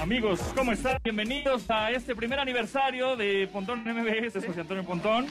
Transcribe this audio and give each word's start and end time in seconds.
Amigos, 0.00 0.40
¿cómo 0.54 0.72
están? 0.72 0.98
Bienvenidos 1.02 1.70
a 1.70 1.90
este 1.90 2.14
primer 2.14 2.38
aniversario 2.38 3.16
de 3.16 3.48
Pontón 3.52 3.82
MBS, 3.84 4.44
José 4.44 4.60
Antonio 4.60 4.84
Pontón. 4.84 5.26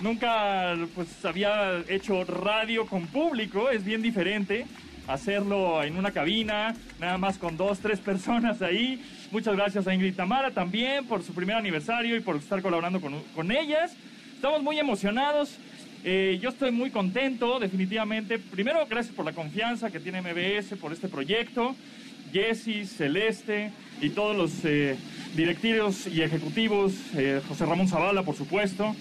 Nunca 0.00 0.74
pues 0.94 1.24
había 1.24 1.82
hecho 1.88 2.24
radio 2.24 2.86
con 2.86 3.06
público, 3.06 3.70
es 3.70 3.84
bien 3.84 4.02
diferente 4.02 4.66
hacerlo 5.06 5.82
en 5.82 5.96
una 5.96 6.10
cabina, 6.10 6.74
nada 6.98 7.16
más 7.16 7.38
con 7.38 7.56
dos, 7.56 7.78
tres 7.78 8.00
personas 8.00 8.60
ahí. 8.60 9.02
Muchas 9.30 9.56
gracias 9.56 9.86
a 9.86 9.94
Ingrid 9.94 10.14
Tamara 10.14 10.50
también 10.50 11.06
por 11.06 11.22
su 11.22 11.32
primer 11.32 11.56
aniversario 11.56 12.16
y 12.16 12.20
por 12.20 12.36
estar 12.36 12.60
colaborando 12.62 13.00
con, 13.00 13.20
con 13.34 13.50
ellas. 13.50 13.94
Estamos 14.34 14.62
muy 14.62 14.78
emocionados. 14.78 15.56
Eh, 16.04 16.38
yo 16.40 16.50
estoy 16.50 16.70
muy 16.70 16.90
contento, 16.90 17.58
definitivamente. 17.58 18.38
Primero, 18.38 18.86
gracias 18.88 19.14
por 19.14 19.24
la 19.24 19.32
confianza 19.32 19.90
que 19.90 20.00
tiene 20.00 20.20
MBS 20.20 20.78
por 20.78 20.92
este 20.92 21.08
proyecto. 21.08 21.74
Jessy, 22.32 22.84
Celeste 22.84 23.70
y 24.00 24.10
todos 24.10 24.36
los 24.36 24.52
eh, 24.64 24.96
directivos 25.36 26.06
y 26.06 26.22
ejecutivos, 26.22 26.92
eh, 27.14 27.40
José 27.48 27.66
Ramón 27.66 27.88
Zavala, 27.88 28.22
por 28.22 28.36
supuesto. 28.36 28.94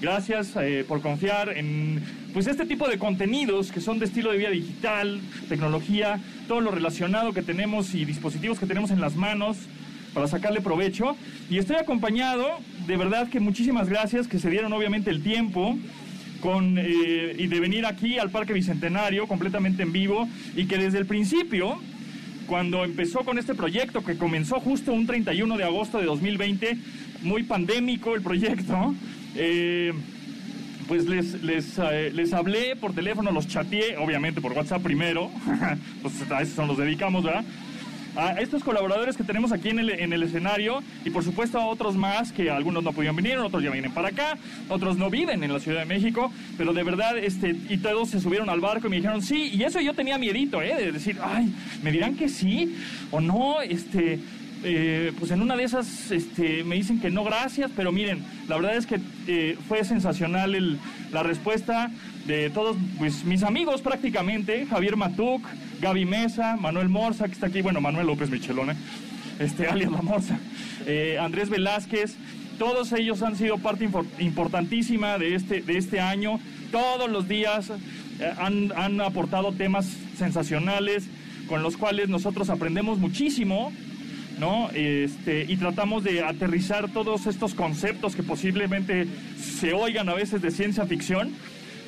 Gracias 0.00 0.56
eh, 0.56 0.84
por 0.86 1.00
confiar 1.00 1.56
en 1.56 2.02
pues 2.32 2.48
este 2.48 2.66
tipo 2.66 2.88
de 2.88 2.98
contenidos 2.98 3.70
que 3.70 3.80
son 3.80 4.00
de 4.00 4.06
estilo 4.06 4.32
de 4.32 4.38
vida 4.38 4.50
digital, 4.50 5.20
tecnología, 5.48 6.18
todo 6.48 6.60
lo 6.60 6.72
relacionado 6.72 7.32
que 7.32 7.42
tenemos 7.42 7.94
y 7.94 8.04
dispositivos 8.04 8.58
que 8.58 8.66
tenemos 8.66 8.90
en 8.90 9.00
las 9.00 9.14
manos 9.14 9.58
para 10.12 10.26
sacarle 10.26 10.60
provecho. 10.60 11.16
Y 11.48 11.58
estoy 11.58 11.76
acompañado, 11.76 12.48
de 12.86 12.96
verdad 12.96 13.28
que 13.28 13.38
muchísimas 13.38 13.88
gracias, 13.88 14.26
que 14.26 14.38
se 14.38 14.50
dieron 14.50 14.72
obviamente 14.72 15.10
el 15.10 15.22
tiempo 15.22 15.78
con, 16.40 16.78
eh, 16.78 17.36
y 17.38 17.46
de 17.46 17.60
venir 17.60 17.86
aquí 17.86 18.18
al 18.18 18.30
Parque 18.30 18.52
Bicentenario 18.52 19.28
completamente 19.28 19.84
en 19.84 19.92
vivo 19.92 20.28
y 20.56 20.66
que 20.66 20.78
desde 20.78 20.98
el 20.98 21.06
principio, 21.06 21.80
cuando 22.46 22.84
empezó 22.84 23.20
con 23.20 23.38
este 23.38 23.54
proyecto, 23.54 24.04
que 24.04 24.16
comenzó 24.16 24.60
justo 24.60 24.92
un 24.92 25.06
31 25.06 25.56
de 25.56 25.64
agosto 25.64 25.98
de 25.98 26.06
2020, 26.06 26.76
muy 27.22 27.42
pandémico 27.42 28.14
el 28.14 28.22
proyecto, 28.22 28.94
eh, 29.34 29.92
pues 30.88 31.06
les, 31.06 31.42
les, 31.42 31.78
eh, 31.78 32.10
les 32.12 32.32
hablé 32.32 32.76
por 32.76 32.92
teléfono, 32.92 33.30
los 33.30 33.48
chateé, 33.48 33.96
obviamente 33.96 34.40
por 34.40 34.52
WhatsApp 34.52 34.82
primero, 34.82 35.30
pues 36.02 36.30
a 36.30 36.42
eso 36.42 36.66
nos 36.66 36.76
dedicamos, 36.76 37.24
¿verdad? 37.24 37.44
A 38.14 38.32
estos 38.40 38.62
colaboradores 38.62 39.16
que 39.16 39.24
tenemos 39.24 39.52
aquí 39.52 39.70
en 39.70 39.78
el, 39.78 39.90
en 39.90 40.12
el 40.12 40.22
escenario 40.22 40.82
y 41.04 41.10
por 41.10 41.24
supuesto 41.24 41.58
a 41.58 41.66
otros 41.66 41.96
más 41.96 42.32
que 42.32 42.50
algunos 42.50 42.84
no 42.84 42.92
pudieron 42.92 43.16
venir, 43.16 43.38
otros 43.38 43.62
ya 43.62 43.70
vienen 43.70 43.92
para 43.92 44.08
acá, 44.08 44.36
otros 44.68 44.98
no 44.98 45.08
viven 45.08 45.42
en 45.42 45.52
la 45.52 45.60
Ciudad 45.60 45.80
de 45.80 45.86
México, 45.86 46.30
pero 46.58 46.72
de 46.72 46.82
verdad, 46.82 47.16
este, 47.16 47.56
y 47.68 47.78
todos 47.78 48.10
se 48.10 48.20
subieron 48.20 48.50
al 48.50 48.60
barco 48.60 48.86
y 48.86 48.90
me 48.90 48.96
dijeron 48.96 49.22
sí, 49.22 49.50
y 49.54 49.62
eso 49.62 49.80
yo 49.80 49.94
tenía 49.94 50.18
miedito, 50.18 50.60
¿eh? 50.60 50.74
De 50.76 50.92
decir, 50.92 51.16
ay, 51.22 51.52
me 51.82 51.90
dirán 51.90 52.16
que 52.16 52.28
sí 52.28 52.76
o 53.10 53.20
no, 53.20 53.62
este, 53.62 54.20
eh, 54.64 55.12
pues 55.18 55.30
en 55.32 55.42
una 55.42 55.56
de 55.56 55.64
esas 55.64 56.10
este, 56.10 56.62
me 56.64 56.76
dicen 56.76 57.00
que 57.00 57.10
no, 57.10 57.24
gracias, 57.24 57.70
pero 57.74 57.90
miren, 57.90 58.22
la 58.48 58.56
verdad 58.56 58.76
es 58.76 58.86
que 58.86 59.00
eh, 59.26 59.56
fue 59.68 59.84
sensacional 59.84 60.54
el, 60.54 60.78
la 61.12 61.22
respuesta 61.22 61.90
de 62.26 62.50
todos 62.50 62.76
pues, 62.98 63.24
mis 63.24 63.42
amigos 63.42 63.82
prácticamente, 63.82 64.66
Javier 64.66 64.96
Matuc, 64.96 65.42
Gaby 65.80 66.04
Mesa, 66.04 66.56
Manuel 66.56 66.88
Morza, 66.88 67.26
que 67.26 67.32
está 67.32 67.46
aquí, 67.46 67.62
bueno, 67.62 67.80
Manuel 67.80 68.06
López 68.06 68.30
Michelone, 68.30 68.74
este, 69.38 69.66
alias 69.66 69.90
La 69.90 70.02
Morza, 70.02 70.38
eh, 70.86 71.18
Andrés 71.20 71.48
Velázquez, 71.48 72.16
todos 72.58 72.92
ellos 72.92 73.22
han 73.22 73.36
sido 73.36 73.58
parte 73.58 73.88
importantísima 74.18 75.18
de 75.18 75.34
este, 75.34 75.62
de 75.62 75.78
este 75.78 76.00
año, 76.00 76.38
todos 76.70 77.10
los 77.10 77.26
días 77.26 77.70
eh, 77.70 78.32
han, 78.38 78.72
han 78.76 79.00
aportado 79.00 79.52
temas 79.52 79.86
sensacionales 80.16 81.08
con 81.48 81.62
los 81.62 81.76
cuales 81.76 82.08
nosotros 82.08 82.50
aprendemos 82.50 82.98
muchísimo, 82.98 83.72
¿no? 84.38 84.70
Este, 84.74 85.44
y 85.48 85.56
tratamos 85.56 86.04
de 86.04 86.22
aterrizar 86.22 86.88
todos 86.90 87.26
estos 87.26 87.54
conceptos 87.54 88.16
que 88.16 88.22
posiblemente 88.22 89.06
se 89.38 89.72
oigan 89.72 90.08
a 90.08 90.14
veces 90.14 90.40
de 90.40 90.50
ciencia 90.50 90.86
ficción, 90.86 91.32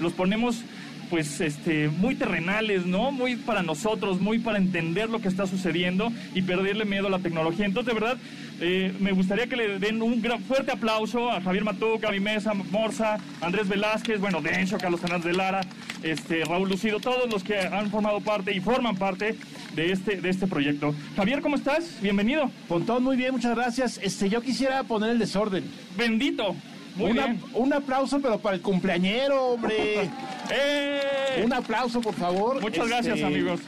los 0.04 0.12
ponemos 0.12 0.62
pues 1.10 1.40
este 1.40 1.88
muy 1.88 2.14
terrenales, 2.14 2.86
¿no? 2.86 3.10
Muy 3.10 3.36
para 3.36 3.62
nosotros, 3.62 4.20
muy 4.20 4.38
para 4.38 4.58
entender 4.58 5.08
lo 5.08 5.20
que 5.20 5.28
está 5.28 5.46
sucediendo 5.46 6.12
y 6.34 6.42
perderle 6.42 6.84
miedo 6.84 7.06
a 7.06 7.10
la 7.10 7.18
tecnología. 7.18 7.66
Entonces, 7.66 7.94
de 7.94 8.00
verdad, 8.00 8.16
eh, 8.60 8.92
me 9.00 9.12
gustaría 9.12 9.46
que 9.46 9.56
le 9.56 9.78
den 9.78 10.02
un 10.02 10.20
gran, 10.20 10.40
fuerte 10.40 10.72
aplauso 10.72 11.30
a 11.30 11.40
Javier 11.40 11.64
Matuca, 11.64 12.08
a 12.08 12.12
mi 12.12 12.20
mesa, 12.20 12.52
Morza, 12.54 13.18
Andrés 13.40 13.68
Velázquez, 13.68 14.20
bueno, 14.20 14.40
Dencho, 14.40 14.78
Carlos 14.78 15.00
Fernández 15.00 15.26
de 15.26 15.32
Lara, 15.34 15.60
este, 16.02 16.44
Raúl 16.44 16.68
Lucido, 16.68 17.00
todos 17.00 17.30
los 17.30 17.42
que 17.42 17.58
han 17.58 17.90
formado 17.90 18.20
parte 18.20 18.52
y 18.54 18.60
forman 18.60 18.96
parte 18.96 19.36
de 19.74 19.92
este, 19.92 20.20
de 20.20 20.30
este 20.30 20.46
proyecto. 20.46 20.94
Javier, 21.16 21.40
¿cómo 21.40 21.56
estás? 21.56 21.98
Bienvenido. 22.00 22.50
Pontón, 22.68 23.02
muy 23.02 23.16
bien, 23.16 23.32
muchas 23.32 23.54
gracias. 23.54 24.00
Este, 24.02 24.28
yo 24.28 24.40
quisiera 24.40 24.82
poner 24.84 25.10
el 25.10 25.18
desorden. 25.18 25.64
Bendito. 25.96 26.54
Muy 26.96 27.10
Una- 27.10 27.26
bien. 27.26 27.40
Un 27.54 27.72
aplauso, 27.72 28.20
pero 28.20 28.38
para 28.38 28.56
el 28.56 28.62
cumpleañero, 28.62 29.46
hombre. 29.52 30.10
¡Eh! 30.50 31.42
un 31.44 31.52
aplauso, 31.52 32.00
por 32.00 32.14
favor. 32.14 32.60
Muchas 32.60 32.84
Este, 32.84 32.88
gracias, 32.88 33.22
amigos. 33.22 33.60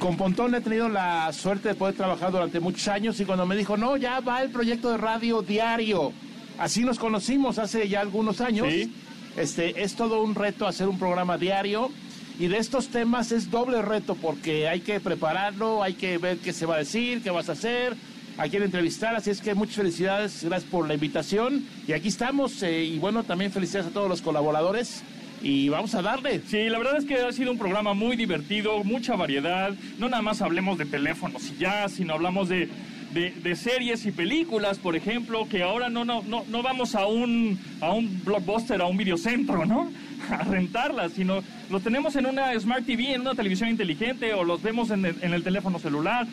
Con 0.00 0.16
Pontón 0.16 0.54
he 0.54 0.60
tenido 0.60 0.88
la 0.88 1.32
suerte 1.32 1.68
de 1.68 1.74
poder 1.74 1.94
trabajar 1.94 2.30
durante 2.32 2.60
muchos 2.60 2.86
años 2.88 3.18
y 3.20 3.24
cuando 3.24 3.46
me 3.46 3.56
dijo, 3.56 3.76
no, 3.76 3.96
ya 3.96 4.20
va 4.20 4.42
el 4.42 4.50
proyecto 4.50 4.90
de 4.90 4.98
radio 4.98 5.40
diario. 5.42 6.12
Así 6.58 6.84
nos 6.84 6.98
conocimos 6.98 7.58
hace 7.58 7.88
ya 7.88 8.00
algunos 8.00 8.40
años. 8.40 8.66
Sí. 8.70 8.92
Este, 9.36 9.82
es 9.82 9.94
todo 9.94 10.22
un 10.22 10.34
reto 10.34 10.66
hacer 10.66 10.88
un 10.88 10.98
programa 10.98 11.38
diario 11.38 11.90
y 12.38 12.48
de 12.48 12.58
estos 12.58 12.88
temas 12.88 13.32
es 13.32 13.50
doble 13.50 13.80
reto 13.82 14.14
porque 14.14 14.68
hay 14.68 14.80
que 14.80 14.98
prepararlo, 15.00 15.82
hay 15.82 15.94
que 15.94 16.18
ver 16.18 16.38
qué 16.38 16.52
se 16.52 16.66
va 16.66 16.76
a 16.76 16.78
decir, 16.78 17.22
qué 17.22 17.30
vas 17.30 17.48
a 17.48 17.52
hacer, 17.52 17.94
a 18.38 18.48
quién 18.48 18.62
entrevistar, 18.62 19.14
así 19.16 19.30
es 19.30 19.40
que 19.40 19.54
muchas 19.54 19.76
felicidades, 19.76 20.44
gracias 20.44 20.70
por 20.70 20.86
la 20.86 20.94
invitación 20.94 21.64
y 21.86 21.92
aquí 21.92 22.08
estamos 22.08 22.62
eh, 22.62 22.84
y 22.84 22.98
bueno, 22.98 23.24
también 23.24 23.50
felicidades 23.50 23.88
a 23.88 23.94
todos 23.94 24.08
los 24.08 24.20
colaboradores 24.20 25.02
y 25.42 25.68
vamos 25.68 25.94
a 25.94 26.02
darle. 26.02 26.40
Sí, 26.46 26.68
la 26.68 26.78
verdad 26.78 26.96
es 26.98 27.04
que 27.04 27.16
ha 27.16 27.32
sido 27.32 27.52
un 27.52 27.58
programa 27.58 27.94
muy 27.94 28.16
divertido, 28.16 28.82
mucha 28.84 29.16
variedad. 29.16 29.72
No 29.98 30.08
nada 30.08 30.22
más 30.22 30.42
hablemos 30.42 30.78
de 30.78 30.86
teléfonos 30.86 31.50
y 31.50 31.60
ya, 31.60 31.88
sino 31.88 32.14
hablamos 32.14 32.48
de, 32.48 32.68
de, 33.12 33.56
series 33.56 34.04
y 34.04 34.12
películas, 34.12 34.78
por 34.78 34.96
ejemplo, 34.96 35.46
que 35.48 35.62
ahora 35.62 35.88
no, 35.88 36.04
no, 36.04 36.22
no, 36.22 36.44
no 36.48 36.62
vamos 36.62 36.94
a 36.94 37.06
un, 37.06 37.58
a 37.80 37.92
un 37.92 38.22
blockbuster, 38.24 38.80
a 38.80 38.86
un 38.86 38.96
videocentro, 38.96 39.64
¿no? 39.64 39.90
A 40.30 40.42
rentarlas, 40.42 41.12
sino 41.12 41.42
los 41.70 41.82
tenemos 41.82 42.16
en 42.16 42.26
una 42.26 42.58
Smart 42.58 42.84
TV, 42.84 43.14
en 43.14 43.20
una 43.20 43.34
televisión 43.34 43.68
inteligente, 43.68 44.34
o 44.34 44.42
los 44.42 44.60
vemos 44.60 44.90
en 44.90 45.04
el, 45.04 45.16
en 45.22 45.32
el 45.32 45.44
teléfono 45.44 45.78
celular. 45.78 46.26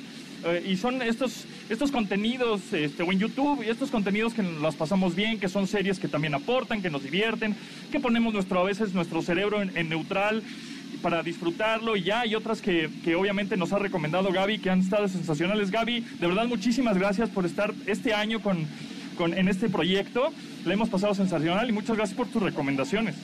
Eh, 0.45 0.71
y 0.71 0.77
son 0.77 1.01
estos, 1.01 1.45
estos 1.73 1.91
contenidos, 1.91 2.73
este, 2.73 3.03
o 3.03 3.11
en 3.11 3.19
YouTube, 3.19 3.63
y 3.63 3.69
estos 3.69 3.91
contenidos 3.91 4.33
que 4.33 4.43
las 4.43 4.75
pasamos 4.75 5.15
bien, 5.15 5.39
que 5.39 5.49
son 5.49 5.67
series 5.67 5.99
que 5.99 6.07
también 6.07 6.33
aportan, 6.33 6.81
que 6.81 6.89
nos 6.89 7.03
divierten, 7.03 7.55
que 7.91 7.99
ponemos 7.99 8.33
nuestro, 8.33 8.59
a 8.59 8.63
veces 8.63 8.93
nuestro 8.93 9.21
cerebro 9.21 9.61
en, 9.61 9.75
en 9.75 9.89
neutral 9.89 10.43
para 11.01 11.21
disfrutarlo 11.21 11.97
y 11.97 12.03
ya 12.03 12.21
hay 12.21 12.33
otras 12.33 12.61
que, 12.61 12.89
que 13.03 13.15
obviamente 13.15 13.57
nos 13.57 13.73
ha 13.73 13.79
recomendado 13.79 14.31
Gaby 14.31 14.59
que 14.59 14.69
han 14.69 14.79
estado 14.79 15.07
sensacionales. 15.07 15.69
Gaby, 15.69 15.99
de 15.99 16.27
verdad 16.27 16.45
muchísimas 16.45 16.97
gracias 16.97 17.29
por 17.29 17.45
estar 17.45 17.73
este 17.85 18.13
año 18.13 18.41
con, 18.41 18.65
con, 19.17 19.33
en 19.33 19.49
este 19.49 19.69
proyecto. 19.69 20.31
Le 20.65 20.73
hemos 20.73 20.89
pasado 20.89 21.13
sensacional 21.13 21.69
y 21.69 21.73
muchas 21.73 21.97
gracias 21.97 22.15
por 22.17 22.27
tus 22.27 22.41
recomendaciones. 22.41 23.15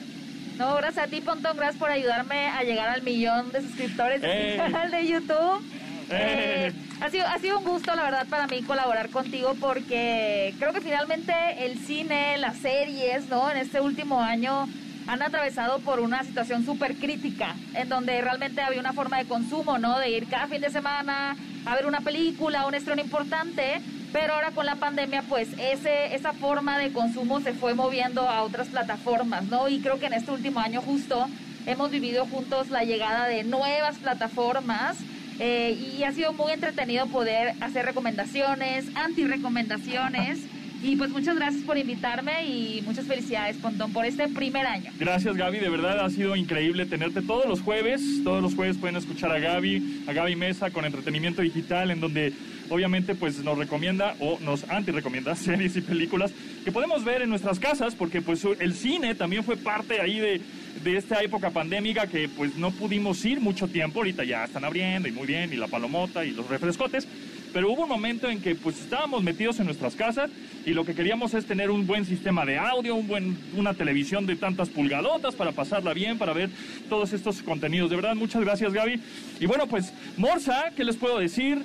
No, 0.58 0.76
gracias 0.76 1.06
a 1.06 1.08
ti, 1.08 1.22
Pontón, 1.22 1.56
gracias 1.56 1.78
por 1.78 1.90
ayudarme 1.90 2.48
a 2.48 2.62
llegar 2.62 2.90
al 2.90 3.02
millón 3.02 3.50
de 3.50 3.62
suscriptores 3.62 4.22
en 4.22 4.30
¡Eh! 4.30 4.50
mi 4.52 4.56
canal 4.58 4.90
de 4.90 5.06
YouTube. 5.06 5.62
¡Eh! 6.10 6.72
Ha, 7.00 7.08
sido, 7.10 7.26
ha 7.26 7.38
sido 7.38 7.58
un 7.58 7.64
gusto, 7.64 7.94
la 7.94 8.02
verdad, 8.02 8.26
para 8.28 8.46
mí 8.46 8.62
colaborar 8.62 9.10
contigo 9.10 9.54
porque 9.60 10.54
creo 10.58 10.72
que 10.72 10.80
finalmente 10.80 11.32
el 11.58 11.78
cine, 11.78 12.36
las 12.38 12.56
series, 12.58 13.28
¿no? 13.28 13.50
En 13.50 13.56
este 13.56 13.80
último 13.80 14.20
año 14.20 14.68
han 15.06 15.22
atravesado 15.22 15.78
por 15.80 16.00
una 16.00 16.22
situación 16.24 16.64
súper 16.64 16.96
crítica, 16.96 17.54
en 17.74 17.88
donde 17.88 18.20
realmente 18.20 18.60
había 18.60 18.80
una 18.80 18.92
forma 18.92 19.18
de 19.18 19.26
consumo, 19.26 19.78
¿no? 19.78 19.98
De 19.98 20.10
ir 20.10 20.28
cada 20.28 20.46
fin 20.46 20.60
de 20.60 20.70
semana 20.70 21.36
a 21.64 21.74
ver 21.74 21.86
una 21.86 22.00
película, 22.00 22.66
un 22.66 22.74
estreno 22.74 23.00
importante, 23.02 23.80
pero 24.12 24.34
ahora 24.34 24.50
con 24.50 24.66
la 24.66 24.76
pandemia, 24.76 25.22
pues 25.22 25.48
ese, 25.58 26.14
esa 26.14 26.32
forma 26.32 26.78
de 26.78 26.92
consumo 26.92 27.40
se 27.40 27.54
fue 27.54 27.74
moviendo 27.74 28.28
a 28.28 28.42
otras 28.42 28.68
plataformas, 28.68 29.44
¿no? 29.44 29.68
Y 29.68 29.80
creo 29.80 29.98
que 29.98 30.06
en 30.06 30.14
este 30.14 30.32
último 30.32 30.60
año 30.60 30.82
justo 30.82 31.28
hemos 31.66 31.90
vivido 31.90 32.26
juntos 32.26 32.70
la 32.70 32.84
llegada 32.84 33.26
de 33.26 33.44
nuevas 33.44 33.96
plataformas 33.98 34.96
eh, 35.40 35.96
y 35.96 36.04
ha 36.04 36.12
sido 36.12 36.34
muy 36.34 36.52
entretenido 36.52 37.06
poder 37.06 37.54
hacer 37.60 37.86
recomendaciones, 37.86 38.84
anti-recomendaciones. 38.94 40.38
Y 40.82 40.96
pues 40.96 41.10
muchas 41.10 41.36
gracias 41.36 41.62
por 41.64 41.76
invitarme 41.76 42.46
y 42.46 42.82
muchas 42.86 43.06
felicidades, 43.06 43.56
Pontón, 43.58 43.92
por 43.92 44.06
este 44.06 44.28
primer 44.28 44.66
año. 44.66 44.90
Gracias, 44.98 45.36
Gaby. 45.36 45.58
De 45.58 45.68
verdad 45.68 46.00
ha 46.00 46.08
sido 46.08 46.36
increíble 46.36 46.86
tenerte 46.86 47.20
todos 47.20 47.46
los 47.46 47.60
jueves. 47.60 48.00
Todos 48.24 48.42
los 48.42 48.54
jueves 48.54 48.78
pueden 48.78 48.96
escuchar 48.96 49.30
a 49.30 49.38
Gaby, 49.38 50.04
a 50.06 50.12
Gaby 50.12 50.36
Mesa 50.36 50.70
con 50.70 50.86
entretenimiento 50.86 51.42
digital, 51.42 51.90
en 51.90 52.00
donde 52.00 52.32
obviamente 52.70 53.14
pues 53.14 53.42
nos 53.44 53.58
recomienda 53.58 54.14
o 54.20 54.38
nos 54.40 54.68
anti-recomienda 54.70 55.34
series 55.36 55.76
y 55.76 55.82
películas 55.82 56.32
que 56.64 56.72
podemos 56.72 57.04
ver 57.04 57.22
en 57.22 57.28
nuestras 57.28 57.58
casas, 57.58 57.94
porque 57.94 58.22
pues 58.22 58.46
el 58.58 58.74
cine 58.74 59.14
también 59.14 59.44
fue 59.44 59.56
parte 59.56 60.00
ahí 60.00 60.18
de, 60.18 60.40
de 60.82 60.96
esta 60.96 61.22
época 61.22 61.50
pandémica 61.50 62.06
que 62.06 62.28
pues 62.28 62.56
no 62.56 62.70
pudimos 62.70 63.22
ir 63.26 63.40
mucho 63.40 63.68
tiempo. 63.68 63.98
Ahorita 63.98 64.24
ya 64.24 64.44
están 64.44 64.64
abriendo 64.64 65.08
y 65.08 65.12
muy 65.12 65.26
bien, 65.26 65.52
y 65.52 65.56
la 65.56 65.68
palomota 65.68 66.24
y 66.24 66.30
los 66.30 66.48
refrescotes 66.48 67.06
pero 67.52 67.70
hubo 67.70 67.82
un 67.82 67.88
momento 67.88 68.28
en 68.28 68.40
que 68.40 68.54
pues 68.54 68.80
estábamos 68.80 69.22
metidos 69.22 69.58
en 69.60 69.66
nuestras 69.66 69.94
casas 69.94 70.30
y 70.64 70.70
lo 70.70 70.84
que 70.84 70.94
queríamos 70.94 71.34
es 71.34 71.46
tener 71.46 71.70
un 71.70 71.86
buen 71.86 72.04
sistema 72.04 72.44
de 72.44 72.58
audio, 72.58 72.94
un 72.94 73.08
buen, 73.08 73.38
una 73.56 73.74
televisión 73.74 74.26
de 74.26 74.36
tantas 74.36 74.68
pulgadotas 74.68 75.34
para 75.34 75.52
pasarla 75.52 75.94
bien, 75.94 76.18
para 76.18 76.32
ver 76.32 76.50
todos 76.88 77.12
estos 77.12 77.42
contenidos. 77.42 77.90
De 77.90 77.96
verdad, 77.96 78.14
muchas 78.14 78.42
gracias 78.42 78.72
Gaby. 78.72 79.00
Y 79.40 79.46
bueno, 79.46 79.66
pues 79.66 79.92
Morsa, 80.16 80.72
¿qué 80.76 80.84
les 80.84 80.96
puedo 80.96 81.18
decir? 81.18 81.62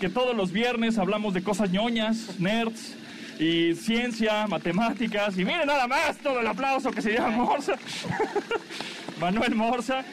Que 0.00 0.08
todos 0.08 0.36
los 0.36 0.52
viernes 0.52 0.98
hablamos 0.98 1.34
de 1.34 1.42
cosas 1.42 1.70
ñoñas, 1.70 2.38
nerds 2.38 2.96
y 3.38 3.74
ciencia, 3.74 4.46
matemáticas. 4.46 5.38
Y 5.38 5.44
miren 5.44 5.66
nada 5.66 5.86
más 5.86 6.16
todo 6.18 6.40
el 6.40 6.46
aplauso 6.46 6.90
que 6.90 7.02
se 7.02 7.12
llama 7.12 7.36
Morsa. 7.36 7.74
Manuel 9.20 9.54
Morsa. 9.54 10.04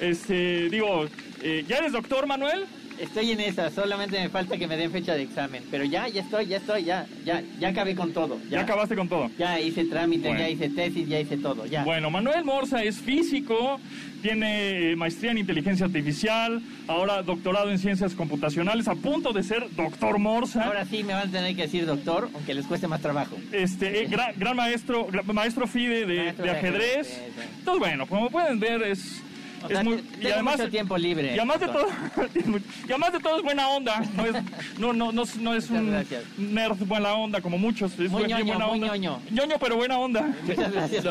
Este, 0.00 0.70
digo, 0.70 1.06
eh, 1.42 1.64
¿ya 1.68 1.78
eres 1.78 1.92
doctor, 1.92 2.26
Manuel? 2.26 2.66
Estoy 3.00 3.32
en 3.32 3.40
esa, 3.40 3.70
solamente 3.70 4.20
me 4.20 4.28
falta 4.28 4.58
que 4.58 4.66
me 4.66 4.76
den 4.76 4.90
fecha 4.90 5.14
de 5.14 5.22
examen. 5.22 5.64
Pero 5.70 5.84
ya, 5.84 6.06
ya 6.08 6.20
estoy, 6.20 6.46
ya 6.46 6.58
estoy, 6.58 6.84
ya, 6.84 7.06
ya, 7.24 7.42
ya 7.58 7.68
acabé 7.68 7.94
con 7.94 8.12
todo. 8.12 8.38
Ya, 8.50 8.60
acabaste 8.60 8.94
con 8.94 9.08
todo. 9.08 9.30
Ya 9.38 9.58
hice 9.58 9.86
trámite, 9.86 10.28
ya 10.28 10.50
hice 10.50 10.68
tesis, 10.68 11.08
ya 11.08 11.18
hice 11.18 11.38
todo, 11.38 11.64
ya. 11.64 11.82
Bueno, 11.82 12.10
Manuel 12.10 12.44
Morza 12.44 12.82
es 12.82 12.98
físico, 12.98 13.80
tiene 14.20 14.92
eh, 14.92 14.96
maestría 14.96 15.30
en 15.30 15.38
inteligencia 15.38 15.86
artificial, 15.86 16.60
ahora 16.88 17.22
doctorado 17.22 17.70
en 17.70 17.78
ciencias 17.78 18.14
computacionales, 18.14 18.86
a 18.86 18.94
punto 18.94 19.32
de 19.32 19.44
ser 19.44 19.74
doctor 19.74 20.18
Morza. 20.18 20.64
Ahora 20.64 20.84
sí 20.84 21.02
me 21.02 21.14
van 21.14 21.28
a 21.28 21.30
tener 21.30 21.56
que 21.56 21.62
decir 21.62 21.86
doctor, 21.86 22.28
aunque 22.34 22.52
les 22.52 22.66
cueste 22.66 22.86
más 22.86 23.00
trabajo. 23.00 23.34
Este, 23.50 24.02
eh, 24.02 24.08
gran, 24.36 24.56
maestro, 24.56 25.08
maestro 25.32 25.66
FIDE 25.66 26.04
de, 26.04 26.32
de, 26.32 26.50
ajedrez. 26.50 27.18
Entonces, 27.60 27.78
bueno, 27.78 28.06
como 28.06 28.28
pueden 28.28 28.60
ver, 28.60 28.82
es 28.82 29.22
y 29.68 30.26
además 30.26 30.58
mucho 30.58 30.70
tiempo 30.70 30.96
libre. 30.96 31.34
Y 31.34 31.38
además 31.38 31.60
de 31.60 31.66
todo, 31.66 31.86
y 32.88 32.90
además 32.90 33.12
de 33.12 33.20
todo 33.20 33.36
es 33.36 33.42
buena 33.42 33.68
onda. 33.68 34.02
No 34.16 34.26
es, 34.26 34.34
no, 34.78 34.92
no, 34.92 35.12
no, 35.12 35.24
no 35.40 35.54
es 35.54 35.70
un 35.70 36.04
nerd 36.38 36.76
buena 36.86 37.12
onda 37.14 37.40
como 37.40 37.58
muchos. 37.58 37.92
Es 37.98 38.10
muy 38.10 38.24
ñoño, 38.24 38.44
buena 38.44 38.66
muy 38.66 38.74
onda. 38.76 38.86
ñoño. 38.96 39.20
ñoño. 39.30 39.56
pero 39.60 39.76
buena 39.76 39.98
onda. 39.98 40.34
Muchas 40.46 40.72
gracias. 40.72 41.04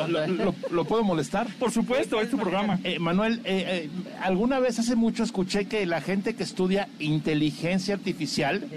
¿Lo, 0.71 0.85
puedo 0.85 1.03
molestar? 1.03 1.47
Por 1.59 1.71
supuesto, 1.71 2.19
es 2.21 2.29
tu 2.29 2.37
programa. 2.37 2.79
Eh, 2.83 2.99
Manuel, 2.99 3.41
eh, 3.43 3.65
eh, 3.85 3.89
alguna 4.21 4.59
vez 4.59 4.79
hace 4.79 4.95
mucho 4.95 5.23
escuché 5.23 5.65
que 5.65 5.85
la 5.85 6.01
gente 6.01 6.35
que 6.35 6.43
estudia 6.43 6.87
inteligencia 6.99 7.93
artificial 7.93 8.67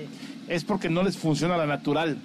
es 0.48 0.64
porque 0.64 0.88
no 0.88 1.02
les 1.02 1.16
funciona 1.16 1.56
la 1.56 1.66
natural. 1.66 2.18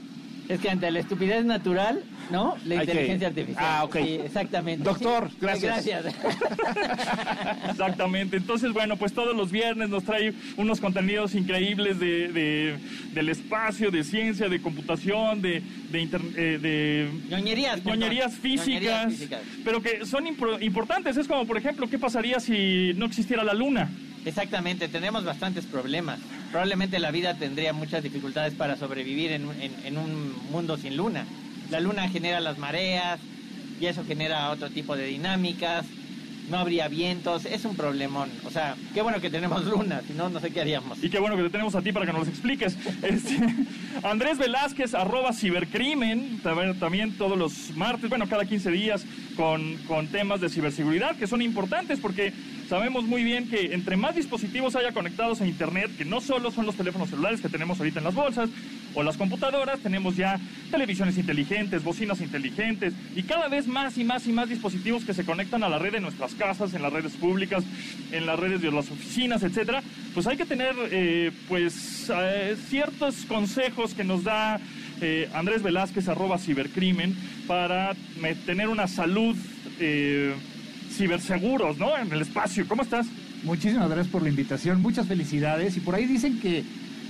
Es 0.49 0.59
que 0.61 0.69
ante 0.69 0.89
la 0.91 0.99
estupidez 0.99 1.43
natural, 1.43 2.03
¿no? 2.31 2.55
La 2.65 2.75
inteligencia 2.75 3.27
artificial. 3.27 3.65
Ah, 3.65 3.83
ok. 3.83 3.95
exactamente. 3.95 4.83
Doctor, 4.83 5.29
gracias. 5.41 5.85
Gracias. 5.85 6.15
Exactamente. 7.69 8.37
Entonces, 8.37 8.71
bueno, 8.71 8.97
pues 8.97 9.13
todos 9.13 9.35
los 9.35 9.51
viernes 9.51 9.89
nos 9.89 10.03
trae 10.03 10.33
unos 10.55 10.79
contenidos 10.79 11.35
increíbles 11.35 11.99
de, 11.99 12.77
del 13.13 13.29
espacio, 13.29 13.91
de 13.91 14.03
ciencia, 14.03 14.47
de 14.47 14.61
computación, 14.61 15.41
de, 15.41 15.61
de, 15.91 16.09
eh, 16.37 16.59
de 16.61 17.09
ñoñerías, 17.29 18.33
físicas, 18.35 19.13
pero 19.63 19.81
que 19.81 20.05
son 20.05 20.25
importantes. 20.61 21.17
Es 21.17 21.27
como, 21.27 21.45
por 21.45 21.57
ejemplo, 21.57 21.89
¿qué 21.89 21.99
pasaría 21.99 22.39
si 22.39 22.93
no 22.95 23.05
existiera 23.05 23.43
la 23.43 23.53
luna? 23.53 23.89
Exactamente, 24.25 24.87
tenemos 24.87 25.23
bastantes 25.23 25.65
problemas. 25.65 26.19
Probablemente 26.51 26.99
la 26.99 27.11
vida 27.11 27.35
tendría 27.35 27.73
muchas 27.73 28.03
dificultades 28.03 28.53
para 28.53 28.75
sobrevivir 28.75 29.31
en, 29.31 29.49
en, 29.85 29.97
un 29.97 30.35
mundo 30.51 30.77
sin 30.77 30.97
luna. 30.97 31.25
La 31.69 31.79
luna 31.79 32.09
genera 32.09 32.39
las 32.39 32.57
mareas 32.57 33.19
y 33.79 33.85
eso 33.85 34.03
genera 34.05 34.49
otro 34.49 34.69
tipo 34.69 34.95
de 34.95 35.05
dinámicas. 35.05 35.85
No 36.49 36.57
habría 36.57 36.87
vientos, 36.87 37.45
es 37.45 37.65
un 37.65 37.75
problemón. 37.75 38.29
O 38.45 38.51
sea, 38.51 38.75
qué 38.93 39.01
bueno 39.01 39.19
que 39.19 39.29
tenemos 39.29 39.65
luna, 39.65 40.01
si 40.07 40.13
no, 40.13 40.29
no 40.29 40.39
sé 40.39 40.51
qué 40.51 40.61
haríamos. 40.61 41.03
Y 41.03 41.09
qué 41.09 41.19
bueno 41.19 41.35
que 41.35 41.43
te 41.43 41.49
tenemos 41.49 41.75
a 41.75 41.81
ti 41.81 41.91
para 41.91 42.05
que 42.05 42.13
nos 42.13 42.27
expliques. 42.27 42.77
Este, 43.03 43.37
Andrés 44.03 44.37
Velázquez, 44.37 44.93
arroba 44.93 45.33
cibercrimen, 45.33 46.41
también 46.79 47.17
todos 47.17 47.37
los 47.37 47.75
martes, 47.75 48.09
bueno, 48.09 48.27
cada 48.27 48.45
15 48.45 48.71
días, 48.71 49.05
con, 49.37 49.77
con 49.87 50.07
temas 50.07 50.41
de 50.41 50.49
ciberseguridad 50.49 51.15
que 51.15 51.27
son 51.27 51.41
importantes 51.41 51.99
porque 51.99 52.33
sabemos 52.67 53.05
muy 53.05 53.23
bien 53.23 53.49
que 53.49 53.73
entre 53.73 53.95
más 53.95 54.15
dispositivos 54.15 54.75
haya 54.75 54.91
conectados 54.91 55.39
a 55.39 55.47
Internet, 55.47 55.91
que 55.97 56.03
no 56.03 56.19
solo 56.19 56.51
son 56.51 56.65
los 56.65 56.75
teléfonos 56.75 57.09
celulares 57.09 57.39
que 57.39 57.47
tenemos 57.47 57.79
ahorita 57.79 57.99
en 57.99 58.05
las 58.05 58.15
bolsas 58.15 58.49
o 58.95 59.03
las 59.03 59.15
computadoras, 59.15 59.79
tenemos 59.79 60.17
ya 60.17 60.39
televisiones 60.71 61.17
inteligentes, 61.17 61.83
bocinas 61.83 62.19
inteligentes 62.19 62.93
y 63.15 63.23
cada 63.23 63.47
vez 63.47 63.67
más 63.67 63.97
y 63.97 64.03
más 64.03 64.27
y 64.27 64.33
más 64.33 64.49
dispositivos 64.49 65.05
que 65.05 65.13
se 65.13 65.23
conectan 65.23 65.63
a 65.63 65.69
la 65.69 65.77
red 65.77 65.93
de 65.93 66.01
nuestras 66.01 66.33
casas, 66.33 66.73
en 66.73 66.81
las 66.81 66.91
redes 66.91 67.13
públicas, 67.13 67.63
en 68.11 68.25
las 68.25 68.39
redes 68.39 68.61
de 68.61 68.71
las 68.71 68.89
oficinas, 68.89 69.43
etcétera. 69.43 69.83
Pues 70.13 70.25
hay 70.27 70.35
que 70.35 70.45
tener 70.45 70.73
eh, 70.91 71.31
pues 71.47 72.11
eh, 72.13 72.57
ciertos 72.67 73.25
consejos 73.25 73.93
que 73.93 74.03
nos 74.03 74.23
da 74.23 74.59
eh, 75.01 75.29
Andrés 75.33 75.63
Velázquez 75.63 76.07
arroba 76.07 76.37
cibercrimen 76.37 77.15
para 77.47 77.95
tener 78.45 78.67
una 78.67 78.87
salud 78.87 79.35
ciberseguros, 80.91 81.77
¿no? 81.77 81.97
En 81.97 82.11
el 82.11 82.21
espacio. 82.21 82.67
¿Cómo 82.67 82.81
estás? 82.81 83.07
Muchísimas 83.43 83.87
gracias 83.89 84.07
por 84.07 84.23
la 84.23 84.29
invitación, 84.29 84.81
muchas 84.81 85.07
felicidades. 85.07 85.77
Y 85.77 85.79
por 85.79 85.95
ahí 85.95 86.05
dicen 86.05 86.39
que 86.39 86.63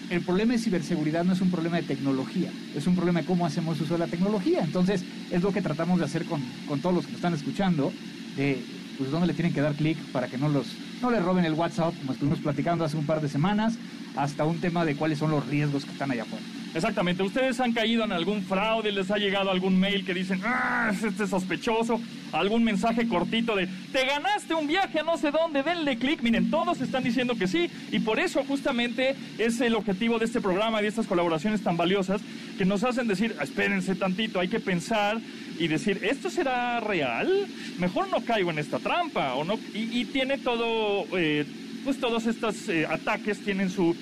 el 0.10 0.22
problema 0.22 0.54
de 0.54 0.60
ciberseguridad 0.60 1.24
no 1.24 1.34
es 1.34 1.42
un 1.42 1.52
problema 1.52 1.78
de 1.78 1.84
tecnología, 1.84 2.52
es 2.76 2.88
un 2.88 2.96
problema 2.96 3.22
de 3.22 3.26
cómo 3.26 3.46
hacemos 3.46 3.80
uso 3.80 3.94
de 3.94 4.00
la 4.00 4.08
tecnología. 4.08 4.62
Entonces, 4.64 5.04
es 5.32 5.42
lo 5.42 5.52
que 5.52 5.62
tratamos 5.62 6.00
de 6.00 6.06
hacer 6.06 6.26
con, 6.26 6.42
con 6.68 6.80
todos 6.82 6.96
los 6.96 7.06
que 7.06 7.12
nos 7.12 7.20
están 7.20 7.34
escuchando, 7.34 7.92
de 8.36 8.62
pues 8.98 9.12
dónde 9.12 9.28
le 9.28 9.34
tienen 9.34 9.54
que 9.54 9.62
dar 9.62 9.74
clic 9.74 9.98
para 10.12 10.28
que 10.28 10.38
no 10.38 10.50
los 10.50 10.68
no 11.02 11.12
le 11.12 11.20
roben 11.20 11.46
el 11.46 11.54
WhatsApp, 11.54 11.94
como 12.00 12.14
estuvimos 12.14 12.40
platicando 12.40 12.84
hace 12.84 12.98
un 12.98 13.06
par 13.06 13.22
de 13.22 13.30
semanas, 13.30 13.76
hasta 14.16 14.46
un 14.46 14.60
tema 14.60 14.84
de 14.84 14.96
cuáles 14.96 15.20
son 15.20 15.30
los 15.30 15.46
riesgos 15.46 15.86
que 15.86 15.92
están 15.92 16.10
allá 16.10 16.24
afuera. 16.24 16.44
Exactamente, 16.78 17.24
ustedes 17.24 17.60
han 17.60 17.74
caído 17.74 18.04
en 18.04 18.12
algún 18.12 18.44
fraude, 18.44 18.92
les 18.92 19.10
ha 19.10 19.18
llegado 19.18 19.50
algún 19.50 19.80
mail 19.80 20.06
que 20.06 20.14
dicen, 20.14 20.40
ah, 20.46 20.92
este 20.94 21.24
es 21.24 21.30
sospechoso, 21.32 22.00
algún 22.32 22.64
mensaje 22.64 23.08
cortito 23.08 23.56
de, 23.56 23.68
te 23.92 24.06
ganaste 24.06 24.54
un 24.54 24.68
viaje 24.68 25.00
a 25.00 25.04
no 25.04 25.18
sé 25.18 25.32
dónde, 25.32 25.64
denle 25.64 25.98
clic, 25.98 26.22
miren, 26.22 26.52
todos 26.52 26.80
están 26.80 27.04
diciendo 27.04 27.34
que 27.34 27.48
sí, 27.48 27.68
y 27.92 27.98
por 27.98 28.20
eso 28.20 28.44
justamente 28.44 29.16
es 29.40 29.60
el 29.60 29.74
objetivo 29.74 30.20
de 30.20 30.26
este 30.26 30.40
programa 30.40 30.78
y 30.78 30.84
de 30.84 30.90
estas 30.90 31.08
colaboraciones 31.08 31.64
tan 31.64 31.78
valiosas, 31.78 32.22
que 32.60 32.66
nos 32.66 32.84
hacen 32.84 33.08
decir, 33.08 33.36
espérense 33.42 33.96
tantito, 33.96 34.40
hay 34.40 34.48
que 34.48 34.60
pensar 34.60 35.18
y 35.58 35.68
decir, 35.68 36.02
¿esto 36.04 36.30
será 36.30 36.80
real? 36.80 37.48
Mejor 37.80 38.08
no 38.12 38.24
caigo 38.24 38.52
en 38.52 38.60
esta 38.60 38.78
trampa, 38.78 39.34
o 39.34 39.44
no, 39.44 39.58
y, 39.74 40.06
tiene 40.06 40.38
todo, 40.38 41.08
eh, 41.18 41.44
pues 41.84 42.00
todos 42.00 42.28
estos 42.28 42.70
eh, 42.70 42.86
ataques 42.86 43.40
tienen 43.40 43.72
su 43.72 43.96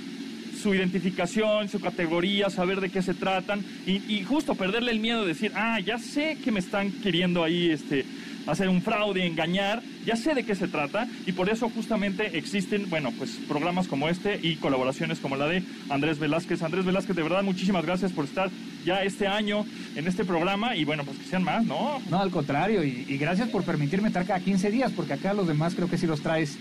su 0.55 0.73
identificación, 0.73 1.69
su 1.69 1.79
categoría, 1.79 2.49
saber 2.49 2.81
de 2.81 2.89
qué 2.89 3.01
se 3.01 3.13
tratan 3.13 3.63
y, 3.85 4.23
justo 4.23 4.55
perderle 4.55 4.91
el 4.91 4.99
miedo 4.99 5.21
de 5.21 5.29
decir, 5.29 5.51
ah, 5.55 5.79
ya 5.79 5.97
sé 5.99 6.37
que 6.43 6.51
me 6.51 6.59
están 6.59 6.91
queriendo 6.91 7.43
ahí 7.43 7.69
este, 7.69 8.05
hacer 8.47 8.69
un 8.69 8.81
fraude, 8.81 9.25
engañar, 9.25 9.81
ya 10.05 10.15
sé 10.15 10.33
de 10.33 10.43
qué 10.43 10.55
se 10.55 10.67
trata 10.67 11.07
y 11.25 11.31
por 11.31 11.49
eso 11.49 11.69
justamente 11.69 12.37
existen, 12.37 12.89
bueno, 12.89 13.11
pues 13.17 13.37
programas 13.47 13.87
como 13.87 14.09
este 14.09 14.39
y 14.41 14.55
colaboraciones 14.55 15.19
como 15.19 15.35
la 15.35 15.47
de 15.47 15.63
Andrés 15.89 16.19
Velázquez. 16.19 16.63
Andrés 16.63 16.85
Velázquez, 16.85 17.15
de 17.15 17.23
verdad, 17.23 17.43
muchísimas 17.43 17.85
gracias 17.85 18.11
por 18.11 18.25
estar 18.25 18.49
ya 18.85 19.03
este 19.03 19.27
año 19.27 19.65
en 19.95 20.07
este 20.07 20.25
programa 20.25 20.75
y 20.75 20.85
bueno, 20.85 21.03
pues 21.03 21.17
que 21.17 21.25
sean 21.25 21.43
más, 21.43 21.65
¿no? 21.65 22.01
No, 22.09 22.19
al 22.19 22.31
contrario, 22.31 22.83
y, 22.83 23.05
y 23.07 23.17
gracias 23.17 23.49
por 23.49 23.63
permitirme 23.63 24.07
estar 24.07 24.25
cada 24.25 24.39
15 24.39 24.71
días, 24.71 24.91
porque 24.95 25.13
acá 25.13 25.33
los 25.33 25.47
demás 25.47 25.75
creo 25.75 25.89
que 25.89 25.97
sí 25.97 26.07
los 26.07 26.21
traes 26.21 26.57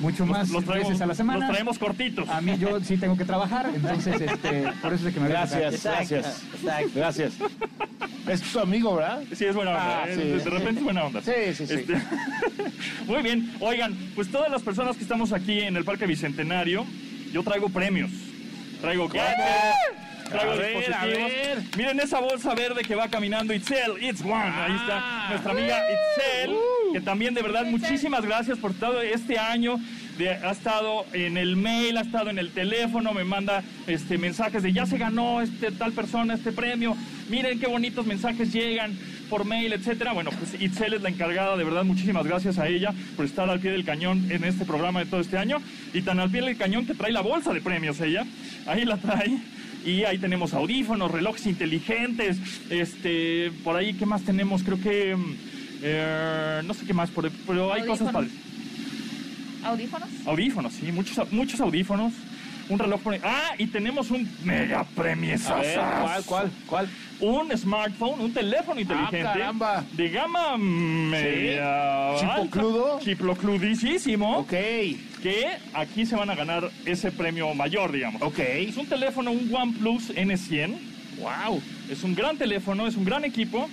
mucho 0.00 0.26
más 0.26 0.50
los, 0.50 0.64
veces 0.64 1.00
a 1.00 1.06
la 1.06 1.14
semana. 1.14 1.40
Los 1.40 1.50
traemos 1.50 1.78
cortitos. 1.78 2.28
A 2.28 2.40
mí 2.40 2.56
yo 2.58 2.80
sí 2.80 2.96
tengo 2.96 3.16
que 3.16 3.24
trabajar, 3.24 3.70
entonces 3.74 4.20
este, 4.20 4.72
por 4.80 4.92
eso 4.92 5.08
es 5.08 5.14
que 5.14 5.20
me 5.20 5.28
Gracias, 5.28 5.82
gracias. 5.84 6.42
Gracias. 6.94 7.32
Es 8.28 8.42
tu 8.42 8.60
amigo, 8.60 8.96
¿verdad? 8.96 9.22
Sí, 9.34 9.46
es 9.46 9.54
buena 9.54 9.70
onda. 9.70 10.02
Ah, 10.02 10.08
¿eh? 10.08 10.16
De 10.16 10.50
repente 10.50 10.80
es 10.80 10.84
buena 10.84 11.04
onda. 11.04 11.22
Sí, 11.22 11.32
sí, 11.54 11.66
sí. 11.66 11.74
Este, 11.74 11.94
muy 13.06 13.22
bien. 13.22 13.52
Oigan, 13.60 13.94
pues 14.14 14.30
todas 14.30 14.50
las 14.50 14.62
personas 14.62 14.96
que 14.96 15.02
estamos 15.02 15.32
aquí 15.32 15.60
en 15.60 15.76
el 15.76 15.84
Parque 15.84 16.06
Bicentenario, 16.06 16.84
yo 17.32 17.42
traigo 17.42 17.68
premios. 17.68 18.10
Traigo 18.80 19.08
Traigo 19.08 20.56
dispositivos. 20.56 21.76
Miren 21.76 22.00
esa 22.00 22.20
bolsa 22.20 22.54
verde 22.54 22.82
que 22.82 22.94
va 22.94 23.08
caminando 23.08 23.54
Itzel. 23.54 24.02
It's 24.02 24.20
one. 24.20 24.34
Ahí 24.34 24.72
está 24.72 25.00
ah. 25.00 25.26
nuestra 25.30 25.52
amiga 25.52 25.80
Itzel. 25.90 26.56
Que 26.92 27.00
también 27.00 27.34
de 27.34 27.42
verdad 27.42 27.66
muchísimas 27.66 28.24
gracias 28.24 28.58
por 28.58 28.72
todo 28.74 29.00
este 29.02 29.38
año 29.38 29.78
ha 30.26 30.50
estado 30.50 31.06
en 31.12 31.36
el 31.36 31.56
mail, 31.56 31.96
ha 31.96 32.00
estado 32.00 32.30
en 32.30 32.38
el 32.38 32.50
teléfono, 32.50 33.12
me 33.12 33.24
manda 33.24 33.62
este, 33.86 34.18
mensajes 34.18 34.62
de 34.62 34.72
ya 34.72 34.84
se 34.84 34.98
ganó 34.98 35.40
este 35.40 35.70
tal 35.70 35.92
persona 35.92 36.34
este 36.34 36.50
premio, 36.50 36.96
miren 37.28 37.60
qué 37.60 37.68
bonitos 37.68 38.04
mensajes 38.04 38.52
llegan 38.52 38.98
por 39.28 39.44
mail, 39.44 39.72
etcétera. 39.72 40.12
Bueno, 40.12 40.30
pues 40.30 40.60
Itzel 40.60 40.94
es 40.94 41.02
la 41.02 41.08
encargada, 41.08 41.56
de 41.56 41.64
verdad, 41.64 41.84
muchísimas 41.84 42.26
gracias 42.26 42.58
a 42.58 42.66
ella 42.66 42.92
por 43.16 43.26
estar 43.26 43.48
al 43.48 43.60
pie 43.60 43.70
del 43.70 43.84
cañón 43.84 44.26
en 44.30 44.42
este 44.44 44.64
programa 44.64 45.00
de 45.00 45.06
todo 45.06 45.20
este 45.20 45.38
año. 45.38 45.58
Y 45.92 46.02
tan 46.02 46.18
al 46.18 46.30
pie 46.30 46.42
del 46.42 46.56
cañón 46.56 46.86
que 46.86 46.94
trae 46.94 47.12
la 47.12 47.20
bolsa 47.20 47.52
de 47.52 47.60
premios 47.60 48.00
ella. 48.00 48.24
Ahí 48.66 48.84
la 48.84 48.96
trae. 48.96 49.38
Y 49.84 50.04
ahí 50.04 50.18
tenemos 50.18 50.54
audífonos, 50.54 51.10
relojes 51.10 51.46
inteligentes, 51.46 52.38
este, 52.68 53.52
por 53.62 53.76
ahí, 53.76 53.94
¿qué 53.94 54.06
más 54.06 54.22
tenemos? 54.22 54.62
Creo 54.62 54.80
que, 54.80 55.14
mm, 55.14 55.36
eh, 55.82 56.62
no 56.64 56.74
sé 56.74 56.84
qué 56.86 56.94
más, 56.94 57.10
por- 57.10 57.30
pero 57.46 57.72
hay 57.72 57.84
cosas 57.86 58.12
padres. 58.12 58.32
¿Audífonos? 59.64 60.08
Audífonos, 60.26 60.72
sí, 60.72 60.92
muchos, 60.92 61.30
muchos 61.32 61.60
audífonos. 61.60 62.12
Un 62.70 62.78
reloj 62.78 63.00
por. 63.00 63.14
Ah, 63.24 63.54
y 63.56 63.66
tenemos 63.68 64.10
un 64.10 64.28
mega 64.44 64.84
premio. 64.94 65.36
¿cuál, 65.46 66.22
cuál, 66.26 66.50
cuál? 66.66 66.88
Un 67.18 67.56
smartphone, 67.56 68.20
un 68.20 68.32
teléfono 68.34 68.78
inteligente. 68.78 69.22
caramba. 69.22 69.84
De 69.92 70.10
gama 70.10 70.58
media. 70.58 72.10
alta, 72.10 72.20
¿Chipocludo? 72.36 73.00
Chipocludísimo. 73.02 74.38
Ok, 74.40 74.50
Que 75.22 75.46
aquí 75.72 76.04
se 76.04 76.14
van 76.14 76.28
a 76.28 76.34
ganar 76.34 76.70
ese 76.84 77.10
premio 77.10 77.54
mayor, 77.54 77.90
digamos. 77.90 78.20
ok. 78.20 78.38
Es 78.38 78.76
un 78.76 78.86
teléfono, 78.86 79.30
un 79.30 79.50
OnePlus 79.52 80.10
N100. 80.14 80.76
Wow. 81.20 81.62
Es 81.90 82.02
un 82.04 82.14
gran 82.14 82.36
teléfono, 82.36 82.86
es 82.86 82.96
un 82.96 83.04
gran 83.06 83.24
equipo 83.24 83.66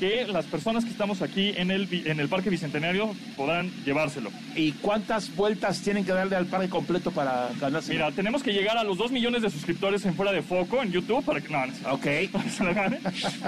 que 0.00 0.26
las 0.26 0.46
personas 0.46 0.84
que 0.84 0.90
estamos 0.90 1.20
aquí 1.22 1.52
en 1.56 1.70
el, 1.70 1.86
en 2.06 2.18
el 2.18 2.28
Parque 2.28 2.48
Bicentenario 2.50 3.14
podrán 3.36 3.70
llevárselo. 3.84 4.30
¿Y 4.56 4.72
cuántas 4.72 5.36
vueltas 5.36 5.82
tienen 5.82 6.04
que 6.06 6.12
darle 6.12 6.36
al 6.36 6.46
parque 6.46 6.70
completo 6.70 7.10
para 7.10 7.50
ganarse? 7.60 7.92
Mira, 7.92 8.10
tenemos 8.10 8.42
que 8.42 8.52
llegar 8.52 8.78
a 8.78 8.82
los 8.84 8.96
2 8.96 9.12
millones 9.12 9.42
de 9.42 9.50
suscriptores 9.50 10.04
en 10.06 10.14
Fuera 10.14 10.32
de 10.32 10.40
Foco 10.42 10.82
en 10.82 10.90
YouTube 10.90 11.22
para 11.24 11.40
que... 11.42 11.50
No, 11.50 11.66
no, 11.66 11.72
Ok. 11.92 12.06
para 12.32 12.44
que 12.44 12.50
se 12.50 12.64
lo. 12.64 12.72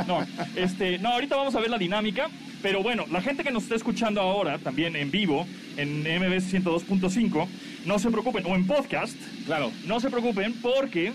No, 0.06 0.26
este, 0.54 0.99
no, 0.99 1.09
ahorita 1.14 1.37
vamos 1.37 1.54
a 1.54 1.61
ver 1.61 1.71
la 1.71 1.78
dinámica, 1.78 2.28
pero 2.61 2.82
bueno, 2.82 3.06
la 3.11 3.23
gente 3.23 3.42
que 3.42 3.50
nos 3.50 3.62
está 3.62 3.75
escuchando 3.76 4.21
ahora, 4.21 4.59
también 4.59 4.94
en 4.94 5.11
vivo, 5.11 5.47
en 5.78 6.00
MBS 6.02 6.52
102.5, 6.52 7.49
no 7.87 7.99
se 7.99 8.11
preocupen, 8.11 8.44
o 8.47 8.54
en 8.54 8.66
podcast, 8.66 9.16
Claro. 9.47 9.73
no 9.87 10.00
se 10.00 10.11
preocupen 10.11 10.52
porque 10.61 11.12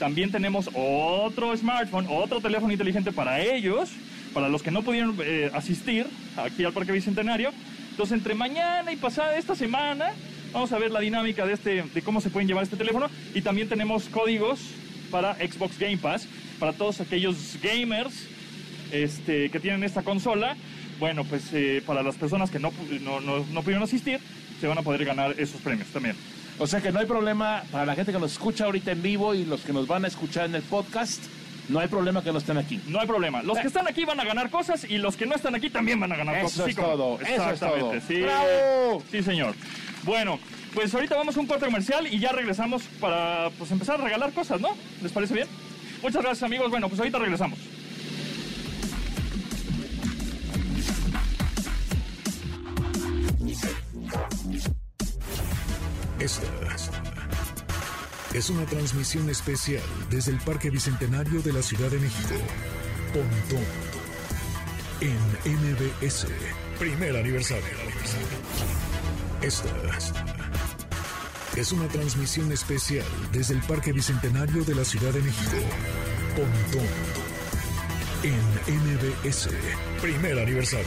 también 0.00 0.32
tenemos 0.32 0.68
otro 0.74 1.56
smartphone, 1.56 2.06
otro 2.10 2.40
teléfono 2.40 2.72
inteligente 2.72 3.12
para 3.12 3.40
ellos, 3.40 3.90
para 4.32 4.48
los 4.48 4.62
que 4.62 4.70
no 4.70 4.82
pudieron 4.82 5.16
eh, 5.22 5.50
asistir 5.54 6.06
aquí 6.36 6.64
al 6.64 6.72
Parque 6.72 6.92
Bicentenario. 6.92 7.50
Entonces, 7.90 8.16
entre 8.16 8.34
mañana 8.34 8.92
y 8.92 8.96
pasada 8.96 9.36
esta 9.36 9.54
semana, 9.54 10.12
vamos 10.52 10.72
a 10.72 10.78
ver 10.78 10.90
la 10.90 11.00
dinámica 11.00 11.46
de, 11.46 11.54
este, 11.54 11.82
de 11.82 12.02
cómo 12.02 12.20
se 12.20 12.30
pueden 12.30 12.48
llevar 12.48 12.64
este 12.64 12.76
teléfono. 12.76 13.08
Y 13.34 13.42
también 13.42 13.68
tenemos 13.68 14.08
códigos 14.08 14.60
para 15.10 15.34
Xbox 15.34 15.78
Game 15.78 15.98
Pass, 15.98 16.26
para 16.58 16.72
todos 16.72 17.00
aquellos 17.00 17.56
gamers 17.62 18.26
este, 18.92 19.50
que 19.50 19.60
tienen 19.60 19.84
esta 19.84 20.02
consola. 20.02 20.56
Bueno, 20.98 21.24
pues 21.24 21.44
eh, 21.52 21.82
para 21.84 22.02
las 22.02 22.16
personas 22.16 22.50
que 22.50 22.58
no, 22.58 22.72
no, 23.00 23.20
no, 23.20 23.44
no 23.44 23.62
pudieron 23.62 23.82
asistir, 23.82 24.20
se 24.60 24.66
van 24.66 24.78
a 24.78 24.82
poder 24.82 25.04
ganar 25.04 25.34
esos 25.38 25.60
premios 25.60 25.88
también. 25.88 26.16
O 26.58 26.66
sea 26.66 26.82
que 26.82 26.92
no 26.92 27.00
hay 27.00 27.06
problema 27.06 27.62
para 27.72 27.86
la 27.86 27.94
gente 27.94 28.12
que 28.12 28.18
nos 28.18 28.32
escucha 28.32 28.66
ahorita 28.66 28.92
en 28.92 29.00
vivo 29.00 29.34
y 29.34 29.46
los 29.46 29.62
que 29.62 29.72
nos 29.72 29.86
van 29.86 30.04
a 30.04 30.08
escuchar 30.08 30.44
en 30.44 30.54
el 30.54 30.62
podcast. 30.62 31.22
No 31.70 31.78
hay 31.78 31.86
problema 31.88 32.22
que 32.22 32.32
no 32.32 32.38
estén 32.38 32.58
aquí. 32.58 32.80
No 32.88 33.00
hay 33.00 33.06
problema. 33.06 33.42
Los 33.42 33.58
que 33.58 33.68
están 33.68 33.86
aquí 33.86 34.04
van 34.04 34.18
a 34.18 34.24
ganar 34.24 34.50
cosas 34.50 34.84
y 34.84 34.98
los 34.98 35.16
que 35.16 35.24
no 35.26 35.36
están 35.36 35.54
aquí 35.54 35.70
también 35.70 36.00
van 36.00 36.10
a 36.12 36.16
ganar 36.16 36.34
Eso 36.36 36.44
cosas. 36.46 36.68
es 36.68 36.74
como- 36.74 36.88
todo, 36.88 37.14
eso 37.20 37.24
es 37.24 37.30
Exactamente, 37.30 37.80
todo. 37.80 38.00
Sí, 38.08 38.20
¡Bravo! 38.22 39.02
sí, 39.10 39.22
señor. 39.22 39.54
Bueno, 40.02 40.38
pues 40.74 40.92
ahorita 40.94 41.14
vamos 41.16 41.36
a 41.36 41.40
un 41.40 41.46
corte 41.46 41.66
comercial 41.66 42.06
y 42.08 42.18
ya 42.18 42.32
regresamos 42.32 42.82
para 43.00 43.50
pues, 43.56 43.70
empezar 43.70 44.00
a 44.00 44.04
regalar 44.04 44.32
cosas, 44.32 44.60
¿no? 44.60 44.70
¿Les 45.02 45.12
parece 45.12 45.34
bien? 45.34 45.48
Muchas 46.02 46.22
gracias, 46.22 46.42
amigos. 46.42 46.70
Bueno, 46.70 46.88
pues 46.88 46.98
ahorita 46.98 47.18
regresamos. 47.18 47.58
Esta 56.18 56.46
es 58.34 58.48
una 58.48 58.64
transmisión 58.64 59.28
especial 59.28 59.82
desde 60.08 60.30
el 60.32 60.38
Parque 60.38 60.70
Bicentenario 60.70 61.42
de 61.42 61.52
la 61.52 61.62
Ciudad 61.62 61.90
de 61.90 61.98
México. 61.98 62.34
Pontón. 63.12 63.64
En 65.00 65.16
MBS. 65.44 66.26
Primer 66.78 67.16
aniversario. 67.16 67.64
Esta 69.42 69.68
es 71.56 71.72
una 71.72 71.88
transmisión 71.88 72.52
especial 72.52 73.06
desde 73.32 73.54
el 73.54 73.60
Parque 73.62 73.92
Bicentenario 73.92 74.64
de 74.64 74.74
la 74.76 74.84
Ciudad 74.84 75.12
de 75.12 75.22
México. 75.22 75.56
Pontón. 76.36 76.86
En 78.22 78.38
MBS. 78.76 79.48
Primer 80.00 80.38
aniversario. 80.38 80.86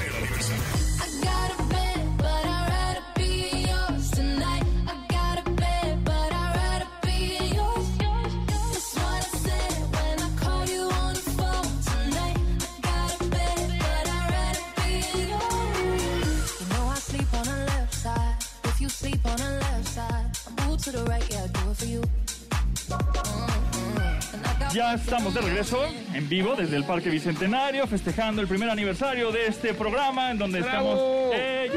Ya 24.73 24.95
estamos 24.95 25.33
de 25.35 25.41
regreso 25.41 25.85
en 26.13 26.27
vivo 26.27 26.55
desde 26.55 26.75
el 26.77 26.83
Parque 26.83 27.09
Bicentenario, 27.09 27.85
festejando 27.85 28.41
el 28.41 28.47
primer 28.47 28.69
aniversario 28.69 29.31
de 29.31 29.45
este 29.47 29.73
programa 29.73 30.31
en 30.31 30.39
donde 30.39 30.61
¡Bravo! 30.61 30.93
estamos. 30.93 31.35
¡Eh. 31.35 31.69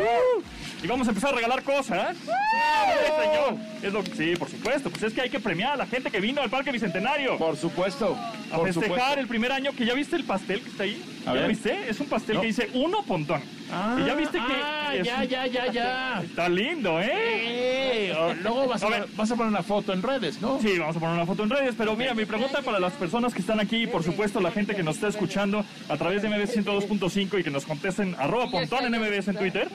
Y 0.82 0.86
vamos 0.86 1.06
a 1.06 1.10
empezar 1.10 1.32
a 1.32 1.36
regalar 1.36 1.62
cosas. 1.62 2.16
¡Sí, 2.16 3.12
señor! 3.22 3.56
Es 3.82 3.92
lo 3.92 4.02
que- 4.02 4.14
sí, 4.14 4.36
por 4.36 4.48
supuesto. 4.50 4.88
Pues 4.90 5.02
es 5.02 5.12
que 5.12 5.20
hay 5.22 5.30
que 5.30 5.40
premiar 5.40 5.72
a 5.72 5.76
la 5.76 5.86
gente 5.86 6.10
que 6.10 6.20
vino 6.20 6.40
al 6.40 6.48
Parque 6.48 6.72
Bicentenario. 6.72 7.36
Por 7.36 7.56
supuesto. 7.56 8.16
A 8.52 8.56
por 8.56 8.66
festejar 8.66 8.90
supuesto. 8.98 9.20
el 9.20 9.26
primer 9.26 9.52
año 9.52 9.72
que 9.72 9.84
ya 9.84 9.94
viste 9.94 10.16
el 10.16 10.24
pastel 10.24 10.60
que 10.60 10.68
está 10.70 10.82
ahí. 10.84 11.02
A 11.22 11.26
¿Ya 11.26 11.32
ver. 11.32 11.42
lo 11.42 11.48
viste? 11.48 11.90
Es 11.90 11.98
un 12.00 12.06
pastel 12.06 12.36
No. 12.36 12.40
que 12.42 12.46
dice 12.48 12.70
uno 12.74 13.02
pontón. 13.02 13.40
Ah, 13.72 13.96
y 14.00 14.06
ya 14.06 14.14
viste 14.14 14.38
que. 14.38 14.54
ah, 14.54 14.94
es 14.94 15.06
ya, 15.06 15.16
un- 15.22 15.28
ya, 15.28 15.46
ya, 15.46 15.72
ya. 15.72 16.22
Está 16.24 16.48
lindo, 16.48 17.00
¿eh? 17.00 18.14
O- 18.16 18.34
luego 18.34 18.68
vas 18.68 18.82
a, 18.82 18.86
A 18.86 18.90
ver. 18.90 19.06
vas 19.16 19.30
a 19.30 19.34
poner 19.36 19.50
una 19.50 19.62
foto 19.64 19.92
en 19.92 20.02
redes, 20.02 20.40
¿no? 20.40 20.60
Sí, 20.60 20.78
vamos 20.78 20.96
a 20.96 21.00
poner 21.00 21.14
una 21.16 21.26
foto 21.26 21.42
en 21.42 21.50
redes, 21.50 21.74
pero 21.76 21.96
mira, 21.96 22.14
mi 22.14 22.24
pregunta 22.24 22.62
para 22.62 22.78
las 22.78 22.92
personas 22.92 23.34
que 23.34 23.40
están 23.40 23.58
aquí 23.58 23.78
y 23.82 23.86
por 23.88 24.04
supuesto 24.04 24.40
la 24.40 24.52
gente 24.52 24.74
que 24.76 24.82
nos 24.84 24.94
está 24.96 25.08
escuchando 25.08 25.64
a 25.88 25.96
través 25.96 26.22
de 26.22 26.28
MBS 26.28 26.52
102.5 26.62 27.38
y 27.40 27.42
que 27.42 27.50
nos 27.50 27.64
contesten 27.66 28.14
arroba 28.18 28.48
pontón 28.50 28.84
en 28.84 28.92
MBS 29.00 29.28
en 29.30 29.36
Twitter, 29.36 29.68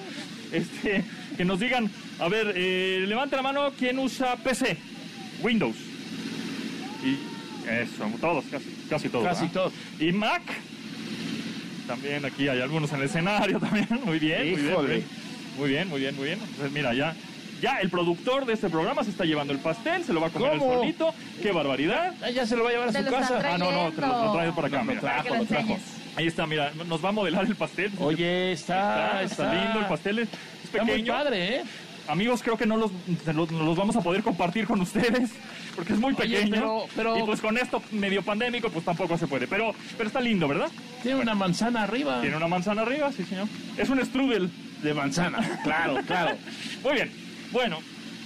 este, 0.53 1.03
que 1.35 1.43
nos 1.45 1.59
digan, 1.59 1.89
a 2.19 2.29
ver, 2.29 2.53
eh, 2.55 3.03
levante 3.07 3.35
la 3.35 3.41
mano 3.41 3.71
quién 3.77 3.99
usa 3.99 4.37
PC, 4.37 4.77
Windows. 5.41 5.75
Y 7.03 7.17
eso, 7.69 8.05
todos, 8.19 8.45
casi, 8.51 8.65
casi 8.89 9.09
todos. 9.09 9.25
Casi 9.25 9.41
¿verdad? 9.47 9.53
todos. 9.53 9.73
Y 9.99 10.11
Mac. 10.11 10.41
También 11.87 12.23
aquí 12.25 12.47
hay 12.47 12.61
algunos 12.61 12.91
en 12.91 12.99
el 12.99 13.05
escenario 13.05 13.59
también. 13.59 13.87
Muy 14.05 14.19
bien, 14.19 14.51
muy 14.51 14.61
bien, 14.61 14.75
muy 14.75 14.85
bien. 14.87 15.05
Muy 15.57 15.69
bien, 15.69 15.89
muy 15.89 15.99
bien, 15.99 16.15
muy 16.15 16.25
bien. 16.25 16.39
Entonces, 16.41 16.71
mira, 16.71 16.93
ya, 16.93 17.13
ya 17.61 17.79
el 17.81 17.89
productor 17.89 18.45
de 18.45 18.53
este 18.53 18.69
programa 18.69 19.03
se 19.03 19.09
está 19.09 19.25
llevando 19.25 19.51
el 19.51 19.59
pastel, 19.59 20.03
se 20.05 20.13
lo 20.13 20.21
va 20.21 20.27
a 20.27 20.29
comer 20.29 20.57
¿Cómo? 20.57 20.71
él 20.73 20.79
solito. 20.79 21.13
¡Qué 21.41 21.51
barbaridad! 21.51 22.13
Ah, 22.23 22.29
ya 22.29 22.45
se 22.45 22.55
lo 22.55 22.63
va 22.63 22.69
a 22.69 22.73
llevar 22.73 22.89
a 22.89 22.93
su 22.93 23.03
casa. 23.09 23.41
Ah, 23.53 23.57
no, 23.57 23.71
no, 23.71 23.91
te 23.91 24.01
lo, 24.01 24.25
lo 24.25 24.31
traes 24.33 24.53
por 24.53 24.65
acá, 24.65 24.83
No, 24.83 24.93
lo 24.93 24.99
trajo, 24.99 25.23
Para 25.23 25.23
que 25.23 25.37
lo 25.37 25.45
trajo. 25.45 25.77
Ahí 26.15 26.27
está, 26.27 26.45
mira, 26.47 26.71
nos 26.87 27.03
va 27.03 27.09
a 27.09 27.11
modelar 27.13 27.45
el 27.45 27.55
pastel. 27.55 27.91
Oye, 27.99 28.53
está, 28.53 29.21
está, 29.23 29.43
está 29.43 29.53
lindo 29.63 29.79
el 29.79 29.85
pastel, 29.87 30.19
es 30.19 30.29
Está 30.63 30.83
muy 30.83 30.91
pequeño. 30.91 31.13
padre, 31.13 31.55
¿eh? 31.57 31.63
Amigos, 32.07 32.41
creo 32.43 32.57
que 32.57 32.65
no 32.65 32.77
los, 32.77 32.91
los, 33.33 33.51
los 33.51 33.77
vamos 33.77 33.95
a 33.95 34.01
poder 34.01 34.21
compartir 34.23 34.65
con 34.65 34.81
ustedes 34.81 35.29
porque 35.75 35.93
es 35.93 35.99
muy 35.99 36.13
Oye, 36.13 36.35
pequeño. 36.37 36.51
pero- 36.51 36.85
pero- 36.95 37.17
Y 37.19 37.23
pues 37.23 37.39
con 37.39 37.57
esto 37.57 37.81
medio 37.91 38.21
pandémico, 38.21 38.69
pues 38.69 38.83
tampoco 38.83 39.17
se 39.17 39.27
puede. 39.27 39.47
Pero, 39.47 39.73
pero 39.97 40.07
está 40.07 40.19
lindo, 40.19 40.47
¿verdad? 40.47 40.69
Tiene 41.03 41.21
una 41.21 41.35
manzana 41.35 41.83
arriba. 41.83 42.19
Tiene 42.21 42.35
una 42.37 42.47
manzana 42.47 42.81
arriba, 42.81 43.11
sí, 43.11 43.23
señor. 43.23 43.47
Es 43.77 43.89
un 43.89 44.03
strudel. 44.05 44.49
De 44.83 44.93
manzana, 44.95 45.59
claro, 45.63 45.97
claro. 46.07 46.35
Muy 46.83 46.93
bien. 46.95 47.11
Bueno, 47.51 47.77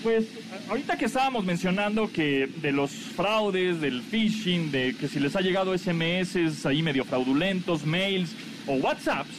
pues 0.03 0.25
ahorita 0.69 0.97
que 0.97 1.05
estábamos 1.05 1.43
mencionando 1.43 2.09
que 2.11 2.47
de 2.61 2.71
los 2.71 2.91
fraudes, 2.91 3.81
del 3.81 4.01
phishing, 4.01 4.71
de 4.71 4.95
que 4.95 5.09
si 5.09 5.19
les 5.19 5.35
ha 5.35 5.41
llegado 5.41 5.77
SMS 5.77 6.65
ahí 6.65 6.81
medio 6.81 7.03
fraudulentos, 7.03 7.85
mails 7.85 8.31
o 8.67 8.73
WhatsApps, 8.75 9.35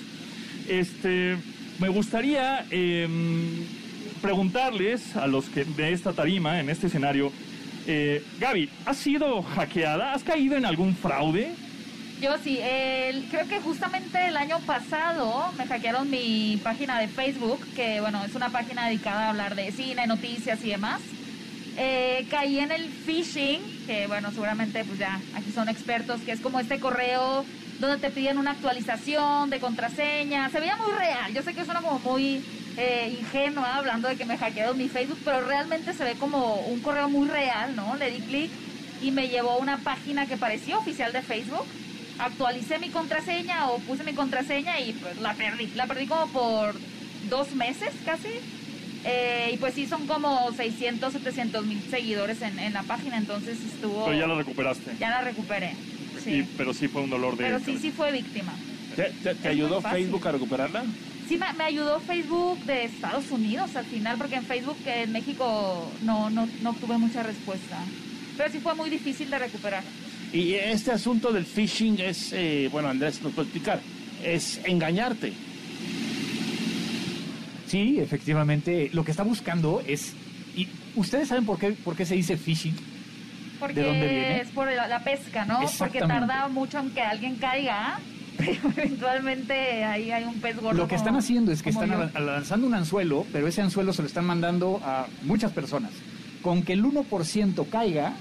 este, 0.68 1.36
me 1.78 1.88
gustaría 1.88 2.66
em, 2.70 3.64
preguntarles 4.22 5.16
a 5.16 5.26
los 5.26 5.46
que 5.48 5.64
de 5.64 5.92
esta 5.92 6.12
tarima, 6.12 6.60
en 6.60 6.70
este 6.70 6.86
escenario, 6.88 7.32
eh, 7.86 8.22
Gaby, 8.40 8.68
¿has 8.84 8.96
sido 8.96 9.42
hackeada? 9.42 10.12
¿Has 10.12 10.22
caído 10.24 10.56
en 10.56 10.66
algún 10.66 10.94
fraude? 10.96 11.52
Yo 12.20 12.34
sí, 12.42 12.58
el- 12.62 13.24
creo 13.24 13.46
que 13.46 13.60
justamente 13.60 14.26
el 14.26 14.36
año 14.36 14.58
pasado 14.60 15.52
me 15.58 15.66
hackearon 15.66 16.10
mi 16.10 16.58
página 16.64 16.98
de 16.98 17.08
Facebook, 17.08 17.60
que 17.76 18.00
bueno, 18.00 18.24
es 18.24 18.34
una 18.34 18.48
página 18.48 18.86
dedicada 18.86 19.26
a 19.26 19.30
hablar 19.30 19.54
de 19.54 19.70
cine, 19.70 20.06
noticias 20.06 20.64
y 20.64 20.70
demás. 20.70 21.00
Eh, 21.78 22.26
caí 22.30 22.58
en 22.58 22.72
el 22.72 22.88
phishing, 22.88 23.60
que 23.86 24.06
bueno, 24.06 24.30
seguramente 24.30 24.82
pues 24.84 24.98
ya 24.98 25.20
aquí 25.34 25.52
son 25.52 25.68
expertos, 25.68 26.22
que 26.22 26.32
es 26.32 26.40
como 26.40 26.58
este 26.58 26.80
correo 26.80 27.44
donde 27.80 27.98
te 27.98 28.08
piden 28.08 28.38
una 28.38 28.52
actualización 28.52 29.50
de 29.50 29.58
contraseña. 29.60 30.48
Se 30.48 30.58
veía 30.58 30.76
muy 30.78 30.92
real, 30.98 31.34
yo 31.34 31.42
sé 31.42 31.52
que 31.52 31.66
suena 31.66 31.82
como 31.82 31.98
muy 31.98 32.42
eh, 32.76 33.16
ingenua 33.18 33.76
hablando 33.76 34.08
de 34.08 34.16
que 34.16 34.24
me 34.24 34.36
hackearon 34.38 34.76
mi 34.76 34.88
Facebook, 34.88 35.18
pero 35.24 35.46
realmente 35.46 35.92
se 35.94 36.04
ve 36.04 36.14
como 36.14 36.56
un 36.66 36.80
correo 36.80 37.08
muy 37.08 37.28
real, 37.28 37.74
¿no? 37.76 37.96
Le 37.96 38.10
di 38.10 38.18
clic 38.20 38.50
y 39.02 39.10
me 39.10 39.28
llevó 39.28 39.52
a 39.52 39.56
una 39.58 39.78
página 39.78 40.26
que 40.26 40.36
parecía 40.36 40.78
oficial 40.78 41.12
de 41.12 41.22
Facebook. 41.22 41.64
Actualicé 42.18 42.78
mi 42.78 42.88
contraseña 42.88 43.68
o 43.70 43.78
puse 43.80 44.02
mi 44.04 44.12
contraseña 44.14 44.80
y 44.80 44.92
pues 44.94 45.18
la 45.18 45.34
perdí. 45.34 45.66
La 45.74 45.86
perdí 45.86 46.06
como 46.06 46.26
por 46.28 46.74
dos 47.28 47.54
meses 47.54 47.90
casi. 48.04 48.28
Eh, 49.04 49.50
y 49.54 49.56
pues 49.58 49.74
sí, 49.74 49.86
son 49.86 50.06
como 50.06 50.50
600, 50.52 51.12
700 51.12 51.64
mil 51.64 51.80
seguidores 51.90 52.42
en, 52.42 52.58
en 52.58 52.72
la 52.72 52.82
página, 52.82 53.16
entonces 53.18 53.58
estuvo... 53.60 54.04
Pero 54.06 54.18
ya 54.18 54.26
la 54.26 54.34
recuperaste. 54.34 54.92
ya 54.98 55.10
la 55.10 55.20
recuperé. 55.20 55.74
Sí. 56.24 56.30
Y- 56.38 56.42
pero 56.56 56.74
sí 56.74 56.88
fue 56.88 57.02
un 57.02 57.10
dolor 57.10 57.36
de... 57.36 57.44
Pero 57.44 57.60
sí, 57.60 57.78
sí 57.78 57.92
fue 57.92 58.10
víctima. 58.10 58.52
¿Te, 58.96 59.04
te- 59.22 59.34
te 59.36 59.40
Es 59.40 59.46
ayudó. 59.46 59.80
Facebook 59.80 60.26
a 60.26 60.32
recuperarla? 60.32 60.84
Sí, 61.28 61.36
me, 61.36 61.52
me 61.54 61.64
ayudó 61.64 61.98
Facebook 62.00 62.58
de 62.64 62.84
Estados 62.84 63.30
Unidos 63.30 63.74
al 63.74 63.84
final, 63.86 64.16
porque 64.16 64.36
en 64.36 64.44
Facebook 64.44 64.76
eh, 64.86 65.02
en 65.04 65.12
México 65.12 65.90
no, 66.02 66.30
no, 66.30 66.48
no 66.62 66.70
obtuve 66.70 66.98
mucha 66.98 67.22
respuesta. 67.22 67.78
Pero 68.36 68.52
sí 68.52 68.58
fue 68.60 68.74
muy 68.74 68.90
difícil 68.90 69.28
de 69.30 69.38
recuperar. 69.38 69.82
Y 70.32 70.54
este 70.54 70.92
asunto 70.92 71.32
del 71.32 71.44
phishing 71.46 71.98
es, 72.00 72.32
eh, 72.32 72.68
bueno, 72.70 72.88
Andrés 72.88 73.20
nos 73.22 73.32
puede 73.32 73.46
explicar, 73.48 73.80
es 74.22 74.60
engañarte. 74.64 75.32
Sí, 77.66 77.98
efectivamente. 77.98 78.90
Lo 78.92 79.04
que 79.04 79.10
está 79.10 79.22
buscando 79.22 79.82
es. 79.86 80.14
Y 80.56 80.68
¿Ustedes 80.94 81.28
saben 81.28 81.44
por 81.44 81.58
qué, 81.58 81.70
por 81.72 81.96
qué 81.96 82.06
se 82.06 82.14
dice 82.14 82.36
phishing? 82.36 82.76
Porque 83.58 83.74
¿De 83.74 83.82
dónde 83.86 84.08
viene? 84.08 84.40
es 84.42 84.48
por 84.48 84.70
la, 84.70 84.86
la 84.86 85.02
pesca, 85.02 85.44
¿no? 85.44 85.60
Porque 85.78 85.98
tarda 86.00 86.48
mucho 86.48 86.78
en 86.78 86.90
que 86.90 87.00
alguien 87.00 87.36
caiga, 87.36 87.98
pero 88.36 88.52
eventualmente 88.76 89.84
ahí 89.84 90.10
hay 90.10 90.24
un 90.24 90.40
pez 90.40 90.56
gordo. 90.56 90.78
Lo 90.78 90.88
que 90.88 90.94
están 90.94 91.16
haciendo 91.16 91.52
es 91.52 91.62
que 91.62 91.70
están 91.70 91.90
yo. 91.90 92.20
lanzando 92.20 92.66
un 92.66 92.74
anzuelo, 92.74 93.26
pero 93.32 93.48
ese 93.48 93.62
anzuelo 93.62 93.92
se 93.92 94.02
lo 94.02 94.08
están 94.08 94.24
mandando 94.24 94.80
a 94.84 95.06
muchas 95.22 95.52
personas. 95.52 95.92
Con 96.42 96.62
que 96.62 96.74
el 96.74 96.84
1% 96.84 97.68
caiga, 97.68 98.12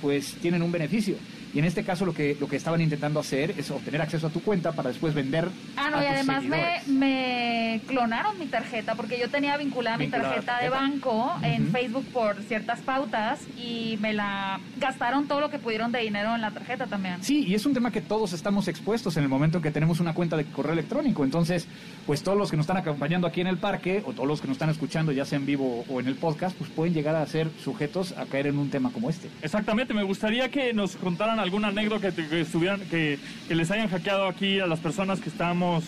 pues 0.00 0.34
tienen 0.34 0.62
un 0.62 0.70
beneficio. 0.70 1.16
Y 1.54 1.60
en 1.60 1.64
este 1.64 1.84
caso 1.84 2.04
lo 2.04 2.12
que, 2.12 2.36
lo 2.40 2.48
que 2.48 2.56
estaban 2.56 2.80
intentando 2.80 3.20
hacer 3.20 3.54
es 3.56 3.70
obtener 3.70 4.02
acceso 4.02 4.26
a 4.26 4.30
tu 4.30 4.42
cuenta 4.42 4.72
para 4.72 4.88
después 4.90 5.14
vender 5.14 5.48
Ah, 5.76 5.88
no, 5.90 5.98
a 5.98 6.04
y 6.04 6.06
tus 6.06 6.14
además 6.16 6.44
me, 6.44 6.82
me 6.92 7.80
clonaron 7.86 8.38
mi 8.38 8.46
tarjeta 8.46 8.94
porque 8.94 9.18
yo 9.18 9.28
tenía 9.30 9.56
vinculada 9.56 9.96
mi 9.96 10.08
tarjeta 10.08 10.58
de 10.58 10.68
banco 10.68 11.32
en. 11.42 11.64
Facebook 11.74 12.04
por 12.12 12.40
ciertas 12.42 12.80
pautas 12.80 13.40
y 13.56 13.98
me 14.00 14.12
la 14.12 14.60
gastaron 14.78 15.26
todo 15.26 15.40
lo 15.40 15.50
que 15.50 15.58
pudieron 15.58 15.92
de 15.92 16.00
dinero 16.00 16.34
en 16.34 16.40
la 16.40 16.50
tarjeta 16.50 16.86
también. 16.86 17.22
Sí, 17.22 17.44
y 17.46 17.54
es 17.54 17.66
un 17.66 17.74
tema 17.74 17.90
que 17.90 18.00
todos 18.00 18.32
estamos 18.32 18.68
expuestos 18.68 19.16
en 19.16 19.22
el 19.24 19.28
momento 19.28 19.58
en 19.58 19.62
que 19.62 19.70
tenemos 19.70 20.00
una 20.00 20.14
cuenta 20.14 20.36
de 20.36 20.44
correo 20.44 20.72
electrónico. 20.72 21.24
Entonces, 21.24 21.66
pues 22.06 22.22
todos 22.22 22.38
los 22.38 22.50
que 22.50 22.56
nos 22.56 22.64
están 22.64 22.76
acompañando 22.76 23.26
aquí 23.26 23.40
en 23.40 23.46
el 23.46 23.58
parque 23.58 24.02
o 24.06 24.12
todos 24.12 24.28
los 24.28 24.40
que 24.40 24.48
nos 24.48 24.54
están 24.56 24.70
escuchando, 24.70 25.12
ya 25.12 25.24
sea 25.24 25.38
en 25.38 25.46
vivo 25.46 25.84
o 25.88 26.00
en 26.00 26.06
el 26.06 26.14
podcast, 26.14 26.56
pues 26.56 26.70
pueden 26.70 26.94
llegar 26.94 27.16
a 27.16 27.26
ser 27.26 27.48
sujetos 27.62 28.12
a 28.12 28.26
caer 28.26 28.46
en 28.48 28.58
un 28.58 28.70
tema 28.70 28.90
como 28.90 29.10
este. 29.10 29.28
Exactamente, 29.42 29.94
me 29.94 30.02
gustaría 30.02 30.48
que 30.50 30.72
nos 30.72 30.96
contaran 30.96 31.38
alguna 31.44 31.68
anécdota 31.68 32.10
que, 32.12 32.26
que 32.26 32.40
estuvieran, 32.40 32.80
que, 32.90 33.18
que 33.48 33.54
les 33.54 33.70
hayan 33.70 33.88
hackeado 33.88 34.26
aquí 34.26 34.58
a 34.60 34.66
las 34.66 34.80
personas 34.80 35.20
que 35.20 35.28
estamos 35.28 35.84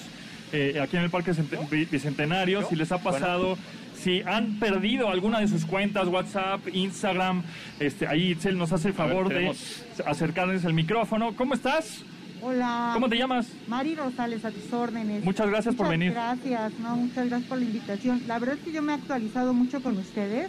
eh, 0.53 0.79
aquí 0.83 0.97
en 0.97 1.03
el 1.05 1.11
Parque 1.11 1.33
Cente- 1.35 1.59
Bi- 1.71 1.87
Bicentenario, 1.87 2.67
si 2.69 2.77
les 2.77 2.93
ha 2.93 2.99
pasado, 2.99 3.59
si 3.99 4.21
han 4.23 4.59
perdido 4.61 5.09
alguna 5.09 5.41
de 5.41 5.49
sus 5.49 5.65
cuentas, 5.65 6.07
WhatsApp, 6.09 6.61
Instagram, 6.73 7.43
este, 7.81 8.07
ahí 8.07 8.31
Itzel 8.33 8.57
nos 8.57 8.71
hace 8.73 8.89
el 8.89 8.95
favor 8.95 9.29
de 9.29 9.53
acercarles 10.07 10.65
el 10.65 10.75
micrófono. 10.75 11.35
¿Cómo 11.35 11.55
estás? 11.55 12.03
Hola. 12.43 12.91
¿Cómo 12.95 13.09
te 13.09 13.17
llamas? 13.17 13.49
Mari 13.67 13.95
Rosales, 13.97 14.45
a 14.45 14.51
tus 14.51 14.71
órdenes. 14.73 15.25
Muchas 15.25 15.49
gracias 15.49 15.75
por 15.75 15.87
Muchas 15.87 15.99
venir. 15.99 16.13
Gracias, 16.13 16.73
no, 16.81 16.97
muchas 16.97 17.27
gracias 17.29 17.49
por 17.49 17.59
la 17.59 17.65
invitación. 17.65 18.23
La 18.29 18.39
verdad 18.39 18.57
es 18.59 18.63
que 18.65 18.73
yo 18.73 18.83
me 18.83 18.93
he 18.93 18.97
actualizado 18.97 19.53
mucho 19.55 19.83
con 19.83 19.97
ustedes, 19.97 20.49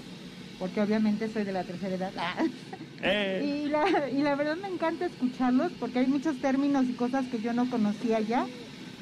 porque 0.60 0.82
obviamente 0.82 1.28
soy 1.32 1.44
de 1.46 1.54
la 1.54 1.64
tercera 1.64 1.96
edad. 1.96 2.12
Ah. 2.18 2.36
Eh, 3.02 3.42
Y, 3.66 3.70
la, 3.70 4.10
y 4.12 4.22
la 4.22 4.36
verdad 4.36 4.58
me 4.62 4.68
encanta 4.68 5.06
escucharlos, 5.06 5.74
porque 5.76 6.00
hay 6.00 6.08
muchos 6.08 6.40
términos 6.40 6.90
y 6.90 6.96
cosas 6.96 7.30
que 7.30 7.40
yo 7.40 7.54
no 7.54 7.70
conocía 7.70 8.20
ya. 8.22 8.50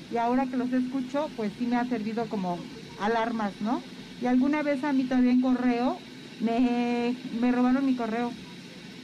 Y 0.09 0.17
ahora 0.17 0.47
que 0.49 0.57
los 0.57 0.71
escucho, 0.73 1.33
pues 1.35 1.53
sí 1.55 1.67
me 1.67 1.77
ha 1.77 1.85
servido 1.87 2.29
como 2.29 2.71
alarmas, 2.95 3.59
¿no? 3.61 3.87
Y 4.19 4.27
alguna 4.27 4.63
vez 4.63 4.83
a 4.83 4.93
mí 4.93 5.07
en 5.09 5.41
correo 5.41 6.05
me, 6.37 7.19
me 7.31 7.51
robaron 7.51 7.85
mi 7.85 7.95
correo, 7.95 8.39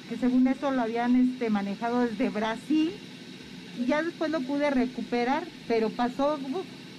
que 0.07 0.17
según 0.17 0.47
eso 0.47 0.71
lo 0.71 0.81
habían 0.81 1.15
este, 1.15 1.49
manejado 1.49 2.01
desde 2.07 2.29
Brasil 2.29 2.93
y 3.75 3.85
ya 3.87 4.03
después 4.03 4.29
lo 4.31 4.45
pude 4.45 4.69
recuperar, 4.69 5.51
pero 5.65 5.95
pasó, 5.95 6.41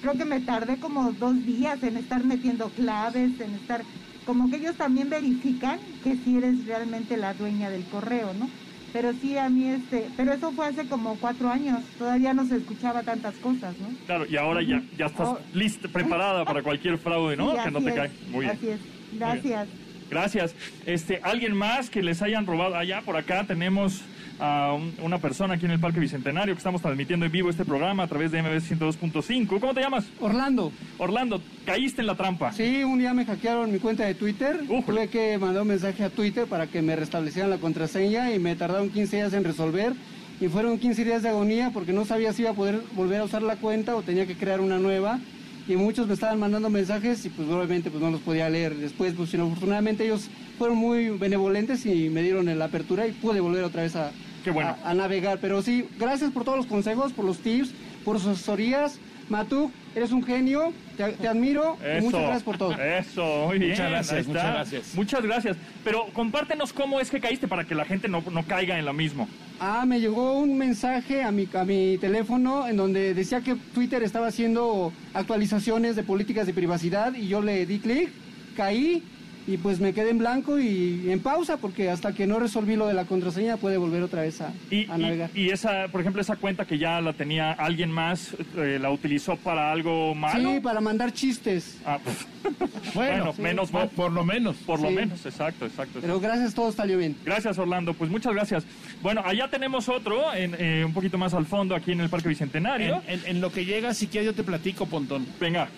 creo 0.00 0.16
que 0.16 0.24
me 0.24 0.40
tardé 0.40 0.78
como 0.78 1.12
dos 1.12 1.44
días 1.44 1.82
en 1.82 1.96
estar 1.96 2.24
metiendo 2.24 2.72
claves, 2.74 3.38
en 3.40 3.54
estar, 3.54 3.86
como 4.26 4.50
que 4.50 4.56
ellos 4.56 4.76
también 4.76 5.10
verifican 5.10 5.78
que 6.04 6.16
si 6.16 6.36
eres 6.36 6.66
realmente 6.66 7.16
la 7.16 7.34
dueña 7.34 7.70
del 7.70 7.84
correo, 7.84 8.32
¿no? 8.38 8.48
Pero 8.92 9.12
sí 9.14 9.38
a 9.38 9.48
mí 9.48 9.68
este, 9.68 10.06
pero 10.18 10.32
eso 10.34 10.52
fue 10.52 10.66
hace 10.66 10.86
como 10.86 11.16
cuatro 11.16 11.48
años, 11.50 11.80
todavía 11.98 12.34
no 12.34 12.46
se 12.46 12.56
escuchaba 12.56 13.02
tantas 13.02 13.34
cosas, 13.36 13.74
¿no? 13.78 13.88
claro, 14.04 14.26
y 14.28 14.36
ahora 14.36 14.60
ya, 14.62 14.82
ya 14.98 15.06
estás 15.06 15.28
Oh. 15.28 15.38
lista, 15.54 15.88
preparada 15.88 16.44
para 16.44 16.62
cualquier 16.62 16.98
fraude, 16.98 17.36
¿no? 17.36 17.52
Sí, 17.56 17.58
que 17.64 17.70
no 17.70 17.80
te 17.80 17.88
es, 17.88 17.94
cae. 17.94 18.10
Muy 18.30 18.44
bien. 18.44 18.56
Así 18.56 18.68
es, 18.68 18.80
gracias. 19.18 19.68
Gracias. 20.10 20.54
Este, 20.84 21.20
¿Alguien 21.22 21.56
más 21.56 21.88
que 21.88 22.02
les 22.02 22.20
hayan 22.20 22.44
robado? 22.44 22.76
Allá 22.76 23.00
por 23.00 23.16
acá 23.16 23.44
tenemos 23.46 24.02
a 24.44 24.72
un- 24.74 24.92
una 25.00 25.18
persona 25.18 25.54
aquí 25.54 25.66
en 25.66 25.70
el 25.70 25.78
Parque 25.78 26.00
Bicentenario 26.00 26.52
que 26.52 26.58
estamos 26.58 26.82
transmitiendo 26.82 27.24
en 27.24 27.30
vivo 27.30 27.48
este 27.48 27.64
programa 27.64 28.02
a 28.02 28.06
través 28.08 28.32
de 28.32 28.42
MBS 28.42 28.66
102.5. 28.66 29.60
¿Cómo 29.60 29.72
te 29.72 29.80
llamas? 29.80 30.04
Orlando. 30.20 30.72
Orlando, 30.98 31.40
caíste 31.64 32.00
en 32.00 32.08
la 32.08 32.16
trampa. 32.16 32.52
Sí, 32.52 32.82
un 32.82 32.98
día 32.98 33.14
me 33.14 33.24
hackearon 33.24 33.70
mi 33.72 33.78
cuenta 33.78 34.04
de 34.04 34.14
Twitter. 34.16 34.58
Ujule. 34.68 34.82
Tuve 35.06 35.08
que 35.08 35.38
mandar 35.38 35.62
un 35.62 35.68
mensaje 35.68 36.02
a 36.02 36.10
Twitter 36.10 36.46
para 36.46 36.66
que 36.66 36.82
me 36.82 36.96
restablecieran 36.96 37.50
la 37.50 37.58
contraseña 37.58 38.32
y 38.34 38.40
me 38.40 38.56
tardaron 38.56 38.90
15 38.90 39.16
días 39.16 39.32
en 39.32 39.44
resolver. 39.44 39.92
Y 40.40 40.48
fueron 40.48 40.76
15 40.76 41.04
días 41.04 41.22
de 41.22 41.28
agonía 41.28 41.70
porque 41.72 41.92
no 41.92 42.04
sabía 42.04 42.32
si 42.32 42.42
iba 42.42 42.50
a 42.50 42.54
poder 42.54 42.80
volver 42.96 43.20
a 43.20 43.24
usar 43.24 43.42
la 43.42 43.54
cuenta 43.56 43.94
o 43.94 44.02
tenía 44.02 44.26
que 44.26 44.34
crear 44.34 44.60
una 44.60 44.78
nueva. 44.80 45.20
Y 45.68 45.76
muchos 45.76 46.08
me 46.08 46.14
estaban 46.14 46.40
mandando 46.40 46.68
mensajes 46.68 47.24
y 47.24 47.28
pues 47.28 47.48
obviamente 47.48 47.88
pues 47.92 48.02
no 48.02 48.10
los 48.10 48.20
podía 48.22 48.50
leer 48.50 48.74
después. 48.74 49.14
Pues 49.14 49.30
sino 49.30 49.44
afortunadamente 49.46 50.04
ellos 50.04 50.28
fueron 50.58 50.76
muy 50.78 51.10
benevolentes 51.10 51.86
y 51.86 52.10
me 52.10 52.22
dieron 52.22 52.46
la 52.58 52.64
apertura 52.64 53.06
y 53.06 53.12
pude 53.12 53.38
volver 53.38 53.62
otra 53.62 53.82
vez 53.82 53.94
a, 53.94 54.10
Qué 54.44 54.50
bueno. 54.50 54.76
a, 54.84 54.90
a 54.90 54.94
navegar. 54.94 55.38
Pero 55.40 55.62
sí, 55.62 55.86
gracias 55.98 56.30
por 56.30 56.44
todos 56.44 56.58
los 56.58 56.66
consejos, 56.66 57.12
por 57.12 57.24
los 57.24 57.38
tips, 57.38 57.70
por 58.04 58.18
sus 58.18 58.28
asesorías. 58.32 58.98
Matuk, 59.28 59.70
eres 59.94 60.10
un 60.12 60.22
genio, 60.24 60.74
te, 60.96 61.12
te 61.12 61.26
admiro 61.28 61.78
y 61.80 61.96
Eso. 61.98 62.04
muchas 62.06 62.20
gracias 62.20 62.42
por 62.42 62.58
todo. 62.58 62.72
Eso, 62.74 63.46
muy 63.46 63.58
bien. 63.58 63.70
Muchas 63.70 63.90
gracias, 63.90 64.26
muchas 64.26 64.44
gracias. 64.52 64.94
Muchas 64.94 65.22
gracias. 65.22 65.56
Pero 65.84 66.06
compártenos 66.12 66.72
cómo 66.74 67.00
es 67.00 67.08
que 67.10 67.18
caíste 67.20 67.48
para 67.48 67.64
que 67.64 67.74
la 67.74 67.84
gente 67.86 68.08
no, 68.08 68.22
no 68.30 68.42
caiga 68.44 68.78
en 68.78 68.84
lo 68.84 68.92
mismo. 68.92 69.28
Ah, 69.58 69.84
me 69.86 70.00
llegó 70.00 70.38
un 70.38 70.58
mensaje 70.58 71.22
a 71.22 71.30
mi, 71.30 71.48
a 71.54 71.64
mi 71.64 71.96
teléfono 71.98 72.68
en 72.68 72.76
donde 72.76 73.14
decía 73.14 73.40
que 73.40 73.54
Twitter 73.54 74.02
estaba 74.02 74.26
haciendo 74.26 74.92
actualizaciones 75.14 75.96
de 75.96 76.02
políticas 76.02 76.46
de 76.46 76.52
privacidad 76.52 77.14
y 77.14 77.28
yo 77.28 77.40
le 77.40 77.64
di 77.64 77.78
clic, 77.78 78.10
caí 78.56 79.02
y 79.46 79.56
pues 79.56 79.80
me 79.80 79.92
quedé 79.92 80.10
en 80.10 80.18
blanco 80.18 80.58
y 80.60 81.10
en 81.10 81.20
pausa 81.20 81.56
porque 81.56 81.90
hasta 81.90 82.12
que 82.14 82.26
no 82.26 82.38
resolví 82.38 82.76
lo 82.76 82.86
de 82.86 82.94
la 82.94 83.04
contraseña 83.06 83.56
puede 83.56 83.76
volver 83.76 84.02
otra 84.02 84.22
vez 84.22 84.40
a, 84.40 84.52
Y, 84.70 84.88
a 84.90 84.96
navegar. 84.98 85.30
y, 85.34 85.46
y 85.46 85.48
esa, 85.50 85.88
por 85.88 86.00
ejemplo, 86.00 86.22
esa 86.22 86.36
cuenta 86.36 86.64
que 86.64 86.78
ya 86.78 87.00
la 87.00 87.12
tenía 87.12 87.52
alguien 87.52 87.90
más, 87.90 88.34
eh, 88.56 88.78
¿la 88.80 88.90
utilizó 88.90 89.36
para 89.36 89.72
algo 89.72 90.14
malo? 90.14 90.52
Sí, 90.54 90.60
para 90.60 90.80
mandar 90.80 91.12
chistes. 91.12 91.78
Ah, 91.84 91.98
pf. 92.04 92.26
Bueno, 92.94 93.24
Bueno, 93.26 93.34
menos 93.38 93.72
mal. 93.72 93.88
por, 93.88 93.96
por 93.96 94.12
lo 94.12 94.24
menos. 94.24 94.56
Por 94.66 94.80
lo 94.80 94.90
menos, 94.90 95.24
exacto, 95.24 95.64
exacto. 95.66 95.98
Pero 96.00 96.20
gracias, 96.20 96.52
todo 96.54 96.70
salió 96.72 96.98
bien. 96.98 97.16
Gracias, 97.24 97.56
Orlando. 97.58 97.94
Pues 97.94 98.10
muchas 98.10 98.34
gracias. 98.34 98.64
Bueno, 99.02 99.22
allá 99.24 99.48
tenemos 99.48 99.88
otro, 99.88 100.34
en, 100.34 100.54
eh, 100.58 100.84
un 100.84 100.92
poquito 100.92 101.16
más 101.18 101.32
al 101.34 101.46
fondo, 101.46 101.74
aquí 101.74 101.92
en 101.92 102.00
el 102.00 102.08
Parque 102.10 102.28
En, 102.28 102.32
Bicentenario. 102.34 103.02
en- 103.06 103.20
en 103.26 103.40
lo 103.40 103.50
que 103.52 103.64
llega, 103.64 103.94
si 103.94 104.06
quieres 104.08 104.26
yo 104.26 104.34
te 104.34 104.42
platico, 104.44 104.86
Pontón. 104.86 105.26
Venga, 105.40 105.68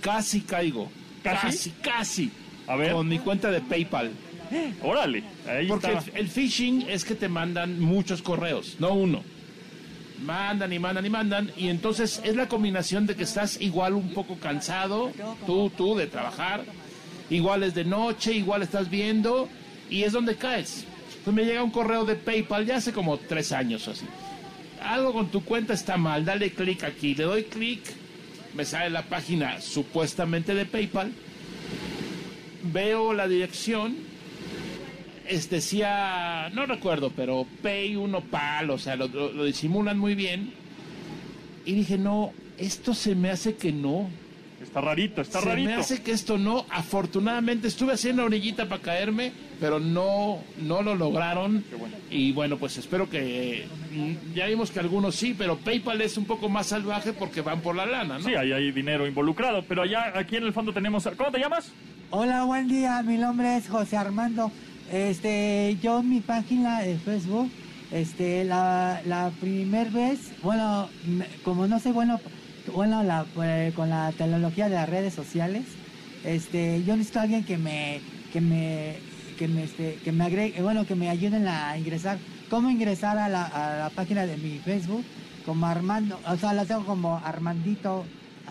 Casi 0.00 0.40
caigo. 0.42 0.90
¿Casi? 1.22 1.46
Casi, 1.46 1.70
casi. 1.82 2.30
A 2.66 2.76
ver. 2.76 2.92
Con 2.92 3.08
mi 3.08 3.18
cuenta 3.18 3.50
de 3.50 3.60
PayPal. 3.60 4.10
Órale, 4.82 5.24
ahí 5.48 5.66
Porque 5.66 5.88
está. 5.92 6.10
el, 6.12 6.20
el 6.20 6.28
phishing 6.28 6.82
es 6.88 7.04
que 7.04 7.14
te 7.14 7.28
mandan 7.28 7.80
muchos 7.80 8.22
correos, 8.22 8.76
no 8.78 8.92
uno. 8.94 9.22
Mandan 10.24 10.72
y 10.72 10.78
mandan 10.78 11.04
y 11.04 11.10
mandan. 11.10 11.50
Y 11.56 11.68
entonces 11.68 12.20
es 12.24 12.36
la 12.36 12.48
combinación 12.48 13.06
de 13.06 13.14
que 13.16 13.24
estás 13.24 13.60
igual 13.60 13.92
un 13.94 14.14
poco 14.14 14.36
cansado, 14.38 15.12
tú, 15.46 15.70
tú, 15.76 15.94
de 15.96 16.06
trabajar. 16.06 16.64
Igual 17.28 17.64
es 17.64 17.74
de 17.74 17.84
noche, 17.84 18.32
igual 18.32 18.62
estás 18.62 18.88
viendo. 18.88 19.48
Y 19.90 20.04
es 20.04 20.12
donde 20.12 20.36
caes. 20.36 20.84
Entonces 21.18 21.34
me 21.34 21.44
llega 21.44 21.62
un 21.62 21.70
correo 21.70 22.04
de 22.04 22.14
PayPal 22.14 22.64
ya 22.66 22.76
hace 22.76 22.92
como 22.92 23.18
tres 23.18 23.50
años 23.52 23.86
o 23.88 23.90
así. 23.90 24.06
algo 24.80 25.12
con 25.12 25.26
tu 25.28 25.44
cuenta 25.44 25.74
está 25.74 25.96
mal, 25.96 26.24
dale 26.24 26.52
clic 26.52 26.84
aquí. 26.84 27.14
Le 27.16 27.24
doy 27.24 27.42
clic, 27.44 27.80
me 28.54 28.64
sale 28.64 28.90
la 28.90 29.02
página 29.02 29.60
supuestamente 29.60 30.54
de 30.54 30.64
PayPal. 30.66 31.12
Veo 32.72 33.12
la 33.12 33.26
dirección. 33.28 33.96
Decía, 35.50 36.50
no 36.54 36.66
recuerdo, 36.66 37.10
pero 37.14 37.46
Pay 37.62 37.96
uno 37.96 38.20
pal, 38.20 38.70
o 38.70 38.78
sea, 38.78 38.94
lo, 38.96 39.08
lo- 39.08 39.32
lo 39.32 39.44
disimulan 39.44 39.98
muy 39.98 40.14
bien. 40.14 40.52
Y 41.64 41.72
dije, 41.74 41.98
no, 41.98 42.32
esto 42.58 42.94
se 42.94 43.14
me 43.16 43.30
hace 43.30 43.56
que 43.56 43.72
no. 43.72 44.08
Está 44.62 44.80
rarito, 44.80 45.20
está 45.20 45.40
se 45.40 45.46
rarito. 45.46 45.68
me 45.70 45.74
hace 45.74 46.00
que 46.02 46.12
esto 46.12 46.38
no. 46.38 46.64
Afortunadamente 46.70 47.66
estuve 47.66 47.92
haciendo 47.94 48.24
orillita 48.24 48.68
para 48.68 48.80
caerme, 48.82 49.32
pero 49.60 49.78
no, 49.80 50.38
no 50.62 50.82
lo 50.82 50.94
lograron. 50.94 51.64
Y 52.10 52.32
bueno, 52.32 52.56
pues 52.58 52.76
espero 52.78 53.08
que. 53.08 53.66
mm, 53.92 54.34
Ya 54.34 54.46
vimos 54.46 54.70
que 54.70 54.80
algunos 54.80 55.14
sí, 55.14 55.34
pero 55.36 55.56
PayPal 55.58 56.00
es 56.02 56.16
un 56.16 56.24
poco 56.24 56.48
más 56.48 56.66
salvaje 56.68 57.12
porque 57.12 57.40
van 57.40 57.60
por 57.60 57.74
la 57.76 57.86
lana, 57.86 58.18
¿no? 58.18 58.24
Sí, 58.24 58.34
ahí 58.34 58.52
hay 58.52 58.70
dinero 58.72 59.06
involucrado, 59.06 59.64
pero 59.68 59.82
allá, 59.82 60.12
aquí 60.16 60.36
en 60.36 60.44
el 60.44 60.52
fondo 60.52 60.72
tenemos... 60.72 61.08
¿Cómo 61.16 61.30
te 61.30 61.38
llamas? 61.38 61.72
Hola, 62.10 62.44
buen 62.44 62.68
día. 62.68 63.02
Mi 63.02 63.16
nombre 63.16 63.56
es 63.56 63.68
José 63.68 63.96
Armando. 63.96 64.50
Este, 64.92 65.76
yo 65.82 66.00
en 66.00 66.10
mi 66.10 66.20
página 66.20 66.80
de 66.80 66.96
Facebook, 66.96 67.50
este, 67.90 68.44
la, 68.44 69.00
la 69.04 69.30
primer 69.40 69.90
vez, 69.90 70.32
bueno, 70.42 70.88
como 71.42 71.66
no 71.66 71.80
soy 71.80 71.90
bueno, 71.92 72.20
bueno, 72.72 73.02
la, 73.02 73.26
eh, 73.42 73.72
con 73.74 73.90
la 73.90 74.12
tecnología 74.12 74.68
de 74.68 74.76
las 74.76 74.88
redes 74.88 75.12
sociales, 75.14 75.64
este, 76.24 76.82
yo 76.84 76.94
necesito 76.96 77.18
a 77.18 77.22
alguien 77.22 77.44
que 77.44 77.58
me, 77.58 78.00
que 78.32 78.40
me, 78.40 78.94
que 79.36 79.48
me, 79.48 79.64
este, 79.64 79.98
que 80.04 80.12
me 80.12 80.24
agregue, 80.24 80.60
bueno, 80.62 80.86
que 80.86 80.94
me 80.94 81.08
ayuden 81.10 81.46
a 81.46 81.76
ingresar. 81.78 82.18
¿Cómo 82.50 82.70
ingresar 82.70 83.18
a 83.18 83.28
la, 83.28 83.44
a 83.44 83.78
la 83.78 83.90
página 83.90 84.26
de 84.26 84.36
mi 84.36 84.58
Facebook? 84.58 85.04
Como 85.44 85.66
Armando, 85.66 86.18
o 86.26 86.36
sea, 86.36 86.52
la 86.52 86.64
tengo 86.64 86.84
como 86.84 87.16
Armandito, 87.24 88.04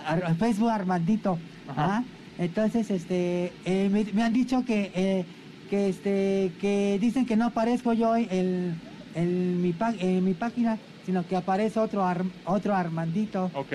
Ar- 0.05 0.35
Facebook 0.37 0.69
Armandito. 0.69 1.37
Ajá. 1.67 1.97
¿ah? 1.97 2.03
Entonces, 2.37 2.89
este, 2.91 3.51
eh, 3.65 3.89
me, 3.91 4.05
me 4.13 4.23
han 4.23 4.33
dicho 4.33 4.63
que, 4.65 4.91
eh, 4.95 5.25
que, 5.69 5.89
este, 5.89 6.51
que 6.61 6.97
dicen 7.01 7.25
que 7.25 7.35
no 7.35 7.45
aparezco 7.47 7.93
yo 7.93 8.15
en, 8.15 8.79
en 9.15 9.61
mi, 9.61 9.73
en 9.99 10.23
mi 10.23 10.33
página, 10.33 10.77
sino 11.05 11.25
que 11.27 11.35
aparece 11.35 11.79
otro, 11.79 12.05
Ar- 12.05 12.23
otro 12.45 12.75
Armandito. 12.75 13.51
Ok. 13.53 13.73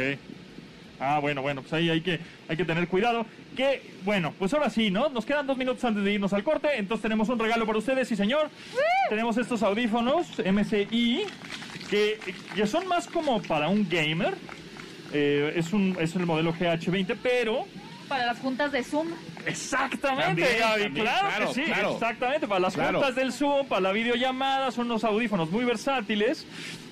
Ah, 0.99 1.19
bueno, 1.21 1.41
bueno, 1.41 1.63
pues 1.63 1.73
ahí 1.73 1.89
hay 1.89 2.03
que, 2.03 2.21
hay 2.49 2.57
que 2.57 2.65
tener 2.67 2.87
cuidado. 2.89 3.25
Bueno, 4.05 4.35
pues 4.39 4.53
ahora 4.55 4.71
sí, 4.71 4.91
¿no? 4.91 5.09
Nos 5.09 5.27
quedan 5.27 5.47
dos 5.47 5.57
minutos 5.57 5.85
antes 5.85 6.03
de 6.05 6.13
irnos 6.13 6.33
al 6.33 6.43
corte, 6.43 6.69
entonces 6.77 7.03
tenemos 7.03 7.29
un 7.29 7.39
regalo 7.39 7.67
para 7.67 7.79
ustedes, 7.79 8.09
sí 8.09 8.17
señor. 8.17 8.51
Tenemos 9.09 9.37
estos 9.37 9.63
audífonos 9.63 10.27
MCI, 10.39 11.25
que, 11.91 12.19
que 12.55 12.67
son 12.67 12.87
más 12.87 13.07
como 13.07 13.43
para 13.43 13.69
un 13.69 13.89
gamer. 13.89 14.35
Eh, 15.13 15.55
es, 15.57 15.73
un, 15.73 15.97
es 16.01 16.15
el 16.15 16.25
modelo 16.25 16.55
GH20, 16.55 17.17
pero 17.23 17.67
Para 18.11 18.27
las 18.27 18.39
juntas 18.41 18.73
de 18.73 18.83
Zoom. 18.83 19.07
Exactamente, 19.47 20.43
También, 20.43 20.59
Gaby, 20.59 20.83
también, 20.83 21.05
claro, 21.07 21.29
claro, 21.29 21.47
que 21.49 21.55
sí, 21.55 21.63
claro. 21.63 21.93
exactamente, 21.95 22.49
para 22.49 22.61
las 22.61 22.75
Claro. 22.75 22.99
juntas 22.99 23.15
del 23.15 23.33
Zoom, 23.33 23.67
para 23.69 23.81
la 23.83 23.93
videollamada, 23.93 24.71
son 24.73 24.87
unos 24.87 25.05
audífonos 25.05 25.49
muy 25.51 25.65
versátiles, 25.65 26.45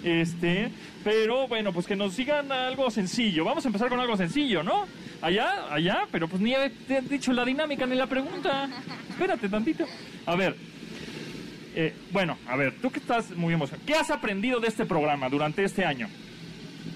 este, 0.05 0.71
pero 1.03 1.49
bueno, 1.49 1.73
pues 1.73 1.87
que 1.87 1.97
nos 1.97 2.15
sigan 2.15 2.53
algo 2.53 2.89
sencillo, 2.93 3.45
vamos 3.45 3.65
a 3.65 3.69
empezar 3.69 3.89
con 3.89 3.99
algo 3.99 4.17
sencillo, 4.17 4.63
¿no? 4.63 4.87
Allá, 5.21 5.75
allá, 5.75 6.07
pero 6.13 6.29
pues 6.29 6.41
ni 6.41 6.55
he 6.55 6.71
te 6.71 6.99
he 6.99 7.01
dicho 7.03 7.33
la 7.33 7.45
dinámica 7.45 7.85
ni 7.85 7.97
la 7.97 8.07
pregunta, 8.07 8.69
espérate 9.11 9.49
tantito, 9.49 9.85
a 10.25 10.37
ver, 10.37 10.55
eh, 11.75 11.95
bueno, 12.13 12.39
a 12.47 12.55
ver, 12.57 12.75
tú 12.81 12.91
que 12.93 13.01
estás 13.01 13.33
muy 13.33 13.53
emocionado, 13.55 13.85
¿qué 13.85 13.95
has 13.95 14.11
aprendido 14.13 14.61
de 14.61 14.69
este 14.69 14.87
programa 14.87 15.29
durante 15.29 15.65
este 15.65 15.85
año? 15.85 16.09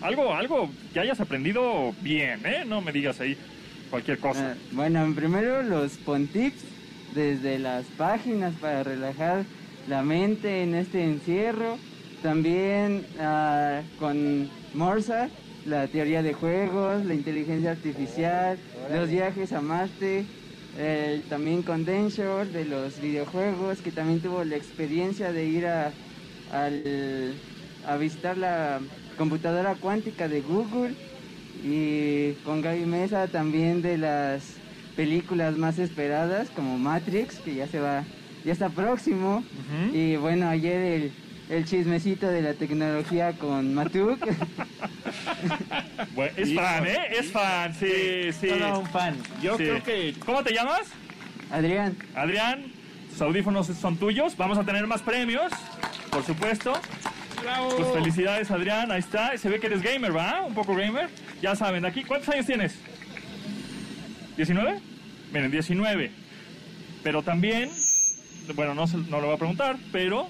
Algo, 0.00 0.32
algo 0.34 0.70
que 0.94 1.00
hayas 1.00 1.20
aprendido 1.20 1.92
bien, 2.00 2.40
¿eh? 2.46 2.64
No 2.64 2.80
me 2.80 2.92
digas 2.92 3.20
ahí 3.20 3.36
cualquier 3.92 4.18
cosa. 4.18 4.50
Ah, 4.50 4.62
bueno, 4.70 5.14
primero 5.14 5.62
los 5.62 5.98
pontips 5.98 6.78
desde 7.10 7.58
las 7.58 7.90
páginas 7.92 8.56
para 8.58 8.82
relajar 8.82 9.50
la 9.84 10.02
mente 10.02 10.62
en 10.62 10.74
este 10.74 11.04
encierro. 11.04 11.84
También 12.20 13.10
ah, 13.18 13.90
con 13.96 14.56
Morsa, 14.72 15.34
la 15.64 15.88
teoría 15.90 16.22
de 16.22 16.32
juegos, 16.34 17.04
la 17.04 17.14
inteligencia 17.14 17.70
artificial, 17.72 18.62
los 18.86 19.10
viajes 19.10 19.52
a 19.52 19.60
Marte. 19.60 20.32
eh, 20.74 21.24
también 21.28 21.62
con 21.62 21.84
Denshore 21.84 22.50
de 22.50 22.64
los 22.64 22.98
videojuegos, 22.98 23.82
que 23.82 23.92
también 23.92 24.22
tuvo 24.22 24.44
la 24.44 24.56
experiencia 24.56 25.32
de 25.32 25.44
ir 25.46 25.66
a, 25.66 25.98
al- 26.46 27.42
a 27.82 27.96
visitar 27.96 28.38
la 28.38 28.88
computadora 29.16 29.76
cuántica 29.78 30.28
de 30.28 30.40
Google 30.42 30.96
y 31.64 32.32
con 32.44 32.60
Gaby 32.60 32.86
Mesa 32.86 33.28
también 33.28 33.82
de 33.82 33.98
las 33.98 34.42
películas 34.96 35.56
más 35.56 35.78
esperadas 35.78 36.50
como 36.50 36.76
Matrix 36.78 37.36
que 37.36 37.54
ya 37.54 37.66
se 37.66 37.80
va 37.80 38.04
ya 38.44 38.52
está 38.52 38.68
próximo 38.68 39.42
y 39.92 40.16
bueno 40.16 40.48
ayer 40.48 40.80
el, 40.80 41.12
el 41.48 41.64
chismecito 41.64 42.26
de 42.26 42.42
la 42.42 42.54
tecnología 42.54 43.32
con 43.32 43.72
Matuk 43.74 44.18
Bueno, 46.14 46.32
es 46.36 46.54
fan, 46.54 46.86
¿eh? 46.86 46.98
Es 47.18 47.30
fan, 47.32 47.74
sí, 47.74 48.32
sí. 48.38 48.48
Todo 48.48 48.80
un 48.80 48.86
fan. 48.86 49.16
Yo 49.42 49.56
Sí. 49.56 49.64
creo 49.64 49.82
que 49.82 50.14
¿Cómo 50.24 50.42
te 50.42 50.52
llamas? 50.54 50.82
Adrián 51.50 51.96
Adrián, 52.14 52.64
tus 53.10 53.20
audífonos 53.20 53.66
son 53.68 53.96
tuyos. 53.96 54.36
Vamos 54.36 54.58
a 54.58 54.64
tener 54.64 54.86
más 54.86 55.02
premios, 55.02 55.52
por 56.10 56.24
supuesto. 56.24 56.72
Pues 57.76 57.88
felicidades, 57.92 58.50
Adrián. 58.50 58.90
Ahí 58.90 59.00
está. 59.00 59.36
Se 59.36 59.48
ve 59.48 59.58
que 59.58 59.66
eres 59.66 59.82
gamer, 59.82 60.14
¿va? 60.16 60.42
Un 60.42 60.54
poco 60.54 60.74
gamer. 60.74 61.08
Ya 61.40 61.56
saben, 61.56 61.84
aquí, 61.84 62.04
¿cuántos 62.04 62.28
años 62.28 62.46
tienes? 62.46 62.76
¿19? 64.36 64.80
Miren, 65.32 65.50
19. 65.50 66.10
Pero 67.02 67.22
también, 67.22 67.70
bueno, 68.54 68.74
no, 68.74 68.86
no 68.86 69.20
lo 69.20 69.26
voy 69.26 69.34
a 69.34 69.38
preguntar, 69.38 69.76
pero 69.90 70.28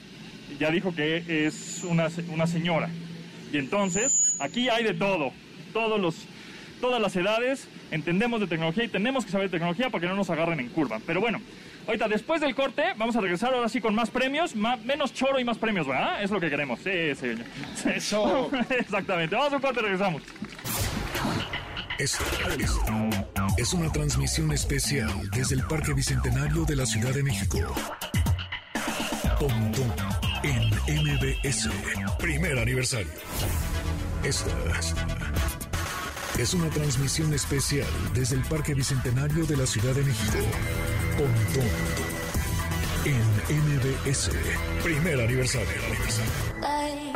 ya 0.59 0.71
dijo 0.71 0.95
que 0.95 1.47
es 1.47 1.85
una, 1.85 2.09
una 2.33 2.47
señora. 2.47 2.89
Y 3.53 3.59
entonces, 3.59 4.37
aquí 4.39 4.69
hay 4.69 4.85
de 4.85 4.95
todo. 4.95 5.33
Todos 5.73 6.01
los, 6.01 6.17
todas 6.81 7.01
las 7.01 7.15
edades, 7.17 7.69
entendemos 7.91 8.41
de 8.41 8.47
tecnología 8.47 8.85
y 8.85 8.89
tenemos 8.89 9.25
que 9.25 9.33
saber 9.33 9.49
de 9.49 9.59
tecnología 9.59 9.91
para 9.91 10.01
que 10.01 10.09
no 10.09 10.17
nos 10.17 10.31
agarren 10.31 10.61
en 10.61 10.69
curva. 10.69 11.01
Pero 11.07 11.21
bueno, 11.21 11.41
ahorita 11.87 12.09
después 12.09 12.41
del 12.41 12.55
corte, 12.55 12.83
vamos 12.97 13.15
a 13.17 13.21
regresar 13.21 13.53
ahora 13.55 13.69
sí 13.69 13.81
con 13.81 13.95
más 13.95 14.11
premios, 14.11 14.55
ma- 14.57 14.77
menos 14.77 15.13
choro 15.13 15.39
y 15.39 15.45
más 15.45 15.59
premios, 15.59 15.87
¿verdad? 15.87 16.23
Es 16.23 16.31
lo 16.31 16.41
que 16.41 16.51
queremos. 16.51 16.81
Sí, 16.81 17.15
señor. 17.15 17.45
Eso. 17.95 18.51
Exactamente. 18.71 19.35
Vamos 19.37 19.53
a 19.53 19.57
un 19.57 19.63
corte 19.63 19.81
y 19.81 19.83
regresamos. 19.83 20.23
Esta 21.99 22.25
es 23.59 23.73
una 23.75 23.93
transmisión 23.93 24.51
especial 24.53 25.11
desde 25.31 25.55
el 25.57 25.63
Parque 25.65 25.93
Bicentenario 25.93 26.65
de 26.65 26.77
la 26.77 26.87
Ciudad 26.87 27.11
de 27.13 27.23
México. 27.23 27.59
Pontón 29.39 29.93
en 30.43 30.71
MBS. 31.05 31.69
Primer 32.19 32.59
aniversario. 32.59 33.09
Esta 34.25 34.51
es 36.39 36.55
una 36.55 36.69
transmisión 36.71 37.33
especial 37.35 37.89
desde 38.15 38.37
el 38.37 38.43
Parque 38.43 38.75
Bicentenario 38.75 39.45
de 39.47 39.57
la 39.57 39.67
Ciudad 39.67 39.95
de 39.95 40.03
México. 40.03 40.39
Pontón 41.17 42.13
en 43.05 43.21
MBS. 43.49 44.31
Primer 44.83 45.21
aniversario. 45.21 45.69
Like, 46.61 47.13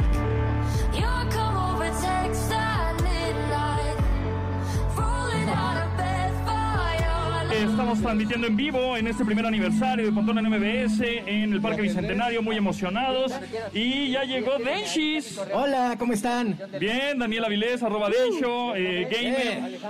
Estamos 7.96 8.12
transmitiendo 8.12 8.46
en 8.46 8.56
vivo 8.56 8.96
en 8.98 9.06
este 9.06 9.24
primer 9.24 9.46
aniversario 9.46 10.04
de 10.04 10.12
Pontón 10.12 10.37
en 10.37 10.44
MBS 10.50 11.00
en 11.00 11.54
el 11.54 11.62
Parque 11.62 11.80
Bicentenario, 11.80 12.42
muy 12.42 12.54
emocionados. 12.54 13.32
Y 13.72 14.11
ya 14.11 14.24
llegó 14.24 14.59
Denshis. 14.59 15.40
Hola, 15.54 15.96
¿cómo 15.98 16.12
están? 16.12 16.59
Bien, 16.78 17.18
Daniel 17.18 17.46
Avilés, 17.46 17.82
arroba 17.82 18.11
Densho, 18.11 18.76
eh, 18.76 19.09
gamer 19.11 19.80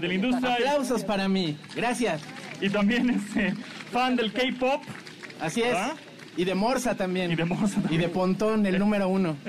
de 0.00 0.06
la 0.08 0.14
industria. 0.14 0.54
Aplausos 0.54 1.02
para 1.02 1.28
mí. 1.28 1.56
Gracias. 1.74 2.22
Y 2.60 2.70
también 2.70 3.10
este, 3.10 3.52
fan 3.90 4.14
del 4.14 4.32
K-pop. 4.32 4.80
Así 5.40 5.62
es. 5.62 5.74
¿Ah? 5.74 5.96
Y 6.36 6.44
de 6.44 6.54
Morsa 6.54 6.94
también. 6.96 7.32
Y 7.32 7.34
de 7.34 7.44
Morsa 7.44 7.82
Y 7.90 7.96
de 7.96 8.08
Pontón, 8.08 8.64
el 8.66 8.78
número 8.78 9.08
uno. 9.08 9.36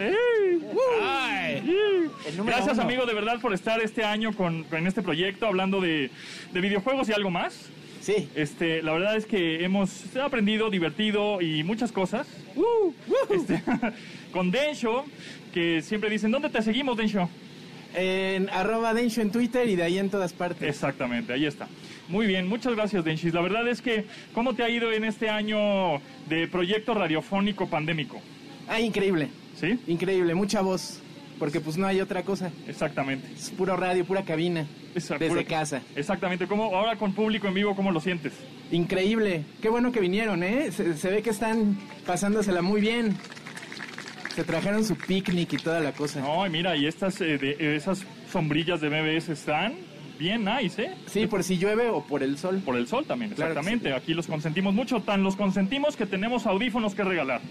Gracias, 2.44 2.74
uno. 2.74 2.82
amigo, 2.82 3.06
de 3.06 3.14
verdad, 3.14 3.40
por 3.40 3.54
estar 3.54 3.80
este 3.82 4.04
año 4.04 4.34
con, 4.34 4.64
con 4.64 4.88
este 4.88 5.04
proyecto, 5.04 5.46
hablando 5.46 5.80
de, 5.80 6.10
de 6.52 6.62
videojuegos 6.62 7.08
y 7.10 7.14
algo 7.14 7.30
más. 7.30 7.70
Sí. 8.10 8.30
Este, 8.36 8.82
la 8.82 8.94
verdad 8.94 9.16
es 9.16 9.26
que 9.26 9.64
hemos 9.64 10.16
aprendido, 10.18 10.72
divertido 10.72 11.42
y 11.42 11.64
muchas 11.64 11.92
cosas. 11.92 12.28
Uh, 12.56 12.92
Este, 13.30 13.62
con 14.32 14.50
Densho, 14.50 15.06
que 15.54 15.82
siempre 15.84 16.10
dicen, 16.10 16.32
¿dónde 16.32 16.50
te 16.50 16.62
seguimos, 16.64 16.98
Densho? 16.98 17.30
En 17.94 18.50
arroba 18.50 18.94
Densho 18.96 19.22
en 19.22 19.32
Twitter 19.32 19.68
y 19.70 19.76
de 19.76 19.84
ahí 19.84 20.00
en 20.00 20.10
todas 20.10 20.34
partes. 20.34 20.68
Exactamente, 20.68 21.34
ahí 21.34 21.46
está. 21.46 21.68
Muy 22.08 22.26
bien, 22.26 22.48
muchas 22.48 22.76
gracias, 22.76 23.06
Denchis. 23.06 23.34
La 23.36 23.42
verdad 23.42 23.68
es 23.68 23.82
que, 23.82 24.06
¿cómo 24.34 24.56
te 24.56 24.64
ha 24.64 24.70
ido 24.70 24.92
en 24.92 25.04
este 25.04 25.30
año 25.30 26.02
de 26.28 26.48
proyecto 26.48 26.96
radiofónico 26.96 27.68
pandémico? 27.68 28.20
Ah, 28.68 28.80
increíble. 28.80 29.30
¿Sí? 29.56 29.78
Increíble. 29.88 30.34
Mucha 30.34 30.62
voz. 30.62 31.02
Porque 31.40 31.60
pues 31.62 31.78
no 31.78 31.88
hay 31.88 32.02
otra 32.02 32.24
cosa. 32.24 32.52
Exactamente. 32.68 33.28
Es 33.34 33.50
puro 33.52 33.76
radio, 33.78 34.06
pura 34.06 34.24
cabina. 34.24 34.68
Esa- 34.94 35.18
Desde 35.18 35.30
pura- 35.36 35.44
casa. 35.46 35.82
Exactamente. 35.96 36.46
¿Cómo, 36.48 36.76
ahora 36.76 36.98
con 36.98 37.14
público 37.14 37.48
en 37.48 37.54
vivo, 37.54 37.76
¿cómo 37.76 37.92
lo 37.92 38.00
sientes? 38.02 38.34
Increíble. 38.72 39.44
Qué 39.62 39.70
bueno 39.70 39.92
que 39.92 40.00
vinieron, 40.00 40.44
¿eh? 40.44 40.72
Se, 40.72 40.96
se 40.98 41.10
ve 41.10 41.22
que 41.22 41.30
están 41.32 41.78
pasándosela 42.06 42.62
muy 42.62 42.82
bien. 42.82 43.18
Se 44.36 44.44
trajeron 44.44 44.86
su 44.86 44.96
picnic 44.96 45.54
y 45.54 45.58
toda 45.58 45.80
la 45.80 45.92
cosa. 45.92 46.22
No, 46.22 46.46
y 46.46 46.50
mira, 46.50 46.76
y 46.76 46.86
estas, 46.86 47.20
eh, 47.22 47.38
de- 47.38 47.76
esas 47.76 48.06
sombrillas 48.32 48.80
de 48.80 48.90
MBS 48.90 49.30
están 49.34 49.74
bien 50.20 50.46
nice, 50.46 50.84
¿eh? 50.84 50.92
Sí, 51.08 51.26
por 51.26 51.44
si 51.44 51.58
llueve 51.58 51.90
o 51.90 52.04
por 52.04 52.22
el 52.22 52.38
sol. 52.38 52.62
Por 52.64 52.76
el 52.76 52.88
sol 52.88 53.06
también, 53.06 53.32
Claro 53.32 53.52
exactamente. 53.52 53.94
Aquí 53.94 54.14
los 54.14 54.28
consentimos 54.28 54.74
mucho, 54.74 55.00
tan 55.02 55.24
los 55.24 55.36
consentimos 55.36 55.96
que 55.96 56.06
tenemos 56.06 56.46
audífonos 56.46 56.94
que 56.94 57.04
regalar. 57.04 57.42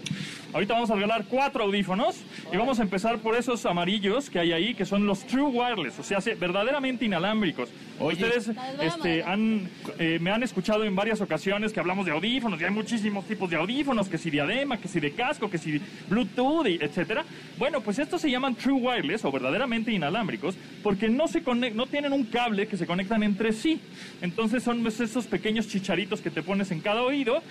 Ahorita 0.53 0.73
vamos 0.75 0.89
a 0.91 0.95
regalar 0.95 1.25
cuatro 1.27 1.63
audífonos 1.63 2.15
y 2.53 2.57
vamos 2.57 2.79
a 2.79 2.83
empezar 2.83 3.17
por 3.19 3.35
esos 3.35 3.65
amarillos 3.65 4.29
que 4.29 4.39
hay 4.39 4.51
ahí, 4.53 4.73
que 4.75 4.85
son 4.85 5.05
los 5.05 5.25
True 5.25 5.47
Wireless, 5.49 5.99
o 5.99 6.03
sea, 6.03 6.21
se- 6.21 6.35
verdaderamente 6.35 7.05
inalámbricos. 7.05 7.69
Ustedes 7.99 8.51
este, 8.81 9.23
han, 9.23 9.67
eh, 9.97 10.19
me 10.21 10.31
han 10.31 10.41
escuchado 10.43 10.85
en 10.85 10.95
varias 10.95 11.19
ocasiones 11.19 11.73
que 11.73 11.79
hablamos 11.81 12.05
de 12.05 12.13
audífonos 12.13 12.61
y 12.61 12.63
hay 12.63 12.71
muchísimos 12.71 13.25
tipos 13.25 13.49
de 13.49 13.57
audífonos, 13.57 14.07
que 14.07 14.17
si 14.17 14.29
diadema, 14.29 14.77
que 14.77 14.87
si 14.87 14.99
de 14.99 15.11
casco, 15.11 15.49
que 15.49 15.57
si 15.57 15.81
Bluetooth, 16.07 16.65
etcétera. 16.67 17.25
Bueno, 17.57 17.81
pues 17.81 17.99
estos 17.99 18.21
se 18.21 18.31
llaman 18.31 18.55
True 18.55 18.79
Wireless 18.79 19.25
o 19.25 19.31
verdaderamente 19.31 19.91
inalámbricos 19.91 20.55
porque 20.83 21.09
no, 21.09 21.27
se 21.27 21.41
no 21.73 21.85
tienen 21.87 22.13
un 22.13 22.25
cable 22.25 22.67
que 22.67 22.77
se 22.77 22.85
conectan 22.85 23.23
entre 23.23 23.51
sí. 23.53 23.79
Entonces 24.21 24.63
son 24.63 24.81
pues, 24.81 24.99
esos 24.99 25.25
pequeños 25.25 25.67
chicharitos 25.67 26.21
que 26.21 26.29
te 26.29 26.41
pones 26.43 26.71
en 26.71 26.79
cada 26.81 27.01
oído 27.03 27.41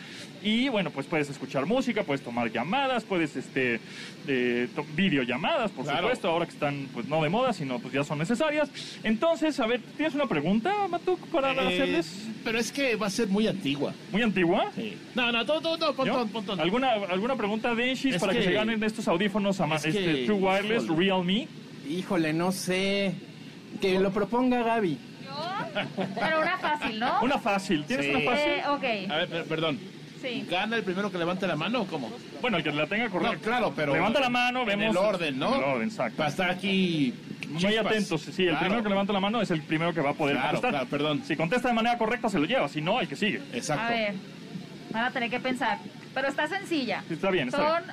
y 0.42 0.68
bueno, 0.68 0.90
pues 0.90 1.06
puedes 1.06 1.28
escuchar 1.30 1.66
música, 1.66 2.04
puedes 2.04 2.22
tomar 2.22 2.50
llamadas, 2.52 3.04
puedes 3.04 3.36
este 3.36 3.80
eh, 4.26 4.68
videollamadas, 4.94 5.70
por 5.70 5.84
Claro. 5.84 6.00
supuesto, 6.02 6.28
ahora 6.28 6.46
que 6.46 6.52
están 6.52 6.86
pues 6.92 7.06
no 7.08 7.22
de 7.22 7.28
moda, 7.28 7.52
sino 7.52 7.78
pues 7.78 7.92
ya 7.94 8.04
son 8.04 8.18
necesarias. 8.18 8.70
Entonces, 9.04 9.58
a 9.60 9.66
ver, 9.66 9.80
¿tienes 9.96 10.14
una 10.14 10.26
pregunta, 10.26 10.72
Matuk, 10.88 11.18
para 11.28 11.52
Eh, 11.52 11.66
hacerles? 11.68 12.26
Pero 12.44 12.58
es 12.58 12.70
que 12.72 12.96
va 12.96 13.06
a 13.06 13.10
ser 13.10 13.28
muy 13.28 13.46
antigua. 13.46 13.92
¿Muy 14.12 14.22
antigua? 14.22 14.70
Sí. 14.74 14.94
No, 15.14 15.32
no, 15.32 15.44
¿Yo? 15.44 15.94
pontón, 15.94 16.28
pontón. 16.30 16.60
¿Alguna, 16.60 16.92
¿Alguna 16.92 17.36
pregunta 17.36 17.74
de 17.74 17.90
Enchis 17.90 18.14
Es 18.14 18.20
para 18.20 18.32
que, 18.32 18.38
que- 18.40 18.44
se 18.46 18.52
ganen 18.52 18.82
estos 18.82 19.06
audífonos 19.08 19.60
ama- 19.60 19.76
es 19.76 19.82
que- 19.82 19.88
este, 19.88 20.24
True 20.26 20.38
Wireless. 20.38 20.86
Realme? 20.88 21.48
Híjole, 21.88 22.32
no 22.32 22.52
sé. 22.52 23.14
Que 23.80 23.98
lo 23.98 24.10
proponga 24.12 24.62
Gaby. 24.62 24.98
Pero 26.14 26.40
una 26.40 26.58
fácil, 26.58 26.98
¿no? 26.98 27.20
Una 27.22 27.38
fácil. 27.38 27.84
¿Tienes 27.84 28.06
Sí. 28.06 28.12
una 28.14 28.30
fácil? 28.30 28.50
Eh, 28.50 28.62
ok, 28.68 29.10
A 29.12 29.16
ver, 29.18 29.28
per- 29.28 29.44
perdón. 29.44 29.78
sí. 30.20 30.46
¿Gana 30.50 30.76
el 30.76 30.82
primero 30.82 31.10
que 31.12 31.18
levante 31.18 31.46
la 31.46 31.54
mano 31.56 31.82
o 31.82 31.86
cómo? 31.86 32.10
Bueno, 32.40 32.56
el 32.56 32.62
que 32.64 32.72
la 32.72 32.86
tenga 32.86 33.08
correcta. 33.08 33.36
No, 33.36 33.40
claro, 33.42 33.72
pero. 33.76 33.92
Levanta 33.92 34.20
la 34.20 34.28
mano, 34.30 34.60
en 34.62 34.66
vemos. 34.66 34.90
el 34.90 34.96
orden, 34.96 35.38
¿no? 35.38 35.54
En 35.54 35.62
el 35.62 35.68
orden, 35.68 35.88
exacto. 35.88 36.16
Para 36.16 36.30
estar 36.30 36.50
aquí. 36.50 37.14
Muy 37.48 37.76
atentos. 37.76 38.20
Sí, 38.22 38.42
el 38.42 38.48
Claro. 38.50 38.60
primero 38.60 38.82
que 38.82 38.88
levanta 38.90 39.12
la 39.12 39.20
mano 39.20 39.40
es 39.40 39.50
el 39.50 39.62
primero 39.62 39.92
que 39.94 40.00
va 40.00 40.10
a 40.10 40.14
poder 40.14 40.34
Claro, 40.34 40.48
contestar. 40.48 40.70
claro, 40.70 40.86
perdón. 40.88 41.22
Si 41.24 41.36
contesta 41.36 41.68
de 41.68 41.74
manera 41.74 41.96
correcta, 41.98 42.28
se 42.28 42.38
lo 42.38 42.44
lleva. 42.46 42.68
Si 42.68 42.80
no, 42.82 43.00
el 43.00 43.08
que 43.08 43.16
sigue. 43.16 43.40
Exacto. 43.54 43.84
A 43.84 43.90
ver, 43.90 44.14
van 44.90 45.04
a 45.04 45.10
tener 45.10 45.30
que 45.30 45.40
pensar. 45.40 45.78
Pero 46.14 46.28
está 46.28 46.46
sencilla. 46.46 47.02
Sí, 47.08 47.14
está 47.14 47.30
bien, 47.30 47.48
está 47.48 47.58
Son 47.80 47.84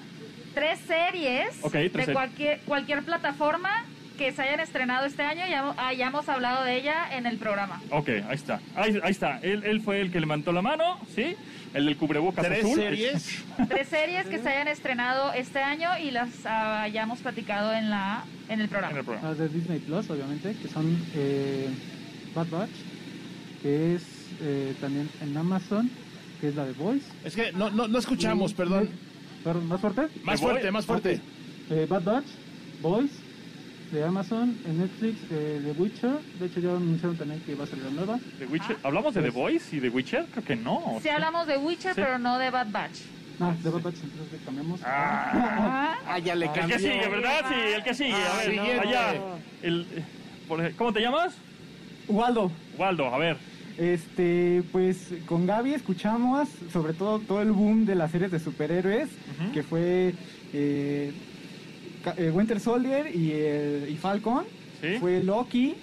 tres 0.56 0.80
series 0.88 1.50
tres 1.62 1.72
de 1.72 1.90
series. 1.90 2.10
cualquier, 2.14 2.60
cualquier 2.62 3.04
plataforma 3.04 3.86
que 4.18 4.32
se 4.32 4.42
hayan 4.42 4.62
estrenado 4.62 5.06
este 5.06 5.24
año. 5.24 5.44
Ya 5.50 5.74
hayamos 5.78 6.28
hablado 6.30 6.64
de 6.64 6.78
ella 6.78 7.16
en 7.18 7.26
el 7.26 7.38
programa. 7.38 7.82
Ok, 7.92 8.08
ahí 8.10 8.24
está. 8.36 8.62
Ahí, 8.76 8.98
ahí 9.04 9.12
está. 9.12 9.40
Él, 9.42 9.64
él 9.66 9.82
fue 9.82 10.00
el 10.02 10.12
que 10.12 10.20
levantó 10.22 10.52
la 10.54 10.62
mano, 10.62 10.98
¿sí? 11.14 11.36
El 11.74 11.86
del 11.86 11.98
cubrebocas 11.98 12.46
Tres 12.46 12.64
azul. 12.64 12.76
series. 12.76 13.44
Tres 13.70 13.88
series 13.90 14.26
que 14.28 14.40
se 14.40 14.48
hayan 14.48 14.70
estrenado 14.70 15.34
este 15.34 15.60
año 15.60 15.90
y 16.02 16.12
las 16.12 16.30
hayamos 16.46 17.20
platicado 17.20 17.74
en 17.74 17.90
la 17.90 18.24
en 18.48 18.62
el 18.62 18.70
programa. 18.70 18.94
En 18.94 18.98
el 19.00 19.04
programa. 19.04 19.30
Las 19.30 19.38
de 19.38 19.50
Disney 19.50 19.80
Plus, 19.80 20.10
obviamente, 20.10 20.56
que 20.62 20.68
son 20.70 20.98
eh, 21.14 21.68
Bad 22.34 22.48
Batch, 22.50 22.70
que 23.62 23.96
es 23.96 24.04
eh, 24.42 24.74
también 24.80 25.10
en 25.22 25.36
Amazon, 25.36 25.90
que 26.40 26.48
es 26.48 26.56
la 26.56 26.64
de 26.64 26.72
Voice. 26.74 27.06
Es 27.26 27.36
que 27.36 27.52
no, 27.52 27.70
no, 27.70 27.90
no 27.90 28.00
escuchamos, 28.00 28.52
Y- 28.52 28.56
perdón. 28.56 28.90
Perdón, 29.46 29.68
¿Más 29.68 29.80
fuerte? 29.80 30.02
Más 30.24 30.42
voy? 30.42 30.50
fuerte, 30.52 30.72
más 30.72 30.86
fuerte. 30.88 31.22
Eh, 31.70 31.86
Bad 31.88 32.02
Batch, 32.04 32.26
Voice, 32.82 33.14
de 33.92 34.04
Amazon, 34.04 34.58
en 34.66 34.80
Netflix, 34.80 35.20
eh, 35.30 35.62
The 35.64 35.80
Witcher. 35.80 36.18
De 36.40 36.48
hecho, 36.48 36.60
ya 36.60 36.72
anunciaron 36.72 37.16
también 37.16 37.40
que 37.42 37.54
va 37.54 37.66
a 37.66 37.68
salir 37.68 37.86
la 37.86 37.92
nueva. 37.92 38.20
The 38.40 38.48
Witcher. 38.48 38.78
¿Hablamos 38.82 39.14
de 39.14 39.22
The 39.22 39.30
Voice 39.30 39.76
y 39.76 39.80
The 39.80 39.90
Witcher? 39.90 40.26
Creo 40.32 40.44
que 40.44 40.56
no. 40.56 41.00
Sí 41.04 41.10
hablamos 41.10 41.46
de 41.46 41.58
Witcher, 41.58 41.94
Sí. 41.94 42.02
pero 42.02 42.18
no 42.18 42.40
de 42.40 42.50
Bad 42.50 42.72
Batch. 42.72 43.02
Ah, 43.40 43.54
de 43.64 43.70
Bad 43.70 43.82
Batch, 43.84 43.98
entonces 44.04 44.32
le 44.32 44.38
cambiamos. 44.46 44.80
Ah, 44.84 45.96
Ah, 46.08 46.18
ya 46.18 46.34
le 46.34 46.48
el 46.48 46.52
que 46.52 46.60
cambié. 46.62 46.80
sigue, 46.80 47.08
¿verdad? 47.08 47.46
Sí, 47.48 47.56
el 47.76 47.84
que 47.84 47.94
sigue. 47.94 48.14
A 48.14 48.34
Ah, 48.34 48.38
ver, 48.38 48.46
siguiente. 48.50 48.88
allá. 48.88 49.14
El, 49.62 49.86
eh, 49.96 50.74
¿Cómo 50.76 50.92
te 50.92 51.02
llamas? 51.02 51.36
Waldo. 52.08 52.52
Waldo, 52.80 53.14
a 53.14 53.18
ver. 53.20 53.38
Este, 53.78 54.64
pues 54.72 55.10
con 55.26 55.46
Gaby 55.46 55.74
escuchamos 55.74 56.48
sobre 56.72 56.94
todo 56.94 57.20
todo 57.20 57.42
el 57.42 57.52
boom 57.52 57.86
de 57.86 57.96
las 57.96 58.12
series 58.12 58.32
de 58.32 58.40
superhéroes, 58.40 59.10
que 59.54 59.64
fue 59.64 60.14
eh, 60.54 61.12
eh, 62.18 62.32
Winter 62.34 62.60
Soldier 62.60 63.14
y, 63.16 63.32
el- 63.32 63.88
y 63.90 63.96
Falcon. 63.96 64.46
Sí. 64.82 64.98
Fue 65.00 65.24
Loki. 65.24 65.74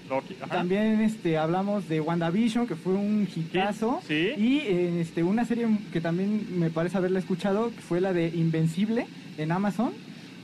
También 0.48 1.00
este, 1.00 1.36
hablamos 1.38 1.88
de 1.88 2.00
WandaVision, 2.00 2.66
que 2.66 2.76
fue 2.76 2.92
un 2.92 3.26
hitazo. 3.34 4.00
Sí. 4.06 4.30
Y 4.36 4.58
eh, 4.60 5.00
este, 5.00 5.22
una 5.22 5.44
serie 5.44 5.66
que 5.92 6.00
también 6.00 6.46
me 6.58 6.70
parece 6.70 6.98
haberla 6.98 7.18
escuchado, 7.18 7.70
que 7.74 7.80
fue 7.80 8.00
la 8.00 8.12
de 8.12 8.28
Invencible 8.28 9.06
en 9.38 9.50
Amazon, 9.50 9.92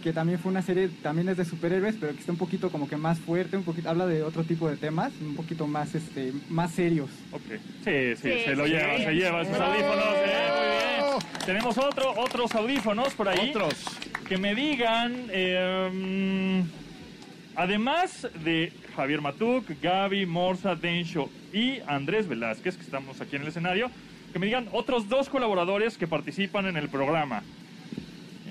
que 0.08 0.14
también 0.14 0.38
fue 0.38 0.50
una 0.50 0.62
serie, 0.62 0.88
también 1.02 1.28
es 1.28 1.36
de 1.36 1.44
superhéroes, 1.44 1.96
pero 2.00 2.14
que 2.14 2.20
está 2.20 2.32
un 2.32 2.38
poquito 2.38 2.70
como 2.70 2.88
que 2.88 2.96
más 2.96 3.18
fuerte, 3.18 3.58
un 3.58 3.62
poquito, 3.62 3.90
habla 3.90 4.06
de 4.06 4.22
otro 4.22 4.42
tipo 4.42 4.66
de 4.70 4.78
temas, 4.78 5.12
un 5.20 5.34
poquito 5.36 5.66
más, 5.66 5.94
este, 5.94 6.32
más 6.48 6.70
serios. 6.72 7.10
Ok. 7.30 7.42
Sí, 7.84 8.16
sí, 8.16 8.22
Sí, 8.22 8.30
se 8.46 8.56
lo 8.56 8.64
sí. 8.64 8.70
lleva, 8.70 8.96
se 8.96 9.12
lleva 9.12 9.42
Bravo. 9.42 9.64
audífonos. 9.64 10.04
eh, 10.16 10.48
muy 10.56 11.18
bien. 11.20 11.44
Tenemos 11.44 11.76
otro, 11.76 12.14
otros 12.18 12.54
audífonos 12.54 13.12
por 13.12 13.28
ahí. 13.28 13.50
Otros. 13.50 13.74
Que 14.26 14.38
me 14.38 14.54
digan, 14.54 15.26
eh, 15.30 16.62
mm, 16.64 16.68
además 17.56 18.26
de 18.42 18.72
Javier 18.96 19.20
Matuk, 19.20 19.66
Gaby, 19.82 20.24
Morza, 20.24 20.74
Densho 20.74 21.28
y 21.52 21.80
Andrés 21.86 22.26
Velázquez, 22.28 22.76
que 22.78 22.82
estamos 22.82 23.20
aquí 23.20 23.36
en 23.36 23.42
el 23.42 23.48
escenario, 23.48 23.90
que 24.32 24.38
me 24.38 24.46
digan 24.46 24.68
otros 24.72 25.06
dos 25.10 25.28
colaboradores 25.28 25.98
que 25.98 26.06
participan 26.06 26.64
en 26.64 26.78
el 26.78 26.88
programa. 26.88 27.42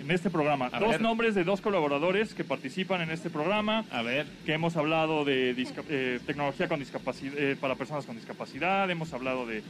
En 0.07 0.11
este 0.11 0.29
programa. 0.29 0.69
A 0.71 0.79
dos 0.79 0.91
ver. 0.91 1.01
nombres 1.01 1.35
de 1.35 1.43
dos 1.43 1.59
colaboradores 1.59 2.33
que 2.33 2.45
participan 2.45 3.01
en 3.01 3.09
este 3.11 3.29
programa 3.29 3.83
A 3.91 4.01
ver. 4.03 4.25
que 4.45 4.53
hemos 4.53 4.77
hablado 4.77 5.25
de 5.25 5.53
eh, 5.89 6.19
tecnología 6.25 6.69
con 6.69 6.79
discapacidad 6.79 7.33
para 7.59 7.75
personas 7.75 8.05
con 8.05 8.15
discapacidad, 8.15 8.89
hemos 8.89 9.11
hablado 9.11 9.45
de, 9.45 9.63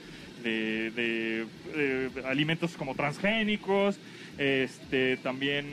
de- 0.43 0.91
de, 0.91 1.47
eh, 1.73 2.09
alimentos 2.27 2.73
como 2.77 2.93
transgénicos, 2.93 3.97
este 4.37 5.17
también, 5.17 5.65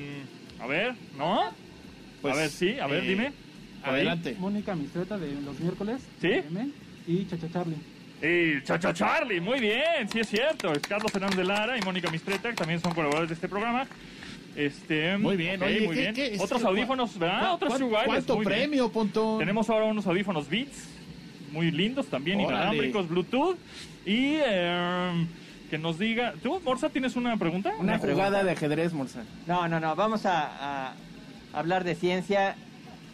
a 0.59 0.66
ver, 0.66 0.94
¿no? 1.18 1.42
Pues, 2.22 2.35
a 2.35 2.38
ver, 2.38 2.48
sí, 2.48 2.79
a 2.79 2.87
ver, 2.87 3.05
eh, 3.05 3.07
dime. 3.09 3.33
Adelante. 3.83 4.35
Mónica 4.38 4.74
Mistreta 4.74 5.18
de 5.18 5.31
los 5.42 5.61
miércoles. 5.61 6.00
¿Sí? 6.22 6.33
AM, 6.33 6.72
Y 7.07 7.27
Chacha 7.27 7.48
Charlie. 7.53 7.77
Y 8.22 8.62
Chacha 8.64 8.94
Charlie, 8.94 9.42
muy 9.42 9.61
bien, 9.61 10.09
sí 10.11 10.20
es 10.20 10.29
cierto. 10.29 10.72
Es 10.72 10.79
Carlos 10.79 11.14
Hernández 11.14 11.37
de 11.37 11.44
Lara 11.44 11.77
y 11.77 11.83
Mónica 11.83 12.11
Mistreta, 12.11 12.48
que 12.48 12.57
también 12.57 12.81
son 12.81 12.94
colaboradores 12.94 13.29
de 13.29 13.35
este 13.35 13.46
programa. 13.50 13.87
Este, 14.56 15.16
Muy 15.18 15.36
bien, 15.36 15.60
oye, 15.62 15.80
muy 15.80 15.94
¿qué- 15.96 16.00
bien. 16.00 16.14
qué 16.14 16.36
Otros 16.38 16.62
audífonos, 16.64 17.18
¿verdad? 17.18 17.40
¿Cuán- 17.40 17.52
Otros 17.52 17.80
Wireless, 17.80 18.04
¿Cuánto 18.06 18.36
muy 18.36 18.46
bien. 18.46 18.58
premio, 18.60 18.92
Pontón? 18.92 19.38
Tenemos 19.38 19.68
ahora 19.68 19.86
unos 19.86 20.06
audífonos 20.06 20.48
Beats, 20.48 20.88
muy 21.52 21.70
lindos 21.72 22.06
también, 22.06 22.38
Órale. 22.40 22.54
inalámbricos, 22.56 23.08
Bluetooth. 23.08 23.56
Y 24.06 24.36
eh, 24.46 25.26
que 25.70 25.78
nos 25.78 25.98
diga. 25.98 26.34
¿Tú, 26.42 26.60
Morsa, 26.64 26.88
tienes 26.90 27.16
una 27.16 27.36
pregunta? 27.36 27.72
Una 27.78 27.98
jugada 27.98 28.44
de 28.44 28.52
ajedrez, 28.52 28.92
Morsa. 28.92 29.24
No, 29.46 29.66
no, 29.66 29.80
no, 29.80 29.96
vamos 29.96 30.24
a, 30.26 30.88
a 30.90 30.94
hablar 31.52 31.82
de 31.84 31.94
ciencia 31.96 32.54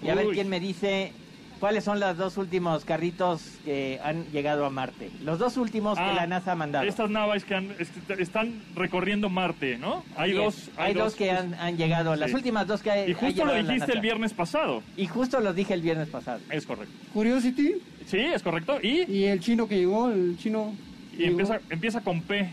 y 0.03 0.09
a 0.09 0.15
ver 0.15 0.27
quién 0.33 0.49
me 0.49 0.61
dice 0.61 1.13
cuáles 1.61 1.85
son 1.85 2.01
los 2.01 2.17
dos 2.17 2.37
últimos 2.39 2.85
carritos 2.85 3.43
que 3.65 4.01
han 4.03 4.25
llegado 4.33 4.65
a 4.65 4.71
Marte. 4.71 5.11
Los 5.23 5.39
dos 5.39 5.57
últimos 5.59 5.99
Ah, 5.99 6.09
que 6.09 6.15
la 6.17 6.27
NASA 6.27 6.53
ha 6.53 6.55
mandado. 6.57 6.87
Estas 6.87 7.11
naves 7.11 7.45
que 7.45 7.55
han- 7.55 7.71
est- 7.79 8.11
están 8.19 8.63
recorriendo 8.75 9.29
Marte, 9.29 9.79
¿no? 9.79 10.03
Hay 10.17 10.33
dos. 10.33 10.71
Hay, 10.77 10.95
dos, 10.95 11.15
que 11.15 11.31
han, 11.31 11.55
han 11.55 11.77
llegado, 11.77 12.17
las 12.17 12.33
últimas 12.33 12.67
dos 12.67 12.83
que 12.83 12.91
ha- 12.91 13.07
Y 13.07 13.13
ha 13.13 13.15
justo 13.15 13.45
lo 13.45 13.55
dijiste 13.55 13.93
el 13.93 14.01
viernes 14.01 14.33
pasado. 14.33 14.83
Y 14.97 15.07
justo 15.07 15.39
los 15.41 15.55
dije 15.55 15.75
el 15.75 15.83
viernes 15.83 16.09
pasado. 16.09 16.41
Es 16.51 16.67
correcto. 16.67 16.93
Curiosity 17.13 17.75
Sí, 18.07 18.19
es 18.19 18.43
correcto. 18.43 18.79
Y, 18.83 19.09
y 19.11 19.25
el 19.27 19.39
chino 19.41 19.69
que 19.69 19.77
llegó, 19.77 20.11
el 20.11 20.37
chino. 20.39 20.75
y 21.13 21.19
llegó. 21.19 21.31
empieza, 21.33 21.61
empieza 21.71 22.01
con 22.01 22.23
P. 22.23 22.51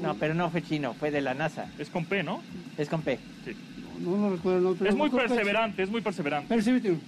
No, 0.00 0.14
pero 0.14 0.32
no 0.32 0.48
fue 0.50 0.62
chino, 0.62 0.94
fue 0.94 1.10
de 1.10 1.20
la 1.20 1.34
NASA. 1.34 1.66
Es 1.78 1.90
con 1.90 2.06
P, 2.06 2.22
¿no? 2.22 2.40
Es 2.78 2.88
con 2.88 3.02
P. 3.02 3.18
Sí. 3.44 3.52
No 3.98 4.16
lo 4.16 4.30
recuerdo, 4.36 4.74
no, 4.80 4.86
Es 4.86 4.94
muy 4.94 5.10
perseverante, 5.10 5.82
es 5.82 5.90
muy 5.90 6.00
perseverante. 6.00 6.48
Perseverance. 6.48 7.00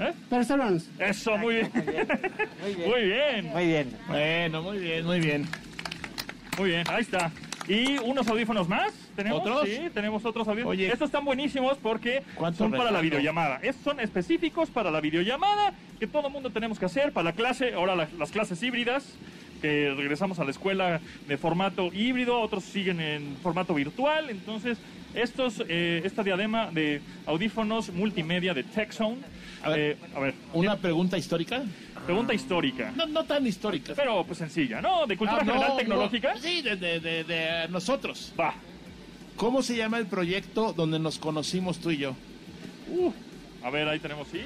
¿Eh? 0.00 0.12
Perseverance. 0.30 0.88
Eso, 0.98 1.36
muy 1.38 1.56
bien. 1.56 1.70
Muy 1.74 2.74
bien. 2.74 2.88
Muy 2.88 3.02
bien. 3.04 3.46
Muy 3.52 3.66
bien. 3.66 3.96
Bueno, 4.08 4.62
muy 4.62 4.78
bien, 4.78 5.04
muy 5.06 5.20
bien. 5.20 5.46
Muy 6.58 6.70
bien, 6.70 6.84
ahí 6.88 7.02
está. 7.02 7.30
Y 7.68 7.98
unos 7.98 8.26
audífonos 8.28 8.68
más. 8.68 8.92
¿Tenemos? 9.14 9.40
¿Otros? 9.40 9.68
Sí, 9.68 9.90
tenemos 9.92 10.24
otros 10.24 10.46
audífonos. 10.48 10.70
Oye. 10.70 10.88
Estos 10.90 11.06
están 11.08 11.24
buenísimos 11.24 11.76
porque 11.78 12.22
¿Cuánto 12.34 12.58
son 12.58 12.70
para 12.72 12.90
la 12.90 13.00
videollamada. 13.00 13.56
Estos 13.62 13.82
son 13.84 14.00
específicos 14.00 14.70
para 14.70 14.90
la 14.90 15.00
videollamada 15.00 15.74
que 15.98 16.06
todo 16.06 16.30
mundo 16.30 16.50
tenemos 16.50 16.78
que 16.78 16.86
hacer 16.86 17.12
para 17.12 17.24
la 17.24 17.32
clase. 17.32 17.74
Ahora 17.74 17.94
la- 17.96 18.08
las 18.18 18.30
clases 18.30 18.62
híbridas 18.62 19.14
que 19.60 19.92
regresamos 19.96 20.38
a 20.38 20.44
la 20.44 20.52
escuela 20.52 21.00
de 21.26 21.36
formato 21.36 21.90
híbrido, 21.92 22.40
otros 22.40 22.62
siguen 22.64 23.00
en 23.00 23.36
formato 23.42 23.74
virtual. 23.74 24.30
Entonces, 24.30 24.78
estos, 25.22 25.62
eh, 25.68 26.02
esta 26.04 26.22
diadema 26.22 26.70
de 26.70 27.00
audífonos 27.26 27.90
multimedia 27.92 28.54
de 28.54 28.62
TechZone. 28.64 29.18
A 29.62 29.70
ver, 29.70 29.80
eh, 29.80 29.96
a 30.14 30.20
ver, 30.20 30.34
Una 30.54 30.76
pregunta 30.76 31.18
histórica. 31.18 31.62
pregunta 32.06 32.32
histórica. 32.32 32.92
No, 32.96 33.06
no 33.06 33.24
tan 33.24 33.46
histórica. 33.46 33.92
Pero 33.96 34.24
pues 34.24 34.38
sencilla, 34.38 34.80
¿no? 34.80 35.06
De 35.06 35.16
cultura 35.16 35.42
Ah, 35.42 35.44
general 35.44 35.68
no. 35.70 35.76
tecnológica. 35.76 36.34
Sí, 36.40 36.62
de, 36.62 36.76
de- 36.76 37.00
de- 37.00 37.24
de 37.24 37.68
nosotros. 37.68 38.32
Va. 38.38 38.54
¿Cómo 39.36 39.62
se 39.62 39.76
llama 39.76 39.98
el 39.98 40.06
proyecto 40.06 40.72
donde 40.72 40.98
nos 40.98 41.18
conocimos 41.18 41.78
tú 41.78 41.90
y 41.90 41.98
yo? 41.98 42.14
Uh, 42.90 43.12
a 43.62 43.70
ver, 43.70 43.86
ahí 43.88 43.98
tenemos, 43.98 44.26
sí. 44.28 44.40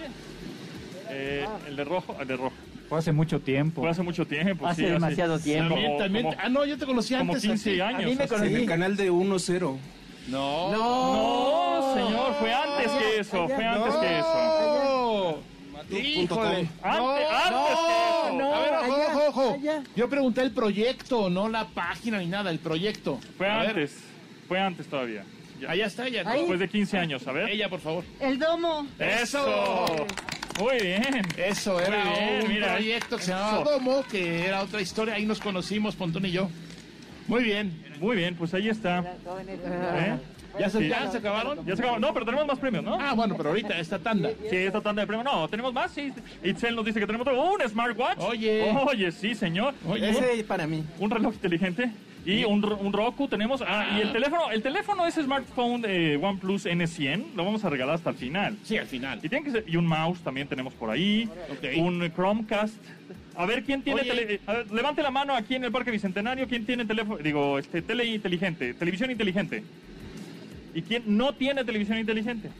Eh, 1.11 1.47
el 1.69 1.77
de 1.77 1.85
rojo, 1.85 2.17
el 2.21 2.27
de 2.29 2.37
rojo. 2.37 2.53
Fue 2.89 2.99
hace 2.99 3.13
mucho 3.13 3.41
tiempo. 3.41 3.81
Fue 3.81 3.91
hace 3.91 4.03
mucho 4.03 4.27
tiempo. 4.27 4.67
Hace 4.67 4.85
sí, 4.85 4.91
demasiado 4.91 5.39
tiempo. 5.39 5.75
También, 5.75 5.99
también- 5.99 6.25
como- 6.27 6.37
ah, 6.39 6.49
no, 6.49 6.65
yo 6.67 6.77
te 6.77 6.85
conocí 6.85 7.15
como 7.15 7.33
antes. 7.33 7.43
15 7.49 7.71
así. 7.71 7.81
años. 7.81 8.03
A 8.05 8.07
mí 8.07 8.15
me 8.17 8.29
conocí. 8.29 8.49
En 8.49 8.57
el 8.57 8.67
canal 8.67 8.97
de 8.97 9.11
1-0. 9.11 9.79
No. 10.29 10.71
No, 10.73 11.95
señor, 11.95 12.35
fue 12.39 12.53
antes 12.55 12.93
que 12.93 13.21
eso, 13.21 13.49
fue 13.49 13.65
antes 13.65 13.95
que 13.97 14.19
eso. 14.19 15.43
No. 15.45 15.53
Híjole. 15.99 16.59
Antes, 16.59 16.71
No, 16.83 17.11
antes 17.11 17.51
no, 17.51 17.67
que 17.67 17.93
eso. 17.93 18.39
no. 18.39 18.55
A 18.55 18.61
ver, 18.61 18.73
ojo, 18.73 18.95
allá, 18.95 19.07
ojo, 19.09 19.27
ojo. 19.29 19.55
allá. 19.55 19.83
Yo 19.97 20.09
pregunté 20.09 20.41
el 20.43 20.53
proyecto, 20.53 21.29
no 21.29 21.49
la 21.49 21.67
página 21.67 22.19
ni 22.19 22.27
nada, 22.27 22.51
el 22.51 22.61
proyecto. 22.61 23.19
Fue 23.37 23.49
A 23.49 23.59
ver, 23.59 23.69
antes, 23.71 23.97
fue 24.49 24.59
antes 24.61 24.87
todavía. 24.87 25.25
Ya. 25.61 25.71
Allá 25.71 25.87
está 25.87 26.07
ella. 26.07 26.25
¿no? 26.25 26.31
Ahí. 26.31 26.39
Después 26.41 26.61
de 26.61 26.69
15 26.69 26.99
años, 26.99 27.27
a 27.27 27.33
ver. 27.33 27.49
Ella, 27.51 27.69
por 27.69 27.81
favor. 27.81 28.05
El 28.21 28.39
domo. 28.39 28.87
¡Eso! 28.99 30.07
Muy 30.59 30.79
bien. 30.81 31.23
Eso 31.37 31.81
era 31.81 32.05
Muy 32.05 32.19
bien, 32.19 32.43
un 32.43 32.49
mira. 32.49 32.75
proyecto 32.75 33.17
que 33.17 33.23
se 33.25 33.31
llamaba. 33.33 33.65
Domo, 33.65 34.05
que 34.11 34.47
era 34.47 34.63
otra 34.63 34.81
historia. 34.81 35.15
Ahí 35.15 35.25
nos 35.27 35.41
conocimos, 35.41 35.95
Pontón 35.97 36.25
y 36.27 36.31
yo. 36.31 36.49
Muy 37.29 37.43
bien. 37.45 37.92
Muy 38.03 38.17
bien, 38.17 38.35
pues 38.35 38.53
ahí 38.53 38.69
está. 38.69 38.99
¿Eh? 38.99 40.17
¿Ya 40.59 40.69
se, 40.69 40.81
Sí. 40.81 40.89
ya 40.89 41.11
se 41.11 41.19
acabaron? 41.19 41.65
Ya 41.65 41.77
se 41.77 41.83
acabó. 41.83 41.99
No, 42.01 42.13
pero 42.13 42.27
tenemos 42.27 42.47
más 42.47 42.59
premios, 42.59 42.83
¿no? 42.85 42.99
Ah, 43.01 43.15
bueno, 43.15 43.37
pero 43.37 43.51
ahorita 43.51 43.79
esta 43.79 43.99
tanda. 44.01 44.31
Sí, 44.51 44.57
esta 44.57 44.81
tanda 44.81 45.03
de 45.03 45.07
premios. 45.07 45.25
No, 45.25 45.49
tenemos 45.49 45.73
más, 45.73 45.93
sí. 45.93 46.13
Itzel 46.43 46.75
nos 46.75 46.85
dice 46.85 46.99
que 46.99 47.07
tenemos 47.07 47.27
otro. 47.27 47.41
Un 47.55 47.61
smartwatch. 47.69 48.19
Oye. 48.19 48.71
Oye, 48.87 49.13
sí, 49.13 49.35
señor. 49.37 49.73
Oye. 49.89 50.11
Ese 50.11 50.43
para 50.45 50.67
mí. 50.67 50.85
Un 50.99 51.11
reloj 51.11 51.33
inteligente. 51.35 51.91
Y 52.25 52.45
un, 52.45 52.65
un 52.65 52.93
Roku 52.93 53.27
tenemos. 53.27 53.65
Ah, 53.67 53.97
y 53.99 54.01
el 54.01 54.13
teléfono. 54.13 54.51
El 54.51 54.63
teléfono 54.63 55.07
es 55.07 55.15
smartphone 55.15 55.81
de 55.83 56.17
OnePlus 56.23 56.67
N100. 56.67 57.35
Lo 57.35 57.45
vamos 57.45 57.65
a 57.65 57.71
regalar 57.71 57.95
hasta 57.97 58.11
el 58.11 58.17
final. 58.17 58.57
Sí, 58.63 58.77
al 58.79 58.87
final. 58.87 59.19
Y, 59.23 59.29
tiene 59.29 59.45
que 59.45 59.51
ser- 59.51 59.65
y 59.67 59.77
un 59.77 59.87
mouse 59.87 60.21
también 60.21 60.47
tenemos 60.49 60.73
por 60.75 60.91
ahí. 60.91 61.29
Ok. 61.51 61.79
Un 61.79 62.13
Chromecast. 62.15 62.75
A 63.35 63.47
ver, 63.47 63.63
¿quién 63.65 63.83
tiene 63.83 64.03
Oye. 64.03 64.11
tele- 64.11 64.41
a 64.47 64.53
ver, 64.53 64.71
levante 64.73 65.03
la 65.03 65.11
mano 65.11 65.35
aquí 65.35 65.55
en 65.55 65.65
el 65.65 65.73
Parque 65.73 65.91
Bicentenario. 65.91 66.47
¿Quién 66.47 66.67
tiene 66.67 66.85
teléfono? 66.85 67.19
Digo, 67.23 67.59
este, 67.59 67.81
tele 67.83 68.05
inteligente, 68.05 68.75
televisión 68.75 69.11
inteligente. 69.11 69.63
¿Y 70.75 70.83
quién 70.83 71.03
no 71.07 71.35
tiene 71.35 71.65
televisión 71.65 71.99
inteligente? 71.99 72.51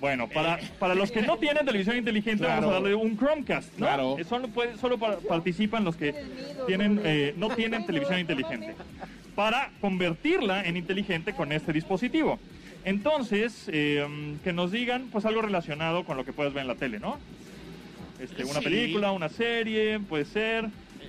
Bueno, 0.00 0.28
para, 0.28 0.58
para 0.78 0.94
los 0.94 1.10
que 1.10 1.22
no 1.22 1.38
tienen 1.38 1.64
televisión 1.64 1.96
inteligente, 1.96 2.44
Claro. 2.44 2.62
vamos 2.62 2.70
a 2.70 2.74
darle 2.74 2.94
un 2.94 3.16
Chromecast, 3.16 3.72
¿no? 3.78 3.86
Claro. 3.86 4.16
Eh, 4.18 4.24
Solo, 4.24 4.48
puede- 4.48 4.76
solo 4.78 4.98
pa- 4.98 5.18
participan 5.20 5.84
los 5.84 5.96
que 5.96 6.14
tienen, 6.66 7.00
eh, 7.04 7.34
no 7.36 7.48
tienen 7.50 7.86
televisión 7.86 8.18
inteligente. 8.18 8.74
Para 9.34 9.70
convertirla 9.80 10.64
en 10.64 10.76
inteligente 10.76 11.32
con 11.34 11.50
este 11.52 11.72
dispositivo. 11.72 12.38
Entonces, 12.84 13.64
eh, 13.72 14.06
que 14.44 14.52
nos 14.52 14.70
digan 14.70 15.08
pues 15.10 15.24
algo 15.24 15.42
relacionado 15.42 16.04
con 16.04 16.16
lo 16.16 16.24
que 16.24 16.32
puedes 16.32 16.52
ver 16.54 16.62
en 16.62 16.68
la 16.68 16.74
tele, 16.76 17.00
¿no? 17.00 17.18
Este, 18.20 18.44
una 18.44 18.54
Sí. 18.60 18.64
película, 18.64 19.12
una 19.12 19.28
serie, 19.28 19.98
puede 20.00 20.24
ser. 20.24 20.66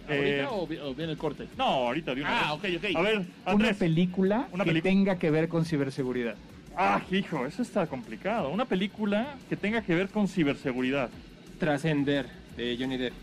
eh, 0.09 0.41
¿Ahorita 0.41 0.51
o, 0.51 0.67
vi- 0.67 0.77
o 0.77 0.93
viene 0.95 1.11
el 1.13 1.17
corte? 1.17 1.47
no, 1.57 1.63
ahorita 1.65 2.15
de 2.15 2.21
una 2.21 2.29
Ah, 2.51 2.55
vez. 2.61 2.77
ok, 2.77 2.83
ok. 2.91 2.95
A 2.95 3.01
ver, 3.01 3.25
Una 3.53 3.73
película 3.73 4.47
Una 4.53 4.63
que 4.63 4.81
tenga 4.81 5.17
que 5.19 5.29
ver 5.31 5.47
con 5.49 5.65
ciberseguridad. 5.65 6.35
Ah, 6.77 7.01
hijo, 7.11 7.45
eso 7.45 7.61
está 7.61 7.87
complicado. 7.87 8.49
Una 8.49 8.65
película 8.65 9.35
que 9.49 9.57
tenga 9.57 9.81
que 9.81 9.95
ver 9.95 10.09
con 10.09 10.27
ciberseguridad. 10.27 11.09
Trascender 11.59 12.27
de 12.55 12.77
Johnny 12.79 12.97
Depp. 12.97 13.13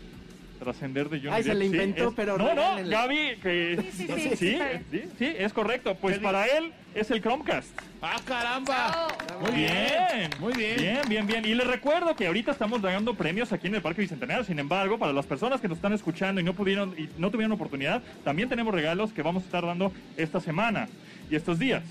Trascender 0.59 1.09
de 1.09 1.19
Johnny 1.19 1.31
Ay, 1.31 1.43
se 1.43 1.49
Depp, 1.49 1.57
le 1.59 1.65
sí, 1.65 1.71
inventó, 1.71 2.09
es- 2.09 2.13
pero 2.15 2.37
No, 2.37 2.53
no. 2.53 2.87
Gaby, 2.89 3.17
que... 3.41 3.77
Sí, 3.81 3.89
sí, 3.91 4.07
sí, 4.07 4.35
sí, 4.35 4.57
sí, 4.91 5.01
sí, 5.17 5.33
es 5.37 5.53
correcto. 5.53 5.95
Pues 5.95 6.19
para 6.19 6.45
él 6.45 6.71
es 6.95 7.11
el 7.11 7.21
Chromecast. 7.21 7.69
¡Ah, 8.01 8.15
caramba! 8.25 9.09
Muy 9.41 9.51
Bien. 9.51 10.29
Muy 10.39 10.53
bien. 10.53 10.77
Bien, 10.77 11.01
bien, 11.09 11.27
bien. 11.27 11.45
Y 11.45 11.53
les 11.53 11.67
recuerdo 11.67 12.15
que 12.15 12.25
ahorita 12.25 12.51
estamos 12.51 12.81
dando 12.81 13.13
premios 13.15 13.51
aquí 13.51 13.67
en 13.67 13.75
el 13.75 13.81
Parque 13.81 14.01
Bicentenario. 14.01 14.45
Sin 14.45 14.57
embargo, 14.59 14.97
para 14.97 15.11
las 15.11 15.25
personas 15.25 15.59
que 15.59 15.67
nos 15.67 15.77
están 15.77 15.91
escuchando 15.91 16.39
y 16.39 16.43
no 16.45 16.53
pudieron 16.53 16.95
y 16.97 17.09
no 17.17 17.29
tuvieron 17.29 17.51
oportunidad, 17.51 18.01
también 18.23 18.47
tenemos 18.47 18.73
regalos 18.73 19.11
que 19.11 19.21
vamos 19.21 19.43
a 19.43 19.45
estar 19.45 19.65
dando 19.65 19.91
esta 20.15 20.39
semana 20.39 20.87
y 21.29 21.35
estos 21.35 21.59
días. 21.59 21.83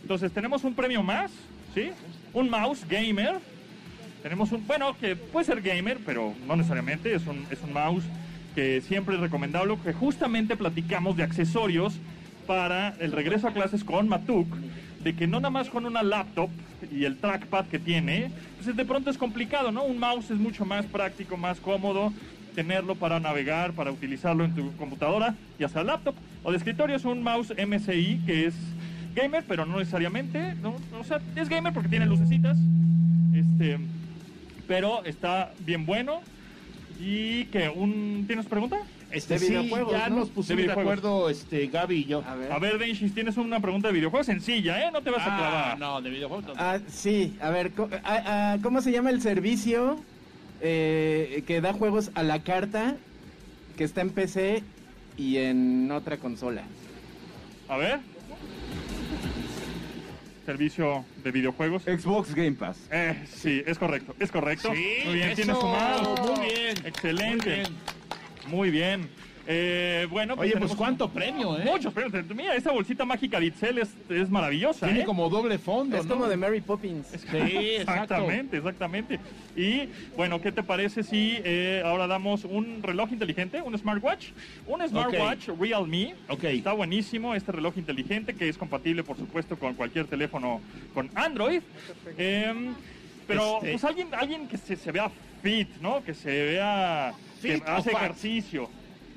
Entonces, 0.00 0.30
tenemos 0.32 0.62
un 0.62 0.74
premio 0.74 1.02
más, 1.02 1.32
¿sí? 1.74 1.90
Un 2.32 2.48
mouse 2.48 2.86
gamer. 2.88 3.40
Tenemos 4.22 4.52
un, 4.52 4.64
bueno, 4.64 4.96
que 4.96 5.16
puede 5.16 5.44
ser 5.44 5.60
gamer, 5.60 5.98
pero 6.06 6.34
no 6.46 6.54
necesariamente, 6.54 7.12
es 7.12 7.26
un, 7.26 7.44
es 7.50 7.60
un 7.62 7.72
mouse 7.72 8.04
que 8.54 8.80
siempre 8.80 9.16
es 9.16 9.20
recomendable, 9.20 9.76
que 9.82 9.92
justamente 9.92 10.56
platicamos 10.56 11.16
de 11.16 11.24
accesorios 11.24 11.94
para 12.52 12.94
el 13.00 13.12
regreso 13.12 13.48
a 13.48 13.54
clases 13.54 13.82
con 13.82 14.10
Matuk, 14.10 14.46
de 15.02 15.16
que 15.16 15.26
no 15.26 15.40
nada 15.40 15.48
más 15.48 15.70
con 15.70 15.86
una 15.86 16.02
laptop 16.02 16.50
y 16.94 17.06
el 17.06 17.16
trackpad 17.16 17.64
que 17.64 17.78
tiene, 17.78 18.30
pues 18.62 18.76
de 18.76 18.84
pronto 18.84 19.08
es 19.08 19.16
complicado, 19.16 19.72
¿no? 19.72 19.84
Un 19.84 19.98
mouse 19.98 20.30
es 20.30 20.36
mucho 20.36 20.66
más 20.66 20.84
práctico, 20.84 21.38
más 21.38 21.58
cómodo 21.60 22.12
tenerlo 22.54 22.94
para 22.94 23.20
navegar, 23.20 23.72
para 23.72 23.90
utilizarlo 23.90 24.44
en 24.44 24.54
tu 24.54 24.70
computadora, 24.76 25.34
ya 25.58 25.70
sea 25.70 25.82
laptop 25.82 26.14
o 26.42 26.50
de 26.50 26.58
escritorio, 26.58 26.94
es 26.94 27.06
un 27.06 27.22
mouse 27.22 27.54
MSI 27.56 28.20
que 28.26 28.44
es 28.44 28.54
gamer, 29.14 29.42
pero 29.48 29.64
no 29.64 29.78
necesariamente, 29.78 30.54
¿no? 30.56 30.76
O 31.00 31.04
sea, 31.04 31.22
es 31.34 31.48
gamer 31.48 31.72
porque 31.72 31.88
tiene 31.88 32.04
lucecitas, 32.04 32.58
este, 33.32 33.78
pero 34.68 35.02
está 35.06 35.52
bien 35.64 35.86
bueno. 35.86 36.20
Y 37.00 37.46
que 37.46 37.70
un 37.70 38.24
¿tienes 38.26 38.44
pregunta? 38.44 38.76
Este, 39.12 39.34
De 39.34 39.40
sí, 39.40 39.48
videojuegos, 39.50 39.92
ya 39.92 40.08
¿no? 40.08 40.16
nos 40.16 40.30
pusimos 40.30 40.64
de, 40.64 40.72
acuerdo 40.72 41.28
este, 41.28 41.66
Gaby 41.66 41.96
y 41.96 42.04
yo. 42.06 42.24
A 42.26 42.34
ver. 42.34 42.50
A 42.52 42.58
ver, 42.58 42.78
Denchis, 42.78 43.12
tienes 43.14 43.36
una 43.36 43.60
pregunta 43.60 43.88
de 43.88 43.94
videojuegos 43.94 44.26
sencilla, 44.26 44.86
¿eh? 44.86 44.90
No 44.90 45.02
te 45.02 45.10
vas 45.10 45.20
a 45.26 45.34
Ah, 45.34 45.38
clavar. 45.38 45.78
no, 45.78 46.00
de 46.00 46.10
videojuegos. 46.10 46.46
no. 46.46 46.52
Ah, 46.56 46.78
sí, 46.88 47.36
a 47.40 47.50
ver, 47.50 47.72
co- 47.72 47.90
ah, 48.04 48.56
¿cómo 48.62 48.80
se 48.80 48.90
llama 48.90 49.10
el 49.10 49.20
servicio 49.20 50.00
eh, 50.62 51.44
que 51.46 51.60
da 51.60 51.72
juegos 51.74 52.10
a 52.14 52.22
la 52.22 52.42
carta 52.42 52.96
que 53.76 53.84
está 53.84 54.00
en 54.00 54.10
PC 54.10 54.62
y 55.18 55.36
en 55.36 55.90
otra 55.90 56.16
consola? 56.16 56.62
A 57.68 57.76
ver. 57.76 58.00
Servicio 60.46 61.04
de 61.22 61.30
videojuegos. 61.30 61.82
Xbox 61.84 62.34
Game 62.34 62.52
Pass. 62.52 62.76
Eh, 62.90 63.24
sí, 63.32 63.62
es 63.64 63.78
correcto, 63.78 64.14
es 64.18 64.30
correcto. 64.32 64.72
Sí, 64.74 64.84
muy 65.04 65.14
bien, 65.14 65.28
eso, 65.28 65.36
tienes 65.36 65.58
tu 65.58 65.66
mouse. 65.66 66.20
muy 66.38 66.46
bien. 66.46 66.76
Excelente. 66.86 67.46
Muy 67.50 67.54
bien. 67.60 67.66
Muy 68.48 68.70
bien. 68.70 69.08
Eh, 69.46 70.06
bueno, 70.08 70.34
Oye, 70.38 70.56
pues 70.56 70.74
cuánto 70.76 71.08
premio, 71.08 71.58
¿eh? 71.58 71.64
Muchos 71.64 71.92
premios. 71.92 72.24
Mira, 72.34 72.54
esta 72.54 72.70
bolsita 72.70 73.04
mágica 73.04 73.40
de 73.40 73.46
Itzel 73.46 73.78
es, 73.78 73.90
es 74.08 74.30
maravillosa. 74.30 74.86
Tiene 74.86 75.00
¿eh? 75.00 75.04
como 75.04 75.28
doble 75.28 75.58
fondo, 75.58 75.96
Es 75.96 76.06
¿no? 76.06 76.14
como 76.14 76.28
de 76.28 76.36
Mary 76.36 76.60
Poppins. 76.60 77.08
Sí. 77.08 77.36
Exactamente, 77.82 78.58
exactamente. 78.58 79.18
Y 79.56 79.88
bueno, 80.16 80.40
¿qué 80.40 80.52
te 80.52 80.62
parece 80.62 81.02
si 81.02 81.38
eh, 81.44 81.82
ahora 81.84 82.06
damos 82.06 82.44
un 82.44 82.82
reloj 82.82 83.10
inteligente, 83.10 83.60
un 83.60 83.76
smartwatch? 83.76 84.28
Un 84.66 84.86
smartwatch 84.88 85.48
Realme. 85.60 86.14
Ok. 86.28 86.44
Está 86.44 86.72
buenísimo 86.72 87.34
este 87.34 87.50
reloj 87.50 87.76
inteligente 87.78 88.34
que 88.34 88.48
es 88.48 88.56
compatible, 88.56 89.02
por 89.02 89.16
supuesto, 89.16 89.58
con 89.58 89.74
cualquier 89.74 90.06
teléfono 90.06 90.60
con 90.94 91.10
Android. 91.16 91.62
Em, 92.16 92.74
pero 93.26 93.56
Este- 93.56 93.72
pues 93.72 93.84
alguien, 93.84 94.08
alguien 94.14 94.46
que 94.46 94.56
se, 94.56 94.76
se 94.76 94.92
vea 94.92 95.10
fit, 95.42 95.68
¿no? 95.80 96.04
Que 96.04 96.14
se 96.14 96.30
vea 96.30 97.12
¿Fit 97.42 97.62
hace 97.66 97.90
fat? 97.90 98.02
ejercicio. 98.02 98.68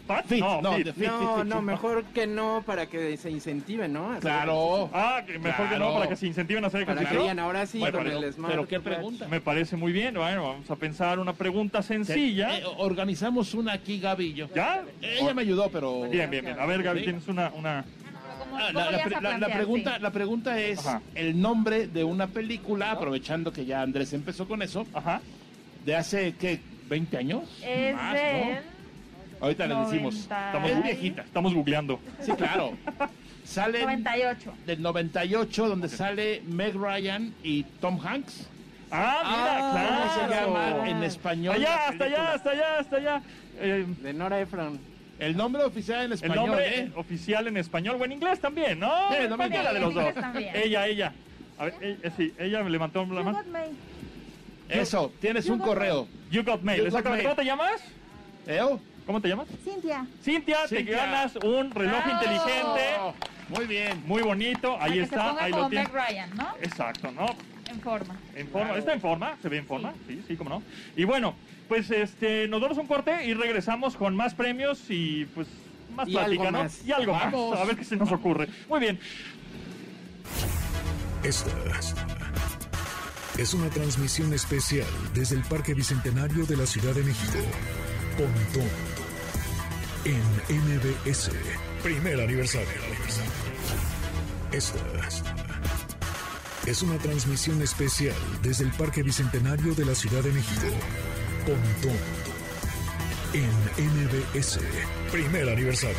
¿Fat? 0.08 0.24
Fit, 0.28 0.40
no, 0.40 0.62
no, 0.62 0.74
fit. 0.74 0.86
de 0.86 0.94
fit, 0.94 1.08
No, 1.08 1.20
fit, 1.20 1.28
fit, 1.40 1.46
no, 1.48 1.56
fit. 1.56 1.64
mejor 1.66 2.04
que 2.14 2.28
no 2.28 2.64
para 2.64 2.86
que 2.86 3.18
se 3.18 3.32
incentiven, 3.32 3.92
¿no? 3.92 4.12
A 4.14 4.20
Claro. 4.20 4.88
Ah, 4.94 5.24
que 5.26 5.40
mejor 5.40 5.68
que 5.68 5.80
no, 5.80 5.94
para 5.96 6.08
que 6.08 6.16
se 6.16 6.28
incentiven 6.28 6.64
a 6.64 6.68
hacer 6.68 6.86
Para 6.86 7.02
ejercicio. 7.02 7.18
que 7.18 7.24
digan 7.24 7.40
ahora 7.40 7.66
sí 7.66 7.80
Bueno, 7.80 7.98
con 7.98 8.08
pero- 8.08 8.20
el 8.20 8.34
Smart. 8.34 8.52
Pero 8.54 8.68
qué 8.68 8.80
pregunta. 8.80 9.28
Me 9.28 9.42
parece 9.42 9.76
muy 9.78 9.92
bien. 9.92 10.14
Bueno, 10.14 10.44
vamos 10.44 10.70
a 10.70 10.76
pensar 10.76 11.18
una 11.18 11.34
pregunta 11.34 11.82
sencilla. 11.82 12.56
Eh, 12.60 12.64
organizamos 12.78 13.56
una 13.56 13.74
aquí, 13.74 14.00
Gaby 14.00 14.26
y 14.28 14.34
yo. 14.36 14.48
¿Ya? 14.54 14.84
Ella 15.02 15.34
me 15.34 15.42
ayudó, 15.42 15.70
pero... 15.72 16.02
Bien, 16.08 16.30
bien, 16.30 16.46
bien. 16.46 16.60
A 16.60 16.68
ver, 16.68 16.84
Gaby, 16.84 17.02
tienes 17.04 17.28
una, 17.28 17.50
una... 17.56 17.84
¿Cómo, 18.38 18.58
Ah, 18.58 18.72
La, 18.72 18.92
la 18.92 19.22
la- 19.22 19.38
la 19.40 19.48
pregunta, 19.56 19.98
la 19.98 20.12
pregunta 20.12 20.60
es 20.60 20.86
Ajá. 20.86 21.02
el 21.16 21.42
nombre 21.42 21.88
de 21.88 22.04
una 22.04 22.28
película, 22.28 22.92
aprovechando 22.92 23.52
que 23.52 23.66
ya 23.66 23.82
Andrés 23.82 24.14
empezó 24.14 24.48
con 24.48 24.62
eso, 24.62 24.86
Ajá. 24.94 25.20
de 25.84 25.96
hace, 25.96 26.36
¿qué? 26.40 26.60
¿20 26.90 27.18
años? 27.18 27.44
Es 27.64 27.96
Más, 27.96 28.14
de... 28.14 28.62
¿no? 28.62 28.76
Ahorita 29.42 29.68
le 29.68 29.76
decimos. 29.76 30.16
Estamos 30.16 30.72
y- 30.72 30.82
viejita. 30.82 31.22
Estamos 31.24 31.54
googleando. 31.54 32.00
Sí, 32.22 32.32
claro. 32.34 32.72
Sale 33.44 33.82
98. 33.84 34.54
del 34.66 34.82
98, 34.82 35.68
donde 35.68 35.88
sale 35.88 36.42
Meg 36.48 36.74
Ryan 36.76 37.32
y 37.44 37.62
Tom 37.80 38.00
Hanks. 38.04 38.48
Ah, 38.90 39.22
mira, 39.24 39.72
claro. 39.72 39.96
¿Cómo 40.16 40.30
se 40.30 40.36
llama 40.76 40.90
en 40.90 41.04
español? 41.04 41.56
Allá, 41.56 41.90
hasta 41.90 42.04
allá, 42.06 42.32
hasta 42.34 42.50
allá, 42.52 42.80
hasta 42.80 42.96
allá. 42.98 43.22
Eh, 43.60 43.86
De 44.02 44.14
Nora 44.14 44.40
Ephron. 44.42 44.80
El 45.20 45.38
nombre 45.38 45.64
oficial 45.64 46.00
en 46.00 46.06
el 46.08 46.14
español, 46.14 46.36
nombre 46.48 46.80
¿eh? 46.80 46.92
oficial 46.96 47.48
en 47.48 47.58
español 47.58 47.98
o 48.00 48.06
en 48.06 48.12
inglés 48.14 48.40
también, 48.40 48.80
¿no? 48.80 48.92
Sí, 49.12 49.16
no 49.30 49.38
me 49.38 49.48
de 49.50 49.56
en 49.58 49.82
los 49.82 49.94
dos. 49.94 50.04
inglés 50.04 50.16
también. 50.16 50.56
Ella, 50.56 50.88
ella. 50.88 51.14
A 51.58 51.66
ver, 51.66 51.76
eh, 51.82 52.12
sí, 52.18 52.34
ella 52.38 52.64
me 52.64 52.70
levantó 52.70 53.06
la 53.06 53.24
mano. 53.24 53.44
Eso, 54.70 55.12
tienes 55.22 55.48
un 55.48 55.60
correo. 55.60 56.08
You 56.32 56.44
got 56.44 56.62
mail. 56.62 56.78
You 56.78 56.84
got 56.86 56.88
Exactamente. 57.00 57.24
mail. 57.24 57.36
¿Cómo 57.36 57.36
te 57.36 57.46
llamas? 57.46 57.82
¿Eh? 58.48 58.78
¿Cómo 59.06 59.22
te 59.22 59.28
llamas? 59.30 59.48
Cintia. 59.64 60.06
Cintia, 60.24 60.58
te 60.68 60.78
Cintia. 60.78 60.98
ganas 60.98 61.36
un 61.38 61.72
reloj 61.72 62.04
inteligente. 62.12 62.96
Muy 63.50 63.66
bien. 63.66 64.02
Muy 64.08 64.24
bonito. 64.24 64.74
Para 64.74 64.86
Ahí 64.86 64.92
que 64.94 64.98
se 64.98 65.04
está. 65.16 65.30
ponga 65.30 65.44
Ahí 65.44 65.52
como 65.52 65.64
lo 65.64 65.70
tiene. 65.70 65.86
Ryan, 65.86 66.36
¿no? 66.36 66.48
Exacto, 66.62 67.12
¿no? 67.12 67.28
En 67.70 67.80
forma. 67.82 68.16
En 68.36 68.48
forma, 68.48 68.78
está 68.78 68.94
en 68.94 69.02
forma, 69.02 69.38
se 69.42 69.50
ve 69.50 69.58
en 69.58 69.66
forma, 69.66 69.94
sí, 70.08 70.24
sí, 70.28 70.36
cómo 70.36 70.50
no. 70.52 70.64
Y 70.96 71.04
bueno, 71.04 71.34
pues 71.68 71.90
este, 71.92 72.48
nos 72.48 72.62
damos 72.62 72.78
un 72.78 72.86
corte 72.88 73.26
y 73.26 73.34
regresamos 73.34 73.96
con 73.96 74.16
más 74.16 74.34
premios 74.36 74.80
y 74.90 75.26
pues 75.34 75.48
más 75.96 76.08
Y 76.08 76.12
plática, 76.12 76.42
algo 76.44 76.52
¿no? 76.52 76.64
más. 76.64 76.86
Y 76.86 76.92
algo 76.92 77.12
Vamos. 77.14 77.52
más, 77.52 77.60
a 77.60 77.66
ver 77.66 77.76
qué 77.76 77.84
se 77.84 77.96
nos 77.96 78.12
ocurre. 78.12 78.48
Muy 78.70 78.80
bien, 78.80 79.00
Esta 81.24 81.50
es 83.38 83.54
una 83.54 83.70
transmisión 83.70 84.34
especial 84.34 84.88
desde 85.14 85.36
el 85.36 85.44
Parque 85.44 85.74
Bicentenario 85.74 86.46
de 86.46 86.56
la 86.56 86.66
Ciudad 86.66 86.94
de 86.94 87.04
México. 87.04 87.40
Pontón. 88.18 88.70
En 90.06 90.22
MBS. 90.56 91.32
Primer 91.84 92.22
aniversario. 92.22 92.68
Esta 94.52 94.80
es 96.66 96.82
una 96.82 96.98
transmisión 96.98 97.62
especial 97.62 98.16
desde 98.42 98.64
el 98.64 98.72
Parque 98.72 99.04
Bicentenario 99.04 99.76
de 99.76 99.86
la 99.86 99.96
Ciudad 99.96 100.24
de 100.24 100.32
México. 100.32 100.68
Pontón. 101.46 102.00
En 103.34 103.52
MBS. 103.86 104.60
Primer 105.12 105.50
aniversario. 105.50 105.98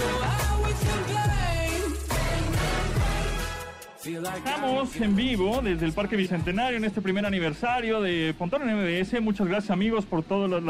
so 0.00 0.06
I 0.22 0.39
estamos 4.04 4.96
en 4.96 5.14
vivo 5.14 5.60
desde 5.62 5.84
el 5.84 5.92
Parque 5.92 6.16
Bicentenario 6.16 6.78
en 6.78 6.84
este 6.84 7.02
primer 7.02 7.26
aniversario 7.26 8.00
de 8.00 8.34
Pontón 8.38 8.66
en 8.66 8.74
MBS. 8.76 9.20
Muchas 9.20 9.46
gracias 9.46 9.70
amigos 9.70 10.06
por 10.06 10.22
todos 10.22 10.48
los, 10.48 10.62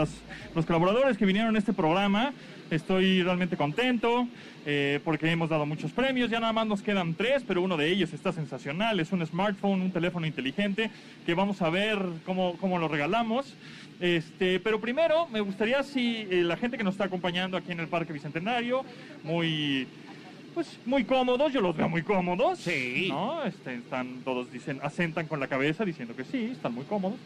los- 0.54 0.66
colaboradores 0.66 1.16
que 1.16 1.24
vinieron 1.26 1.54
a 1.54 1.58
este 1.60 1.72
programa. 1.72 2.32
Estoy 2.72 3.22
realmente 3.22 3.56
contento 3.56 4.26
eh, 4.66 4.98
porque 5.04 5.30
hemos 5.30 5.48
dado 5.48 5.64
muchos 5.64 5.92
premios. 5.92 6.28
Ya 6.28 6.40
nada 6.40 6.52
más 6.52 6.66
nos 6.66 6.82
quedan 6.82 7.14
tres, 7.14 7.44
pero 7.46 7.62
uno 7.62 7.76
de 7.76 7.88
ellos 7.92 8.12
está 8.12 8.32
sensacional. 8.32 8.98
Es 8.98 9.12
un 9.12 9.24
smartphone, 9.24 9.80
un 9.80 9.92
teléfono 9.92 10.26
inteligente 10.26 10.90
que 11.24 11.34
vamos 11.34 11.62
a 11.62 11.70
ver 11.70 12.00
cómo, 12.26 12.56
cómo 12.60 12.78
lo 12.80 12.88
regalamos. 12.88 13.54
Este, 14.00 14.58
pero 14.58 14.80
primero 14.80 15.28
me 15.28 15.40
gustaría 15.40 15.82
si 15.84 16.26
eh, 16.30 16.42
la 16.42 16.56
gente 16.56 16.76
que 16.78 16.84
nos 16.84 16.94
está 16.94 17.04
acompañando 17.04 17.56
aquí 17.56 17.70
en 17.70 17.78
el 17.80 17.86
Parque 17.88 18.12
Bicentenario, 18.12 18.84
muy 19.22 19.86
pues 20.54 20.78
muy 20.84 21.04
cómodos, 21.04 21.52
yo 21.52 21.60
los 21.60 21.76
veo 21.76 21.88
muy 21.88 22.02
cómodos. 22.02 22.58
Sí. 22.58 23.06
¿No? 23.10 23.42
Este, 23.44 23.74
están 23.74 24.20
todos 24.24 24.50
dicen, 24.52 24.80
asentan 24.82 25.26
con 25.26 25.40
la 25.40 25.46
cabeza 25.48 25.84
diciendo 25.84 26.14
que 26.16 26.24
sí, 26.24 26.50
están 26.52 26.74
muy 26.74 26.84
cómodos. 26.84 27.18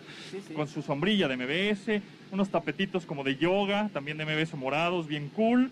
Con 0.54 0.68
su 0.68 0.82
sombrilla 0.82 1.28
de 1.28 1.36
MBS, 1.36 2.02
unos 2.32 2.48
tapetitos 2.50 3.06
como 3.06 3.24
de 3.24 3.36
yoga, 3.36 3.88
también 3.92 4.18
de 4.18 4.24
MBS 4.26 4.54
morados, 4.54 5.06
bien 5.06 5.28
cool. 5.30 5.70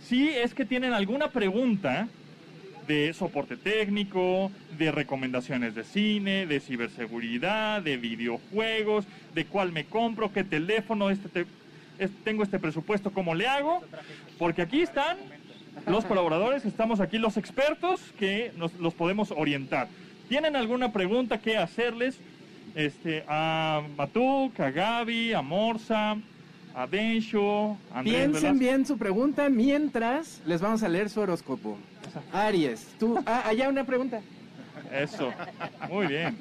Si 0.00 0.28
es 0.28 0.54
que 0.54 0.64
tienen 0.64 0.92
alguna 0.92 1.28
pregunta 1.30 2.08
de 2.86 3.12
soporte 3.12 3.56
técnico, 3.56 4.50
de 4.78 4.90
recomendaciones 4.90 5.74
de 5.74 5.84
cine, 5.84 6.46
de 6.46 6.58
ciberseguridad, 6.60 7.82
de 7.82 7.96
videojuegos, 7.98 9.04
de 9.34 9.44
cuál 9.44 9.72
me 9.72 9.84
compro, 9.84 10.32
qué 10.32 10.42
teléfono, 10.42 11.10
este 11.10 11.28
te- 11.28 11.46
tengo 12.24 12.44
este 12.44 12.58
presupuesto, 12.58 13.10
¿cómo 13.12 13.34
le 13.34 13.46
hago? 13.46 13.82
Porque 14.38 14.62
aquí 14.62 14.80
están 14.82 15.18
los 15.86 16.04
colaboradores, 16.04 16.64
estamos 16.64 17.00
aquí 17.00 17.18
los 17.18 17.36
expertos 17.36 18.00
que 18.18 18.52
nos 18.56 18.74
los 18.74 18.94
podemos 18.94 19.32
orientar. 19.32 19.88
¿Tienen 20.28 20.56
alguna 20.56 20.92
pregunta 20.92 21.38
que 21.38 21.56
hacerles 21.56 22.18
este, 22.74 23.24
a 23.28 23.82
Matuk, 23.96 24.58
a 24.60 24.70
Gaby, 24.70 25.32
a 25.32 25.42
Morsa, 25.42 26.16
a 26.74 26.86
Densho, 26.86 27.76
a 27.92 28.00
Andrés 28.00 28.14
Piensen 28.14 28.32
Velasco? 28.32 28.58
bien 28.58 28.86
su 28.86 28.98
pregunta 28.98 29.48
mientras 29.48 30.42
les 30.46 30.60
vamos 30.60 30.82
a 30.82 30.88
leer 30.88 31.08
su 31.08 31.20
horóscopo. 31.20 31.78
Aries, 32.32 32.86
tú. 32.98 33.18
Ah, 33.26 33.44
allá 33.46 33.68
una 33.68 33.84
pregunta. 33.84 34.20
Eso, 34.92 35.32
muy 35.90 36.06
bien. 36.06 36.38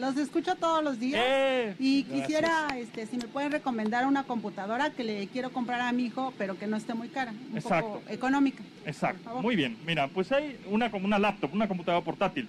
Los 0.00 0.16
escucho 0.16 0.54
todos 0.56 0.82
los 0.82 0.98
días 0.98 1.20
Eh, 1.22 1.74
y 1.78 2.04
quisiera, 2.04 2.68
este, 2.76 3.04
si 3.06 3.18
me 3.18 3.24
pueden 3.24 3.52
recomendar 3.52 4.06
una 4.06 4.24
computadora 4.24 4.90
que 4.90 5.04
le 5.04 5.26
quiero 5.28 5.50
comprar 5.50 5.82
a 5.82 5.92
mi 5.92 6.06
hijo, 6.06 6.32
pero 6.38 6.58
que 6.58 6.66
no 6.66 6.78
esté 6.78 6.94
muy 6.94 7.08
cara, 7.08 7.32
un 7.50 7.58
Exacto. 7.58 8.00
poco 8.00 8.02
económica. 8.08 8.62
Exacto, 8.86 9.22
favor. 9.24 9.42
muy 9.42 9.56
bien. 9.56 9.76
Mira, 9.84 10.08
pues 10.08 10.32
hay 10.32 10.58
una 10.70 10.90
como 10.90 11.04
una 11.04 11.18
laptop, 11.18 11.52
una 11.52 11.68
computadora 11.68 12.02
portátil. 12.02 12.48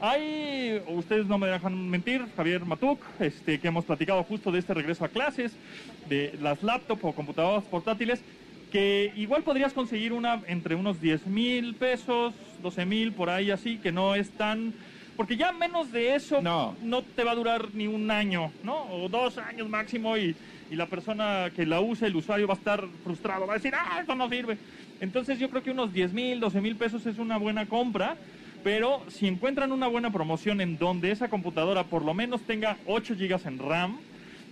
Hay, 0.00 0.80
ustedes 0.88 1.26
no 1.26 1.36
me 1.38 1.48
dejan 1.48 1.90
mentir, 1.90 2.24
Javier 2.36 2.64
Matuk, 2.64 3.00
este, 3.20 3.60
que 3.60 3.68
hemos 3.68 3.84
platicado 3.84 4.22
justo 4.24 4.50
de 4.50 4.60
este 4.60 4.72
regreso 4.72 5.04
a 5.04 5.08
clases, 5.08 5.52
de 6.08 6.38
las 6.40 6.62
laptops 6.62 7.04
o 7.04 7.12
computadoras 7.12 7.64
portátiles, 7.64 8.20
que 8.72 9.12
igual 9.16 9.42
podrías 9.42 9.74
conseguir 9.74 10.12
una 10.14 10.40
entre 10.46 10.74
unos 10.74 11.00
10 11.02 11.26
mil 11.26 11.74
pesos, 11.74 12.32
12 12.62 12.86
mil, 12.86 13.12
por 13.12 13.28
ahí 13.28 13.50
así, 13.50 13.76
que 13.76 13.92
no 13.92 14.14
es 14.14 14.30
tan... 14.30 14.72
Porque 15.18 15.36
ya 15.36 15.50
menos 15.50 15.90
de 15.90 16.14
eso 16.14 16.40
No. 16.40 16.76
no 16.80 17.04
te 17.04 17.24
va 17.24 17.32
a 17.32 17.34
durar 17.34 17.74
ni 17.74 17.88
un 17.88 18.08
año, 18.08 18.54
¿no? 18.62 18.84
O 18.84 19.08
dos 19.08 19.36
años 19.36 19.68
máximo 19.68 20.16
y, 20.16 20.38
y 20.70 20.76
la 20.76 20.88
persona 20.88 21.50
que 21.52 21.66
la 21.66 21.80
use, 21.80 22.06
el 22.06 22.14
usuario, 22.14 22.46
va 22.46 22.54
a 22.54 22.56
estar 22.56 22.84
frustrado, 23.02 23.44
va 23.44 23.54
a 23.54 23.56
decir, 23.56 23.74
ah, 23.74 23.98
esto 23.98 24.14
no 24.14 24.28
sirve. 24.30 24.60
Entonces 25.00 25.40
yo 25.40 25.50
creo 25.50 25.64
que 25.64 25.72
unos 25.72 25.92
10 25.92 26.12
mil, 26.12 26.38
12 26.38 26.60
mil 26.60 26.76
pesos 26.76 27.04
es 27.04 27.18
una 27.18 27.36
buena 27.36 27.66
compra, 27.66 28.16
pero 28.62 29.02
si 29.08 29.26
encuentran 29.26 29.72
una 29.72 29.88
buena 29.88 30.12
promoción 30.12 30.60
en 30.60 30.78
donde 30.78 31.10
esa 31.10 31.28
computadora 31.28 31.88
por 31.88 32.04
lo 32.04 32.14
menos 32.14 32.46
tenga 32.46 32.78
8 32.84 33.16
gigas 33.16 33.44
en 33.46 33.58
RAM, 33.58 34.04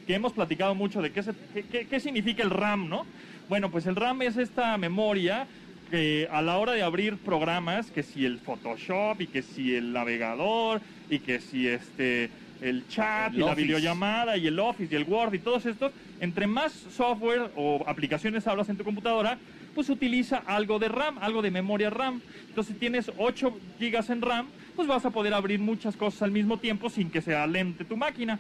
que 0.05 0.15
hemos 0.15 0.33
platicado 0.33 0.75
mucho 0.75 1.01
de 1.01 1.13
qué, 1.13 1.23
se- 1.23 1.37
qué- 1.53 1.69
qué- 1.69 1.87
qué 1.87 2.01
significa 2.01 2.43
el 2.43 2.51
RAM, 2.51 2.89
¿no? 2.89 3.07
Bueno, 3.47 3.71
pues 3.71 3.87
el 3.87 3.95
RAM 3.95 4.23
es 4.23 4.37
esta 4.37 4.77
memoria 4.79 5.49
que 5.91 6.29
a 6.31 6.43
la 6.43 6.59
hora 6.59 6.73
de 6.73 6.83
abrir 6.83 7.17
programas, 7.17 7.91
que 7.91 8.03
si 8.03 8.25
el 8.25 8.39
Photoshop 8.39 9.21
y 9.21 9.27
que 9.27 9.43
si 9.43 9.75
el 9.75 9.93
navegador 9.93 10.81
y 11.11 11.21
que 11.21 11.41
si 11.41 11.69
este 11.69 12.31
el 12.63 12.89
chat 12.89 13.35
El 13.35 13.41
y 13.41 13.45
la 13.45 13.55
videollamada 13.55 14.37
y 14.37 14.47
el 14.47 14.59
Office 14.59 14.93
y 14.93 14.97
el 14.97 15.05
Word 15.05 15.35
y 15.35 15.39
todos 15.39 15.67
estos, 15.67 15.93
entre 16.21 16.47
más 16.47 16.73
software 16.73 17.51
o 17.55 17.85
aplicaciones 17.87 18.47
hablas 18.47 18.69
en 18.69 18.77
tu 18.77 18.85
computadora, 18.85 19.39
pues 19.75 19.91
utiliza 19.91 20.43
algo 20.47 20.79
de 20.79 20.89
RAM, 20.89 21.19
algo 21.21 21.43
de 21.43 21.51
memoria 21.51 21.91
RAM. 21.91 22.23
Entonces 22.49 22.75
si 22.75 22.81
tienes 22.81 23.13
8 23.19 23.59
gigas 23.79 24.09
en 24.09 24.23
RAM, 24.23 24.47
pues 24.75 24.89
vas 24.89 25.05
a 25.05 25.11
poder 25.11 25.35
abrir 25.35 25.61
muchas 25.61 25.97
cosas 25.97 26.23
al 26.23 26.31
mismo 26.31 26.59
tiempo 26.59 26.89
sin 26.89 27.11
que 27.11 27.21
sea 27.21 27.47
lente 27.47 27.85
tu 27.85 27.97
máquina. 27.97 28.39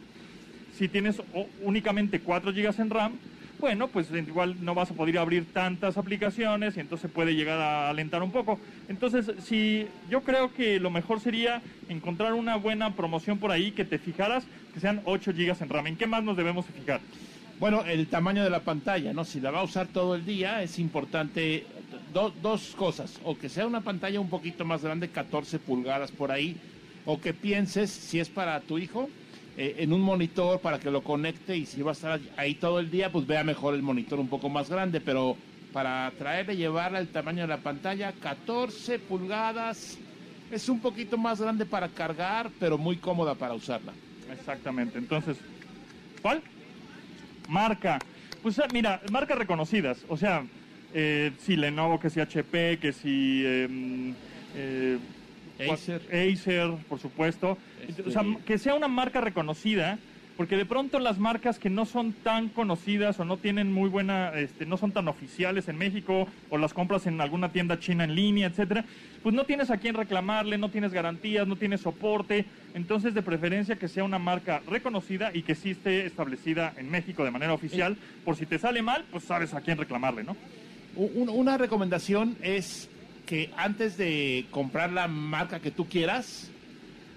Si 0.75 0.89
tienes 0.89 1.23
únicamente 1.63 2.21
4 2.21 2.53
GB 2.53 2.81
en 2.81 2.91
RAM, 2.91 3.13
bueno, 3.59 3.91
pues 3.91 4.11
igual 4.11 4.63
no 4.63 4.75
vas 4.75 4.91
a 4.91 4.95
poder 4.95 5.19
abrir 5.19 5.53
tantas 5.53 5.97
aplicaciones 5.97 6.77
y 6.77 6.81
entonces 6.81 7.11
puede 7.11 7.35
llegar 7.35 7.59
a 7.61 7.89
alentar 7.91 8.23
un 8.23 8.33
poco. 8.33 8.61
Entonces, 8.87 9.33
si 9.39 9.95
yo 10.03 10.23
creo 10.25 10.53
que 10.53 10.79
lo 10.81 10.91
mejor 10.91 11.21
sería 11.21 11.63
encontrar 11.89 12.35
una 12.35 12.57
buena 12.57 12.95
promoción 12.95 13.39
por 13.39 13.51
ahí 13.53 13.73
que 13.73 13.85
te 13.85 13.99
fijaras 13.99 14.49
que 14.71 14.81
sean 14.81 15.01
8 15.05 15.33
GB 15.33 15.63
en 15.63 15.69
RAM. 15.71 15.87
¿En 15.87 15.97
qué 15.97 16.07
más 16.07 16.23
nos 16.25 16.37
debemos 16.37 16.67
fijar? 16.67 17.05
Bueno, 17.59 17.85
el 17.87 18.09
tamaño 18.11 18.45
de 18.45 18.51
la 18.51 18.65
pantalla, 18.65 19.15
¿no? 19.15 19.25
Si 19.25 19.41
la 19.41 19.51
va 19.51 19.61
a 19.61 19.65
usar 19.65 19.89
todo 19.89 20.15
el 20.15 20.25
día, 20.27 20.63
es 20.63 20.79
importante 20.79 21.69
do- 22.07 22.31
dos 22.33 22.75
cosas. 22.75 23.19
O 23.23 23.39
que 23.39 23.49
sea 23.49 23.67
una 23.67 23.83
pantalla 23.83 24.21
un 24.21 24.29
poquito 24.29 24.65
más 24.67 24.83
grande, 24.85 25.11
14 25.11 25.59
pulgadas 25.59 26.13
por 26.13 26.33
ahí. 26.33 26.63
O 27.05 27.21
que 27.21 27.33
pienses, 27.35 27.91
si 27.93 28.19
es 28.21 28.31
para 28.31 28.67
tu 28.67 28.79
hijo, 28.79 29.15
eh, 29.57 29.77
en 29.79 29.93
un 29.93 30.03
monitor 30.03 30.61
para 30.61 30.79
que 30.79 30.91
lo 30.91 31.03
conecte 31.03 31.57
y 31.57 31.65
si 31.65 31.81
va 31.81 31.93
a 31.93 31.95
estar 31.95 32.21
ahí 32.37 32.55
todo 32.55 32.79
el 32.79 32.91
día, 32.91 33.11
pues 33.11 33.27
vea 33.27 33.43
mejor 33.43 33.75
el 33.75 33.83
monitor 33.83 34.19
un 34.19 34.29
poco 34.29 34.49
más 34.49 34.69
grande. 34.69 35.01
Pero 35.01 35.37
para 35.73 36.13
traerle, 36.19 36.57
llevarla 36.57 36.99
el 36.99 37.09
tamaño 37.09 37.43
de 37.43 37.49
la 37.49 37.59
pantalla, 37.59 38.13
14 38.13 38.99
pulgadas. 38.99 39.99
Es 40.51 40.69
un 40.69 40.81
poquito 40.81 41.17
más 41.17 41.41
grande 41.41 41.65
para 41.65 41.89
cargar, 41.89 42.51
pero 42.61 42.79
muy 42.79 42.97
cómoda 42.97 43.35
para 43.35 43.55
usarla. 43.55 43.93
Exactamente. 44.31 44.99
Entonces, 44.99 45.39
¿cuál? 46.21 46.43
Marca. 47.49 47.99
Pues 48.43 48.59
ah, 48.59 48.69
mira, 48.73 49.01
marcas 49.11 49.39
reconocidas. 49.39 50.05
O 50.09 50.17
sea, 50.17 50.45
eh, 50.93 51.33
si 51.41 51.57
Lenovo, 51.57 51.99
que 51.99 52.11
si 52.11 52.21
HP, 52.21 52.79
que 52.79 52.93
si... 52.93 53.45
em, 53.45 54.15
eh, 54.55 54.99
Acer. 55.73 56.03
Acer, 56.13 56.71
por 56.89 56.99
supuesto. 56.99 57.57
Este- 57.89 58.03
O 58.03 58.11
sea, 58.11 58.23
que 58.45 58.59
sea 58.59 58.75
una 58.75 58.89
marca 58.89 59.21
reconocida, 59.21 59.99
porque 60.37 60.59
de 60.59 60.67
pronto 60.67 60.99
las 60.99 61.19
marcas 61.19 61.59
que 61.59 61.71
no 61.71 61.87
son 61.87 62.13
tan 62.13 62.51
conocidas 62.51 63.19
o 63.19 63.25
no 63.25 63.39
tienen 63.39 63.73
muy 63.73 63.89
buena, 63.89 64.33
este, 64.35 64.67
no 64.67 64.77
son 64.77 64.93
tan 64.93 65.09
oficiales 65.09 65.67
en 65.69 65.79
México, 65.79 66.29
o 66.51 66.59
las 66.59 66.75
compras 66.75 67.07
en 67.07 67.23
alguna 67.23 67.53
tienda 67.53 67.79
china 67.79 68.05
en 68.05 68.15
línea, 68.15 68.49
etcétera, 68.49 68.85
pues 69.23 69.35
no 69.35 69.45
tienes 69.45 69.71
a 69.71 69.79
quién 69.79 69.95
reclamarle, 69.95 70.59
no 70.59 70.69
tienes 70.71 70.93
garantías, 70.93 71.47
no 71.49 71.57
tienes 71.57 71.81
soporte. 71.81 72.45
Entonces, 72.75 73.15
de 73.15 73.23
preferencia 73.23 73.77
que 73.77 73.89
sea 73.89 74.05
una 74.05 74.19
marca 74.19 74.61
reconocida 74.69 75.31
y 75.33 75.41
que 75.41 75.55
sí 75.55 75.71
esté 75.71 76.05
establecida 76.05 76.75
en 76.77 76.91
México 76.91 77.25
de 77.25 77.31
manera 77.31 77.55
oficial, 77.55 77.97
por 78.23 78.37
si 78.37 78.45
te 78.45 78.59
sale 78.59 78.83
mal, 78.83 79.07
pues 79.11 79.25
sabes 79.25 79.55
a 79.55 79.63
quién 79.63 79.79
reclamarle, 79.79 80.23
¿no? 80.23 80.37
Un- 80.97 81.31
una 81.31 81.57
recomendación 81.57 82.37
es 82.43 82.91
que 83.27 83.51
antes 83.57 83.99
de 83.99 84.47
comprar 84.51 84.93
la 84.93 85.09
marca 85.09 85.61
que 85.61 85.71
tú 85.71 85.87
quieras, 85.87 86.49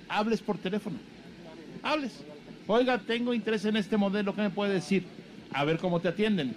hables 0.09 0.41
por 0.41 0.57
teléfono. 0.57 0.97
Hables. 1.83 2.23
Oiga, 2.67 2.97
tengo 2.97 3.33
interés 3.33 3.63
en 3.65 3.77
este 3.77 3.95
modelo, 3.95 4.35
¿qué 4.35 4.41
me 4.41 4.49
puede 4.49 4.73
decir? 4.73 5.05
A 5.53 5.63
ver 5.63 5.77
cómo 5.77 5.99
te 5.99 6.09
atienden. 6.09 6.53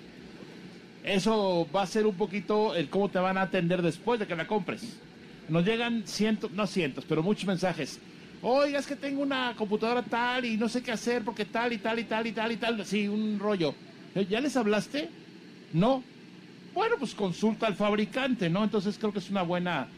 Eso 1.05 1.69
va 1.75 1.83
a 1.83 1.87
ser 1.87 2.07
un 2.07 2.15
poquito 2.15 2.75
el 2.75 2.89
cómo 2.89 3.09
te 3.09 3.19
van 3.19 3.39
a 3.39 3.43
atender 3.43 3.83
después 3.83 4.19
de 4.19 4.27
que 4.27 4.37
la 4.37 4.47
compres. 4.47 4.99
Nos 5.49 5.65
llegan 5.65 6.07
cientos, 6.07 6.51
no 6.53 6.67
cientos, 6.67 7.05
pero 7.09 7.23
muchos 7.23 7.47
mensajes. 7.47 8.01
Oiga, 8.41 8.79
es 8.79 8.87
que 8.87 8.97
tengo 8.97 9.23
una 9.23 9.55
computadora 9.57 10.03
tal 10.03 10.45
y 10.45 10.57
no 10.57 10.69
sé 10.69 10.83
qué 10.83 10.93
hacer 10.93 11.23
porque 11.23 11.45
tal 11.45 11.73
y 11.73 11.79
tal 11.79 11.99
y 11.99 12.05
tal 12.05 12.27
y 12.27 12.33
tal 12.33 12.53
y 12.53 12.57
tal. 12.57 12.85
Sí, 12.85 13.07
un 13.09 13.39
rollo. 13.39 13.75
¿Ya 14.29 14.41
les 14.41 14.57
hablaste? 14.57 15.09
No. 15.73 16.03
Bueno, 16.75 16.97
pues 16.99 17.15
consulta 17.15 17.67
al 17.67 17.75
fabricante, 17.75 18.49
¿no? 18.49 18.65
Entonces 18.65 18.97
creo 18.99 19.13
que 19.13 19.19
es 19.19 19.31
una 19.31 19.43
buena 19.43 19.89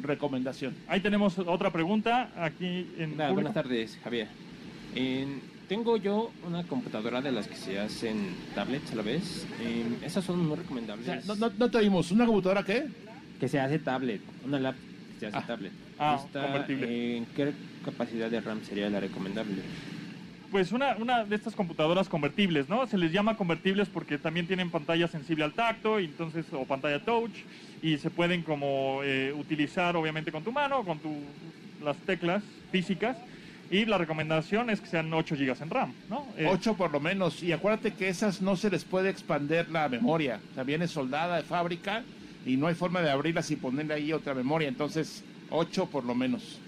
recomendación. 0.00 0.74
Ahí 0.88 1.00
tenemos 1.00 1.38
otra 1.38 1.70
pregunta 1.70 2.30
aquí 2.36 2.86
en 2.98 3.16
buenas 3.16 3.54
tardes, 3.54 3.98
Javier. 4.02 4.28
En- 4.94 5.52
tengo 5.68 5.96
yo 5.96 6.30
una 6.46 6.64
computadora 6.64 7.22
de 7.22 7.32
las 7.32 7.46
que 7.48 7.56
se 7.56 7.78
hacen 7.78 8.34
tablets 8.54 8.92
a 8.92 8.96
la 8.96 9.02
vez. 9.02 9.46
Em, 9.62 9.94
esas 10.04 10.22
son 10.24 10.46
muy 10.46 10.56
recomendables. 10.56 11.24
No, 11.24 11.34
no, 11.34 11.50
no 11.56 11.70
te 11.70 11.78
oímos. 11.78 12.10
¿Una 12.10 12.26
computadora 12.26 12.62
qué? 12.62 12.86
Que 13.40 13.48
se 13.48 13.58
hace 13.58 13.78
tablet, 13.78 14.20
una 14.44 14.58
lap 14.60 14.74
que 15.14 15.20
se 15.20 15.26
hace 15.34 15.46
tablet. 15.46 15.72
Ah, 15.98 16.20
Esta, 16.22 16.42
convertible. 16.42 17.16
¿En 17.18 17.26
qué 17.26 17.52
capacidad 17.84 18.28
de 18.30 18.40
RAM 18.40 18.62
sería 18.64 18.90
la 18.90 19.00
recomendable? 19.00 19.62
Pues 20.52 20.70
una, 20.70 20.96
una 20.96 21.24
de 21.24 21.34
estas 21.34 21.54
computadoras 21.54 22.10
convertibles, 22.10 22.68
¿no? 22.68 22.86
Se 22.86 22.98
les 22.98 23.10
llama 23.10 23.38
convertibles 23.38 23.88
porque 23.88 24.18
también 24.18 24.46
tienen 24.46 24.70
pantalla 24.70 25.08
sensible 25.08 25.44
al 25.44 25.54
tacto, 25.54 25.98
y 25.98 26.04
entonces, 26.04 26.44
o 26.52 26.66
pantalla 26.66 27.02
touch, 27.02 27.32
y 27.80 27.96
se 27.96 28.10
pueden 28.10 28.42
como 28.42 29.00
eh, 29.02 29.32
utilizar 29.32 29.96
obviamente 29.96 30.30
con 30.30 30.44
tu 30.44 30.52
mano, 30.52 30.84
con 30.84 30.98
tu, 30.98 31.10
las 31.82 31.96
teclas 31.96 32.44
físicas, 32.70 33.16
y 33.70 33.86
la 33.86 33.96
recomendación 33.96 34.68
es 34.68 34.82
que 34.82 34.88
sean 34.88 35.10
8 35.10 35.36
GB 35.36 35.62
en 35.62 35.70
RAM, 35.70 35.94
¿no? 36.10 36.26
Eh, 36.36 36.46
Ocho 36.52 36.74
por 36.74 36.92
lo 36.92 37.00
menos. 37.00 37.42
Y 37.42 37.52
acuérdate 37.52 37.94
que 37.94 38.10
esas 38.10 38.42
no 38.42 38.54
se 38.54 38.68
les 38.68 38.84
puede 38.84 39.08
expander 39.08 39.70
la 39.70 39.88
memoria. 39.88 40.38
O 40.50 40.54
sea, 40.54 40.64
viene 40.64 40.86
soldada 40.86 41.36
de 41.36 41.44
fábrica 41.44 42.02
y 42.44 42.58
no 42.58 42.66
hay 42.66 42.74
forma 42.74 43.00
de 43.00 43.10
abrirlas 43.10 43.50
y 43.50 43.56
ponerle 43.56 43.94
ahí 43.94 44.12
otra 44.12 44.34
memoria. 44.34 44.68
Entonces, 44.68 45.24
ocho 45.48 45.86
por 45.86 46.04
lo 46.04 46.14
menos. 46.14 46.60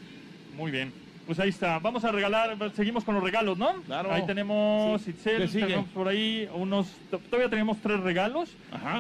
Muy 0.57 0.71
bien. 0.71 1.04
Pues 1.27 1.41
ahí 1.41 1.49
está. 1.49 1.79
Vamos 1.79 2.05
a 2.05 2.13
regalar, 2.13 2.57
seguimos 2.75 3.03
con 3.03 3.15
los 3.15 3.25
regalos, 3.25 3.57
¿no? 3.57 3.73
Claro. 3.87 4.13
Ahí 4.13 4.27
tenemos, 4.27 5.01
Sí. 5.03 5.11
Itzel, 5.11 5.51
tenemos 5.51 5.87
por 5.89 6.07
ahí 6.09 6.47
unos, 6.55 6.87
to- 7.11 7.19
todavía 7.19 7.49
tenemos 7.49 7.79
tres 7.81 8.01
regalos. 8.01 8.51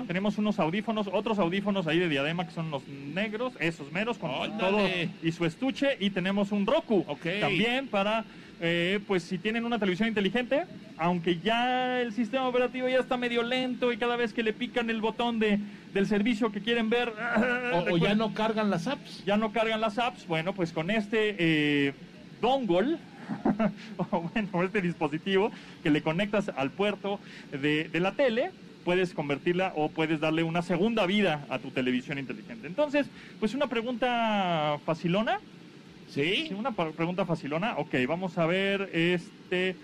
Tenemos 0.07 0.39
unos 0.39 0.59
audífonos, 0.59 1.09
otros 1.12 1.39
audífonos 1.39 1.87
ahí 1.87 1.99
de 1.99 2.09
diadema 2.09 2.47
que 2.47 2.53
son 2.53 2.70
los 2.70 2.87
negros, 2.89 3.53
esos 3.61 3.93
meros, 3.93 4.16
con 4.18 4.31
Ándale. 4.31 4.59
todo 4.59 4.81
y 5.22 5.33
su 5.33 5.45
estuche. 5.45 5.97
Y 6.01 6.11
tenemos 6.11 6.51
un 6.53 6.66
Roku 6.66 7.05
también 7.41 7.89
para, 7.89 8.25
eh, 8.61 9.01
pues 9.07 9.22
si 9.25 9.37
tienen 9.37 9.64
una 9.66 9.79
televisión 9.79 10.09
inteligente, 10.09 10.64
aunque 10.97 11.39
ya 11.41 12.01
el 12.01 12.12
sistema 12.14 12.49
operativo 12.49 12.89
ya 12.89 13.01
está 13.01 13.18
medio 13.18 13.43
lento 13.43 13.93
y 13.93 13.99
cada 13.99 14.16
vez 14.16 14.33
que 14.33 14.43
le 14.43 14.53
pican 14.55 14.89
el 14.89 15.01
botón 15.03 15.39
de, 15.41 15.59
del 15.93 16.07
servicio 16.07 16.51
que 16.51 16.61
quieren 16.62 16.89
ver... 16.89 17.12
O, 17.75 17.79
o 17.93 17.97
ya 17.99 18.14
no 18.14 18.33
cargan 18.33 18.70
las 18.70 18.87
apps. 18.87 19.22
Ya 19.27 19.37
no 19.37 19.53
cargan 19.53 19.81
las 19.83 19.99
apps. 19.99 20.27
Bueno, 20.27 20.55
pues 20.55 20.72
con 20.72 20.91
este 20.91 21.37
eh, 21.39 21.93
dongle, 22.45 22.99
o 23.97 24.20
bueno, 24.32 24.62
este 24.62 24.80
dispositivo 24.82 25.51
que 25.82 25.90
le 25.90 26.03
conectas 26.03 26.51
al 26.57 26.70
puerto 26.72 27.20
de, 27.51 27.88
de 27.88 28.01
la 28.01 28.14
tele, 28.14 28.53
puedes 28.84 29.14
convertirla 29.14 29.72
o 29.76 29.88
puedes 29.92 30.20
darle 30.20 30.42
una 30.42 30.61
segunda 30.62 31.07
vida 31.07 31.47
a 31.49 31.59
tu 31.59 31.70
televisión 31.70 32.18
inteligente. 32.18 32.66
Entonces, 32.66 33.11
pues 33.38 33.55
una 33.55 33.66
pregunta 33.68 34.78
facilona. 34.84 35.38
¿Sí? 36.07 36.51
una 36.55 36.74
pregunta 36.74 37.24
facilona. 37.24 37.78
Ok, 37.78 37.95
vamos 38.07 38.36
a 38.36 38.45
ver, 38.47 38.90
este, 38.92 39.74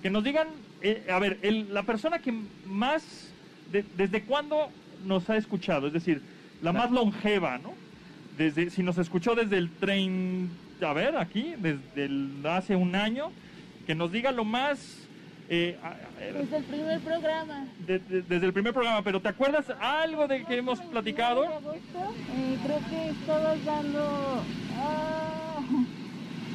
que 0.00 0.08
nos 0.08 0.22
digan, 0.22 0.46
eh, 0.80 1.04
a 1.10 1.18
ver, 1.18 1.40
el- 1.42 1.74
la 1.74 1.82
persona 1.82 2.20
que 2.20 2.32
más, 2.62 3.34
de- 3.66 3.82
¿desde 3.92 4.24
cuándo 4.24 4.70
nos 5.02 5.28
ha 5.30 5.36
escuchado? 5.36 5.88
Es 5.88 5.92
decir, 5.92 6.22
la 6.60 6.72
más 6.72 6.92
longeva, 6.92 7.58
¿no? 7.58 7.74
Desde, 8.30 8.70
si 8.70 8.82
nos 8.84 8.98
escuchó 8.98 9.34
desde 9.34 9.58
el 9.58 9.68
tren, 9.78 10.48
a 10.80 10.92
ver, 10.92 11.16
aquí, 11.16 11.54
desde 11.58 12.04
el- 12.06 12.44
hace 12.46 12.76
un 12.76 12.94
año, 12.94 13.32
que 13.86 13.94
nos 13.94 14.10
diga 14.10 14.32
lo 14.32 14.44
más... 14.44 15.10
eh, 15.48 15.78
Desde 16.32 16.56
el 16.56 16.64
primer 16.64 17.00
programa. 17.02 17.68
de- 17.78 17.98
de- 17.98 18.22
desde 18.22 18.46
el 18.46 18.52
primer 18.52 18.72
programa, 18.72 19.02
pero 19.02 19.20
¿te 19.20 19.28
acuerdas 19.28 19.70
algo 19.78 20.26
de 20.26 20.44
que 20.44 20.56
hemos 20.56 20.80
platicado? 20.80 21.44
Eh, 22.30 22.58
creo 22.62 22.80
que 22.88 23.10
estabas 23.10 23.62
dando. 23.64 24.46
ah, 24.70 25.60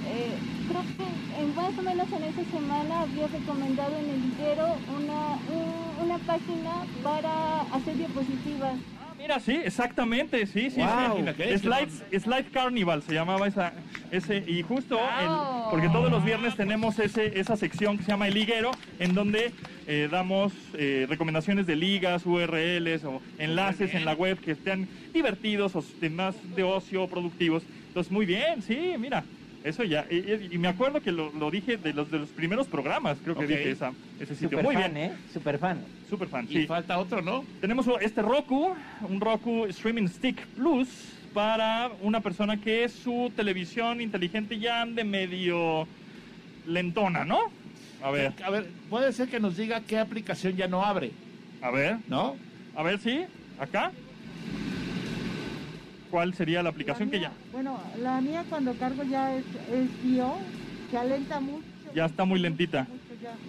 eh, 0.05 0.41
creo 0.67 0.83
que 0.97 1.41
en, 1.41 1.53
más 1.53 1.77
o 1.77 1.81
menos 1.83 2.11
en 2.13 2.23
esa 2.23 2.43
semana 2.45 3.01
había 3.01 3.27
recomendado 3.27 3.97
en 3.97 4.09
el 4.09 4.21
ligero 4.21 4.81
una, 4.87 5.39
un- 5.47 6.03
una 6.03 6.19
página 6.19 6.87
para 7.03 7.61
hacer 7.63 7.95
diapositivas. 7.97 8.79
Mira, 9.19 9.39
sí, 9.41 9.51
exactamente, 9.65 10.47
sí, 10.47 10.69
sí, 10.69 10.79
Wow. 10.79 11.25
sí. 11.35 12.19
Slide 12.19 12.49
Carnival 12.51 13.03
se 13.03 13.13
llamaba 13.13 13.47
esa, 13.47 13.85
ese, 14.11 14.45
y 14.47 14.61
justo, 14.63 14.97
el- 14.97 15.69
porque 15.69 15.89
todos 15.89 16.09
los 16.09 16.23
viernes 16.23 16.55
tenemos 16.55 16.97
ese, 16.99 17.37
esa 17.37 17.57
sección 17.57 17.97
que 17.97 18.03
se 18.05 18.11
llama 18.11 18.27
El 18.29 18.33
Liguero, 18.35 18.71
en 18.97 19.13
donde 19.15 19.53
eh, 19.85 20.07
damos 20.09 20.69
eh, 20.73 21.05
recomendaciones 21.09 21.65
de 21.67 21.75
ligas, 21.75 22.25
URLs 22.25 23.03
o 23.03 23.21
enlaces 23.37 23.93
en 23.93 24.05
la 24.05 24.13
web 24.13 24.39
que 24.39 24.51
estén 24.51 24.89
divertidos 25.13 25.75
o 25.75 25.81
temas 25.99 26.39
de 26.55 26.63
ocio 26.63 27.09
productivos. 27.09 27.67
Entonces, 27.87 28.11
muy 28.11 28.25
bien, 28.25 28.61
sí, 28.61 28.93
mira. 28.97 29.27
Eso 29.63 29.83
ya, 29.83 30.05
y, 30.09 30.57
me 30.57 30.69
acuerdo 30.69 31.01
que 31.01 31.11
lo, 31.11 31.31
lo 31.33 31.51
dije 31.51 31.75
de 31.75 31.93
los 31.93 32.09
de 32.09 32.19
los 32.19 32.29
primeros 32.29 32.67
programas, 32.67 33.17
creo 33.21 33.35
que 33.37 33.45
dije 33.45 33.71
esa, 33.71 33.91
ese 34.19 34.33
sitio. 34.33 34.49
Super 34.51 34.63
Muy 34.63 34.75
fan, 34.75 34.93
bien. 34.93 35.11
¿eh? 35.11 35.15
Super 35.33 35.57
fan. 35.59 35.83
Super 36.09 36.27
fan, 36.29 36.45
Y 36.49 36.53
sí. 36.53 36.65
falta 36.65 36.97
otro, 36.97 37.21
¿no? 37.21 37.43
Tenemos 37.59 37.85
este 37.99 38.21
Roku, 38.21 38.73
un 39.07 39.19
Roku 39.19 39.65
Streaming 39.65 40.07
Stick 40.07 40.45
Plus 40.55 40.87
para 41.33 41.91
una 42.01 42.21
persona 42.21 42.57
que 42.57 42.87
su 42.87 43.31
televisión 43.35 43.99
inteligente 44.01 44.59
ya 44.59 44.81
ande 44.81 45.03
medio 45.03 45.87
lentona, 46.65 47.25
¿no? 47.25 47.39
A 48.01 48.11
ver. 48.11 48.33
A 48.43 48.49
ver, 48.49 48.67
puede 48.89 49.11
ser 49.11 49.27
que 49.27 49.41
nos 49.41 49.57
diga 49.57 49.81
qué 49.81 49.99
aplicación 49.99 50.55
ya 50.55 50.67
no 50.67 50.83
abre. 50.85 51.11
A 51.61 51.69
ver. 51.69 51.97
¿No? 52.07 52.37
A 52.75 52.83
ver, 52.83 52.99
sí, 52.99 53.25
acá. 53.59 53.91
¿Cuál 56.09 56.33
sería 56.33 56.63
la 56.63 56.69
aplicación 56.69 57.09
que 57.09 57.19
ya? 57.19 57.37
Bueno, 57.51 57.79
la 57.97 58.19
mía 58.21 58.45
cuando 58.49 58.77
cargo 58.77 59.03
ya 59.03 59.35
es, 59.35 59.45
es 59.69 60.01
bio, 60.01 60.37
que 60.89 60.97
alenta 60.97 61.39
mucho. 61.39 61.67
Ya 61.93 62.05
está 62.05 62.25
muy 62.25 62.39
lentita. 62.39 62.87
ya. 63.21 63.39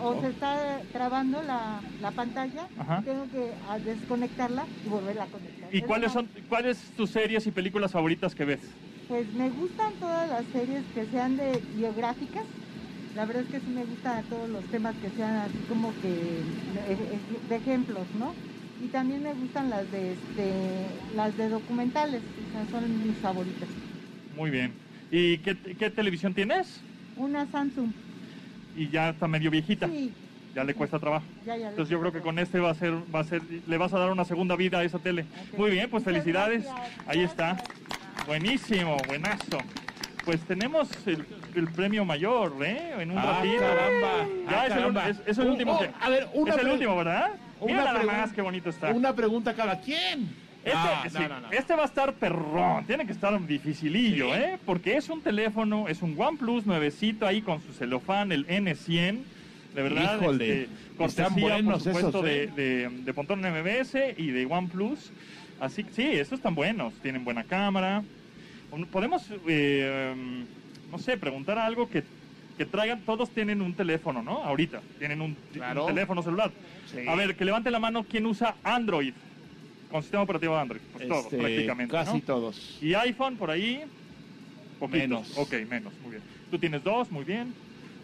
O 0.00 0.20
se 0.20 0.28
está 0.28 0.82
trabando 0.92 1.42
la, 1.42 1.92
la 1.98 2.12
pantalla, 2.12 2.68
Ajá. 2.76 3.02
tengo 3.04 3.28
que 3.30 3.54
ah, 3.62 3.78
desconectarla 3.78 4.68
y 4.84 4.88
volverla 4.88 5.24
a 5.24 5.30
conectar. 5.30 5.74
¿Y 5.74 5.78
Es 5.78 5.84
cuáles 5.86 6.12
una- 6.12 6.20
son 6.30 6.30
cuáles 6.48 6.92
tus 6.92 7.10
series 7.10 7.46
y 7.46 7.52
películas 7.52 7.92
favoritas 7.92 8.34
que 8.34 8.44
ves? 8.44 8.78
Pues 9.06 9.32
me 9.32 9.50
gustan 9.50 9.98
todas 9.98 10.28
las 10.28 10.46
series 10.48 10.84
que 10.90 11.06
sean 11.06 11.36
de 11.36 11.62
biográficas. 11.72 12.42
La 13.14 13.24
verdad 13.26 13.42
es 13.44 13.48
que 13.48 13.60
sí 13.60 13.70
me 13.70 13.84
gustan 13.84 14.28
todos 14.28 14.48
los 14.48 14.68
temas 14.68 14.98
que 14.98 15.10
sean 15.10 15.36
así 15.36 15.64
como 15.64 15.98
que 15.98 16.44
de 17.48 17.56
ejemplos, 17.56 18.12
¿no? 18.14 18.36
Y 18.82 18.86
también 18.88 19.22
me 19.22 19.32
gustan 19.34 19.70
las 19.70 19.90
de 19.90 20.12
este, 20.12 20.52
las 21.16 21.36
de 21.36 21.48
documentales, 21.48 22.22
o 22.22 22.52
sea, 22.52 22.80
son 22.80 23.06
mis 23.06 23.16
favoritas. 23.18 23.68
Muy 24.36 24.50
bien. 24.50 24.72
¿Y 25.10 25.38
qué, 25.38 25.56
qué 25.56 25.90
televisión 25.90 26.32
tienes? 26.34 26.80
Una 27.16 27.46
Samsung, 27.50 27.90
Y 28.76 28.88
ya 28.88 29.08
está 29.10 29.26
medio 29.26 29.50
viejita. 29.50 29.88
sí, 29.88 30.12
Ya 30.54 30.62
le 30.62 30.74
cuesta 30.74 30.98
trabajo. 31.00 31.24
ya 31.44 31.56
ya. 31.56 31.70
Entonces 31.70 31.90
yo 31.90 31.98
creo 32.00 32.12
que 32.12 32.20
con 32.20 32.38
este 32.38 32.60
va 32.60 32.70
a 32.70 32.74
ser, 32.74 32.94
va 33.12 33.20
a 33.20 33.24
ser, 33.24 33.42
le 33.66 33.76
vas 33.78 33.92
a 33.92 33.98
dar 33.98 34.12
una 34.12 34.24
segunda 34.24 34.54
vida 34.54 34.78
a 34.78 34.84
esa 34.84 34.98
tele. 35.00 35.24
Muy 35.56 35.70
bien, 35.70 35.90
pues 35.90 36.04
felicidades. 36.04 36.64
Ahí 37.08 37.20
está. 37.22 37.56
Buenísimo, 38.26 38.96
buenazo. 39.08 39.58
Pues 40.24 40.40
tenemos 40.42 40.88
el, 41.06 41.24
el 41.54 41.68
premio 41.68 42.04
mayor, 42.04 42.54
¿eh? 42.62 42.92
En 43.00 43.10
un 43.10 43.18
Ah, 43.18 43.40
ratito. 43.40 43.60
caramba. 43.60 44.26
Ya 44.50 44.60
Ah, 44.60 44.66
es, 44.66 44.76
el, 44.76 44.96
es- 45.22 45.22
es 45.26 45.38
el 45.38 45.48
último. 45.48 45.72
oh, 45.74 45.78
que- 45.80 45.90
a 46.00 46.08
ver, 46.10 46.28
una 46.34 46.54
es 46.54 46.60
el 46.60 46.68
último, 46.68 46.96
¿verdad? 46.96 47.30
Mira 47.60 47.74
Una 47.74 47.84
nada 47.84 47.98
pregunta- 47.98 48.20
más 48.20 48.32
qué 48.32 48.42
bonito 48.42 48.70
está. 48.70 48.90
Una 48.90 49.14
pregunta 49.14 49.54
cada 49.54 49.80
quien. 49.80 50.48
Este, 50.64 50.72
Ah, 50.76 51.04
sí, 51.08 51.14
no, 51.20 51.28
no, 51.28 51.40
no. 51.42 51.52
este 51.52 51.74
va 51.74 51.82
a 51.82 51.86
estar 51.86 52.12
perrón, 52.14 52.84
tiene 52.84 53.06
que 53.06 53.12
estar 53.12 53.40
dificilillo, 53.46 54.34
¿eh? 54.34 54.58
Porque 54.66 54.96
es 54.96 55.08
un 55.08 55.22
teléfono, 55.22 55.88
es 55.88 56.02
un 56.02 56.14
OnePlus 56.20 56.66
nuevecito 56.66 57.26
ahí 57.26 57.40
con 57.42 57.62
su 57.62 57.72
celofán, 57.72 58.32
el 58.32 58.46
N100. 58.48 59.18
De 59.74 59.82
verdad, 59.82 60.16
Híjole, 60.20 60.62
este, 60.62 60.74
cortesía, 60.96 61.24
están 61.26 61.40
buenos 61.40 61.72
por 61.84 61.94
supuesto, 61.94 62.08
esos, 62.08 62.26
¿eh? 62.28 62.50
de, 62.54 62.62
de, 62.62 62.88
de 63.04 63.14
Pontón 63.14 63.40
MBS 63.40 64.14
y 64.18 64.30
de 64.30 64.46
OnePlus. 64.46 65.12
Así 65.60 65.84
que 65.84 65.92
sí, 65.92 66.02
estos 66.02 66.38
están 66.40 66.54
buenos, 66.54 66.92
tienen 67.02 67.24
buena 67.24 67.44
cámara. 67.44 68.02
Podemos, 68.90 69.22
eh, 69.48 70.12
um, 70.14 70.44
no 70.90 70.98
sé, 70.98 71.16
preguntar 71.16 71.58
algo 71.58 71.88
que, 71.88 72.02
que 72.58 72.66
traigan, 72.66 73.00
todos 73.02 73.30
tienen 73.30 73.62
un 73.62 73.72
teléfono, 73.72 74.20
¿no? 74.20 74.42
Ahorita, 74.44 74.80
tienen 74.98 75.22
un, 75.22 75.36
Claro. 75.52 75.86
un 75.86 75.94
teléfono 75.94 76.22
celular. 76.22 76.50
Sí. 76.92 77.06
A 77.08 77.14
ver, 77.14 77.36
que 77.36 77.44
levante 77.44 77.70
la 77.70 77.78
mano 77.78 78.02
quien 78.02 78.26
usa 78.26 78.56
Android, 78.64 79.14
con 79.90 80.02
sistema 80.02 80.24
operativo 80.24 80.54
de 80.54 80.60
Android. 80.60 80.80
Pues 80.92 81.06
todos, 81.08 81.24
Este, 81.26 81.38
prácticamente. 81.38 81.92
Casi 81.92 82.14
¿no? 82.18 82.20
todos. 82.22 82.78
Y 82.82 82.94
iPhone 82.94 83.36
por 83.36 83.50
ahí, 83.52 83.84
poquitos. 84.80 84.98
Menos. 85.00 85.38
Ok, 85.38 85.54
menos, 85.70 85.92
muy 86.02 86.10
bien. 86.10 86.22
Tú 86.50 86.58
tienes 86.58 86.82
dos, 86.82 87.10
muy 87.12 87.24
bien. 87.24 87.54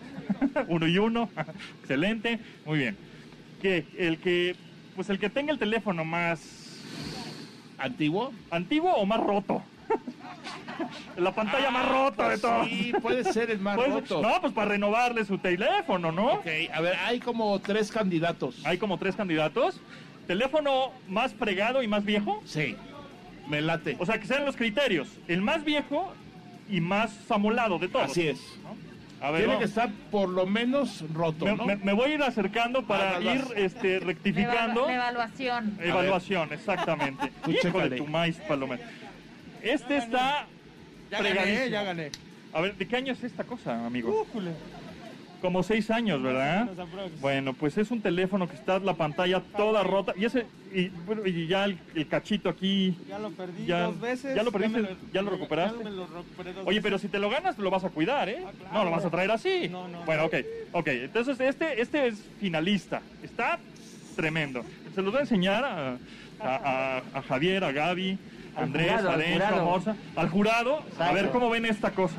uno 0.68 0.86
y 0.86 0.96
uno, 0.98 1.28
excelente, 1.80 2.38
muy 2.64 2.78
bien. 2.78 2.96
Que 3.61 3.84
el 3.98 4.18
que, 4.18 4.55
pues 4.94 5.11
el 5.11 5.18
que 5.18 5.28
tenga 5.30 5.52
el 5.52 5.59
teléfono 5.59 6.05
más 6.05 6.80
¿Antiguo? 7.76 8.32
antiguo 8.50 8.92
o 8.94 9.05
más 9.05 9.18
roto. 9.20 9.62
La 11.16 11.32
pantalla 11.32 11.70
más 11.70 11.89
rota 11.89 12.24
de 12.24 12.28
pues 12.30 12.41
todo. 12.41 12.64
sí, 12.64 12.93
puede 13.01 13.24
ser 13.32 13.51
el 13.51 13.61
más 13.61 13.76
Puede- 13.76 13.91
roto. 13.91 14.20
No, 14.20 14.41
pues 14.41 14.53
para 14.53 14.70
renovarle 14.70 15.24
su 15.24 15.39
teléfono, 15.39 16.11
¿no? 16.11 16.35
Ok, 16.35 16.47
a 16.72 16.80
ver, 16.80 16.97
hay 17.05 17.20
como 17.20 17.59
tres 17.61 17.93
candidatos. 17.93 18.64
Hay 18.66 18.78
como 18.78 18.99
tres 18.99 19.14
candidatos. 19.14 19.80
¿Teléfono 20.26 20.91
más 21.09 21.32
fregado 21.35 21.82
y 21.82 21.87
más 21.89 22.05
viejo? 22.05 22.43
Sí, 22.45 22.76
me 23.49 23.61
late. 23.61 23.97
O 24.01 24.07
sea, 24.07 24.18
que 24.18 24.26
sean 24.26 24.45
los 24.45 24.57
criterios. 24.57 25.09
El 25.28 25.41
más 25.43 25.64
viejo 25.64 26.12
y 26.68 26.80
más 26.80 27.30
amolado 27.30 27.78
de 27.78 27.89
todos. 27.89 28.11
Así 28.11 28.28
es. 28.28 28.41
A 29.20 29.30
ver, 29.30 29.45
Tiene 29.45 29.59
que 29.59 29.64
estar 29.64 29.91
por 30.11 30.28
lo 30.28 30.45
menos 30.45 31.03
roto, 31.14 31.45
me, 31.47 31.57
¿no? 31.57 31.64
me- 31.64 31.76
me 31.76 31.93
voy 31.95 32.11
a 32.11 32.14
ir 32.14 32.22
acercando 32.22 32.82
para 32.82 33.16
Ah, 33.16 33.20
vas, 33.24 33.35
ir 33.37 33.45
este, 33.57 33.99
rectificando. 34.01 34.89
Evaluación. 34.91 35.78
Evaluación, 35.80 36.53
exactamente. 36.53 37.30
De 37.47 37.97
tu 37.97 38.07
maíz, 38.07 38.37
Palomero. 38.49 38.82
Este 39.64 39.96
está 39.96 40.46
Ya 41.10 41.22
gané, 41.22 41.70
ya 41.70 41.82
gané. 41.82 42.10
A 42.52 42.60
ver, 42.60 42.76
¿de 42.76 42.86
qué 42.86 42.96
año 42.96 43.12
es 43.12 43.22
esta 43.24 43.44
cosa, 43.44 43.84
amigo? 43.86 44.26
Como 45.40 45.62
seis 45.62 45.90
años, 45.90 46.22
¿verdad? 46.22 46.60
Más 46.64 46.68
o 46.68 46.72
menos 46.72 46.88
aprox. 46.88 47.20
Bueno, 47.20 47.52
pues 47.52 47.76
es 47.76 47.90
un 47.90 48.00
teléfono 48.00 48.48
que 48.48 48.54
está 48.54 48.78
la 48.78 48.94
pantalla 48.94 49.40
toda 49.56 49.82
rota. 49.82 50.14
Y 50.16 50.24
ese, 50.24 50.46
y, 50.72 50.88
bueno, 50.88 51.26
y 51.26 51.46
ya 51.46 51.64
el, 51.66 51.78
el 51.94 52.08
cachito 52.08 52.48
aquí. 52.48 52.96
Ya 53.06 53.18
lo 53.18 53.30
perdí 53.30 53.66
Ya- 53.66 53.82
dos 53.82 54.00
veces. 54.00 54.34
¿ya 54.34 54.42
lo 54.42 54.50
perdiste? 54.52 54.96
¿Ya 55.12 55.20
lo 55.20 55.30
recuperaste? 55.30 55.78
Ya 55.78 55.84
me 55.84 55.90
lo 55.90 56.06
recuperé 56.06 56.52
dos 56.54 56.62
Oye, 56.66 56.76
veces. 56.78 56.82
pero 56.82 56.98
si 56.98 57.08
te 57.08 57.18
lo 57.18 57.28
ganas, 57.28 57.58
lo 57.58 57.70
vas 57.70 57.84
a 57.84 57.90
cuidar, 57.90 58.28
¿eh? 58.30 58.42
No, 58.72 58.84
lo 58.84 58.90
vas 58.90 59.04
a 59.04 59.10
traer 59.10 59.30
así. 59.32 59.68
No, 59.68 59.86
no, 59.86 60.02
Bueno, 60.04 60.24
ok. 60.24 60.34
Ok, 60.72 60.86
entonces 60.88 61.38
este, 61.40 61.80
este 61.82 62.06
es 62.06 62.22
finalista. 62.40 63.02
Está 63.22 63.58
tremendo. 64.16 64.64
Se 64.94 65.02
los 65.02 65.12
voy 65.12 65.18
a 65.18 65.22
enseñar 65.24 65.62
a, 65.64 65.90
a- 65.90 65.96
a- 66.40 67.02
a 67.18 67.22
Javier, 67.22 67.64
a 67.64 67.72
Gaby, 67.72 68.16
Andrés, 68.57 68.90
jurado, 68.92 69.11
al 69.11 69.22
jurado. 69.32 69.61
a 69.61 69.64
Morsa, 69.64 69.96
al 70.16 70.28
jurado. 70.30 70.76
A 70.76 70.80
Exacto. 70.88 71.14
ver 71.14 71.30
cómo 71.30 71.50
ven 71.50 71.66
esta 71.66 71.90
cosa. 71.90 72.16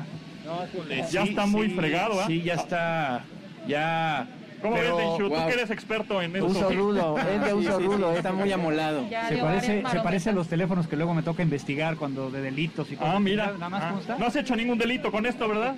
Ya 1.10 1.22
sí, 1.22 1.30
está 1.30 1.46
muy 1.46 1.68
sí, 1.70 1.74
fregado, 1.74 2.20
¿ah? 2.20 2.24
Sí, 2.26 2.42
ya 2.42 2.54
está. 2.54 3.24
Ya. 3.66 4.28
¿Cómo 4.62 4.76
pero- 4.76 4.96
ves, 4.96 5.06
Dencho? 5.06 5.28
Tú 5.28 5.46
que 5.46 5.52
eres 5.52 5.70
experto 5.70 6.22
en 6.22 6.34
esto. 6.36 6.46
Uso 6.46 6.70
rulo, 6.70 7.16
es 7.34 7.44
de 7.44 7.54
uso 7.54 7.76
sí, 7.78 7.82
sí, 7.82 7.86
rulo. 7.86 8.12
está 8.16 8.32
muy 8.32 8.50
amolado. 8.52 9.08
Ya 9.10 9.28
Se 9.28 9.36
parece, 9.38 9.82
se 9.90 10.00
parece 10.00 10.30
a 10.30 10.32
los 10.32 10.48
teléfonos 10.48 10.86
que 10.86 10.96
luego 10.96 11.14
me 11.14 11.22
toca 11.22 11.42
investigar 11.42 11.96
cuando 11.96 12.30
de 12.30 12.40
delitos 12.40 12.90
y 12.90 12.96
cosas. 12.96 13.14
Ah, 13.16 13.20
mira. 13.20 13.52
Nada 13.52 13.68
más, 13.68 13.82
Ah, 13.82 13.88
¿cómo 13.88 14.00
está? 14.00 14.18
No 14.18 14.26
has 14.26 14.36
hecho 14.36 14.54
ningún 14.56 14.78
delito 14.78 15.10
con 15.12 15.26
esto, 15.26 15.48
¿verdad? 15.48 15.74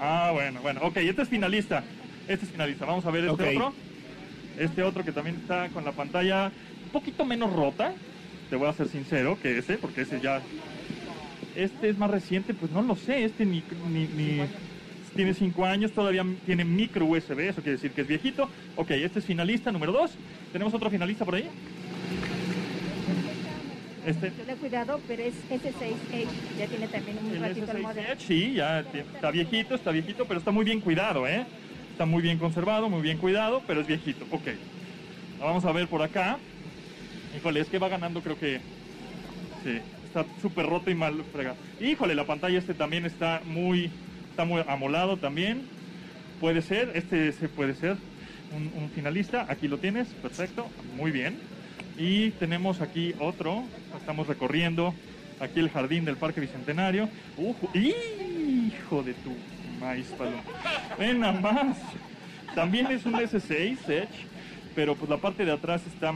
Ah, 0.00 0.30
bueno, 0.32 0.60
bueno. 0.62 0.80
Ok, 0.82 0.96
este 0.98 1.22
es 1.22 1.28
finalista. 1.28 1.82
Este 2.28 2.46
es 2.46 2.52
finalista. 2.52 2.84
Vamos 2.86 3.04
a 3.04 3.10
ver 3.10 3.24
este 3.24 3.30
Ok. 3.32 3.56
otro. 3.56 3.74
Este 4.58 4.82
otro 4.82 5.04
que 5.04 5.12
también 5.12 5.36
está 5.36 5.68
con 5.70 5.84
la 5.84 5.92
pantalla 5.92 6.50
un 6.84 6.90
poquito 6.90 7.24
menos 7.24 7.52
rota. 7.52 7.92
Te 8.52 8.56
voy 8.56 8.68
a 8.68 8.74
ser 8.74 8.86
sincero 8.86 9.38
que 9.40 9.56
ese, 9.56 9.78
porque 9.78 10.02
ese 10.02 10.20
ya... 10.20 10.42
Este 11.56 11.88
es 11.88 11.96
más 11.96 12.10
reciente, 12.10 12.52
pues 12.52 12.70
no 12.70 12.82
lo 12.82 12.96
sé. 12.96 13.24
Este 13.24 13.46
ni, 13.46 13.64
ni, 13.90 14.06
ni- 14.08 14.42
tiene 15.16 15.32
5 15.32 15.64
años, 15.64 15.90
todavía 15.92 16.22
tiene 16.44 16.62
micro 16.62 17.06
USB, 17.06 17.48
eso 17.48 17.62
quiere 17.62 17.76
decir 17.78 17.92
que 17.92 18.02
es 18.02 18.06
viejito. 18.08 18.50
Ok, 18.76 18.90
este 18.90 19.20
es 19.20 19.24
finalista 19.24 19.72
número 19.72 19.92
2. 19.92 20.10
¿Tenemos 20.52 20.74
otro 20.74 20.90
finalista 20.90 21.24
por 21.24 21.36
ahí? 21.36 21.48
Este, 24.04 24.30
Ten 24.32 24.56
cuidado, 24.56 25.00
pero 25.08 25.22
es 25.22 25.32
S6H, 25.50 26.26
ya 26.58 26.66
tiene 26.66 26.88
también 26.88 27.16
un 27.24 27.30
El 27.34 27.40
ratito 27.40 27.72
el 27.72 27.78
S6 27.78 27.82
modelo. 27.82 28.08
Sí, 28.18 28.52
ya 28.52 28.80
está 28.80 29.30
viejito, 29.30 29.74
está 29.76 29.92
viejito, 29.92 30.26
pero 30.26 30.40
está 30.40 30.50
muy 30.50 30.66
bien 30.66 30.82
cuidado, 30.82 31.26
¿eh? 31.26 31.46
Está 31.92 32.04
muy 32.04 32.20
bien 32.20 32.36
conservado, 32.36 32.90
muy 32.90 33.00
bien 33.00 33.16
cuidado, 33.16 33.62
pero 33.66 33.80
es 33.80 33.86
viejito. 33.86 34.26
Ok. 34.30 34.48
Vamos 35.40 35.64
a 35.64 35.72
ver 35.72 35.88
por 35.88 36.02
acá. 36.02 36.38
Híjole, 37.36 37.60
es 37.60 37.68
que 37.68 37.78
va 37.78 37.88
ganando, 37.88 38.20
creo 38.20 38.38
que. 38.38 38.60
Sí, 39.64 39.78
está 40.06 40.24
súper 40.40 40.66
roto 40.66 40.90
y 40.90 40.94
mal 40.94 41.22
fregado. 41.32 41.56
Híjole, 41.80 42.14
la 42.14 42.26
pantalla 42.26 42.58
este 42.58 42.74
también 42.74 43.06
está 43.06 43.40
muy. 43.44 43.90
Está 44.30 44.44
muy 44.44 44.62
amolado 44.66 45.16
también. 45.16 45.62
Puede 46.40 46.62
ser, 46.62 46.92
este 46.94 47.32
se 47.32 47.48
puede 47.48 47.74
ser 47.74 47.96
un, 48.52 48.90
finalista. 48.90 49.46
Aquí 49.48 49.68
lo 49.68 49.78
tienes, 49.78 50.08
perfecto, 50.08 50.66
muy 50.96 51.10
bien. 51.10 51.38
Y 51.98 52.30
tenemos 52.32 52.80
aquí 52.80 53.14
otro, 53.18 53.62
estamos 53.98 54.26
recorriendo 54.26 54.94
aquí 55.40 55.60
el 55.60 55.70
jardín 55.70 56.04
del 56.04 56.16
Parque 56.16 56.40
Bicentenario. 56.40 57.08
Ujú, 57.36 57.68
hijo 57.78 59.02
de 59.02 59.14
tu 59.14 59.34
maíz, 59.80 60.06
paloma. 60.18 60.42
Ven 60.98 61.20
nada 61.20 61.40
más. 61.40 61.76
También 62.54 62.86
es 62.88 63.06
un 63.06 63.14
S6 63.14 63.88
Edge, 63.88 64.08
pero 64.74 64.94
pues 64.94 65.10
la 65.10 65.16
parte 65.16 65.44
de 65.44 65.52
atrás 65.52 65.82
está 65.86 66.12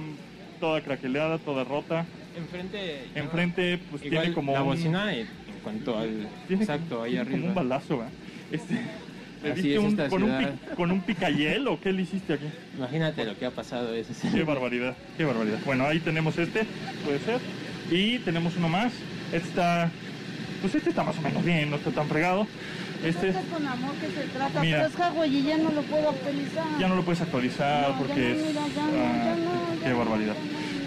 toda 0.61 0.81
craqueleada, 0.83 1.39
toda 1.39 1.65
rota. 1.65 2.05
Enfrente. 2.37 3.05
Enfrente 3.15 3.79
pues 3.91 4.05
Igual 4.05 4.21
tiene 4.23 4.35
como 4.35 4.53
la 4.53 4.63
un- 4.63 4.67
bocina 4.69 5.15
en 5.15 5.27
cuanto 5.63 5.99
al 5.99 6.29
tiene 6.47 6.63
exacto 6.63 7.03
ahí 7.03 7.17
arriba. 7.17 7.37
como 7.39 7.49
un 7.49 7.55
balazo. 7.55 8.03
Este, 8.53 8.75
¿le 9.43 9.53
Así 9.53 9.63
diste 9.63 9.75
es 9.75 9.79
un- 9.81 9.87
esta 9.91 10.09
con, 10.09 10.23
un 10.23 10.39
ciudad. 10.39 10.55
con 10.77 10.91
un 10.91 11.01
picayel 11.01 11.67
o 11.69 11.81
qué 11.81 11.93
le 11.93 12.03
hiciste 12.03 12.35
aquí? 12.35 12.47
Imagínate 12.77 13.25
lo 13.25 13.39
que 13.39 13.47
ha 13.47 13.51
pasado 13.51 13.95
ese. 13.95 14.13
Qué 14.31 14.43
barbaridad, 14.45 14.97
qué 15.17 15.25
barbaridad. 15.25 15.59
Bueno, 15.65 15.87
ahí 15.87 16.01
tenemos 16.01 16.37
este, 16.39 16.63
puede 17.05 17.19
ser. 17.21 17.41
Y 17.91 18.19
tenemos 18.21 18.57
uno 18.57 18.69
más. 18.69 18.93
Este 19.33 19.49
está, 19.49 19.91
pues 20.61 20.75
este 20.75 20.91
está 20.91 21.03
más 21.03 21.17
o 21.19 21.23
menos 21.23 21.45
bien, 21.45 21.71
no 21.71 21.77
está 21.77 21.91
tan 21.91 22.09
fregado. 22.09 22.47
Este 23.05 23.29
Esto 23.29 23.41
es 23.41 23.47
con 23.47 23.67
amor 23.67 23.93
que 23.97 24.07
se 24.09 24.27
trata, 24.29 24.61
Mira. 24.61 24.79
pero 24.79 24.89
es 24.89 24.99
Huawei 24.99 25.37
y 25.37 25.43
ya 25.43 25.59
no 25.59 25.71
lo 25.71 25.83
puedo 25.83 26.09
actualizar. 26.11 26.65
ya 26.79 26.89
no 26.89 26.97
lo 26.97 27.03
puedes 27.05 27.21
actualizar 27.21 27.91
No, 27.91 27.99
porque 27.99 28.15
ya 28.15 28.29
no, 28.29 28.35
es... 28.35 28.47
mira, 28.47 28.61
ya 28.75 28.83
no, 28.83 28.89
ah, 28.89 29.15
ya 29.15 29.37
no, 29.37 29.75
ya 29.75 29.85
qué 29.85 29.91
no, 29.91 29.99
barbaridad. 29.99 30.35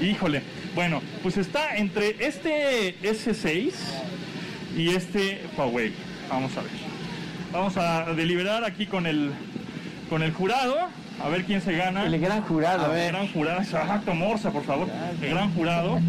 Híjole, 0.01 0.41
bueno, 0.75 1.01
pues 1.21 1.37
está 1.37 1.75
entre 1.77 2.15
este 2.25 2.95
S6 3.01 3.73
y 4.77 4.89
este 4.89 5.41
Huawei. 5.57 5.93
Vamos 6.29 6.55
a 6.57 6.61
ver. 6.61 6.71
Vamos 7.51 7.77
a 7.77 8.13
deliberar 8.13 8.63
aquí 8.63 8.85
con 8.85 9.05
el, 9.07 9.31
con 10.09 10.21
el 10.23 10.31
jurado, 10.31 10.75
a 11.23 11.29
ver 11.29 11.43
quién 11.45 11.61
se 11.61 11.73
gana. 11.73 12.05
El 12.05 12.19
gran 12.19 12.41
jurado. 12.43 12.95
El 12.95 13.07
gran 13.11 13.27
jurado, 13.27 13.61
exacto, 13.61 14.13
Morsa, 14.13 14.51
por 14.51 14.63
favor. 14.63 14.87
El 15.21 15.29
gran 15.29 15.53
jurado. 15.53 15.99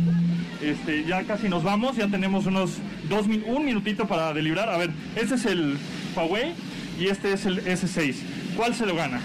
Este, 0.62 1.04
ya 1.04 1.22
casi 1.24 1.48
nos 1.48 1.62
vamos, 1.64 1.96
ya 1.96 2.06
tenemos 2.08 2.44
unos 2.46 2.72
dos 3.11 3.26
min- 3.26 3.44
un 3.46 3.64
minutito 3.66 4.06
para 4.08 4.32
deliberar. 4.32 4.70
A 4.70 4.78
ver, 4.78 4.90
este 5.16 5.34
es 5.34 5.44
el 5.44 5.76
Huawei 6.16 6.54
y 6.98 7.08
este 7.08 7.34
es 7.34 7.44
el 7.44 7.62
S6. 7.66 8.14
¿Cuál 8.56 8.74
se 8.74 8.86
lo 8.86 8.94
gana? 8.96 9.20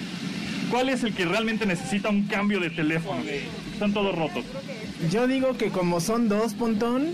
¿Cuál 0.69 0.89
es 0.89 1.03
el 1.03 1.13
que 1.13 1.23
realmente 1.25 1.65
necesita 1.65 2.09
un 2.09 2.23
cambio 2.27 2.59
de 2.59 2.69
teléfono? 2.71 3.21
Están 3.71 3.93
todos 3.93 4.13
rotos. 4.15 4.43
Yo 5.11 5.27
digo 5.27 5.55
que 5.57 5.69
como 5.69 6.01
son 6.01 6.27
dos, 6.27 6.53
Pontón, 6.55 7.09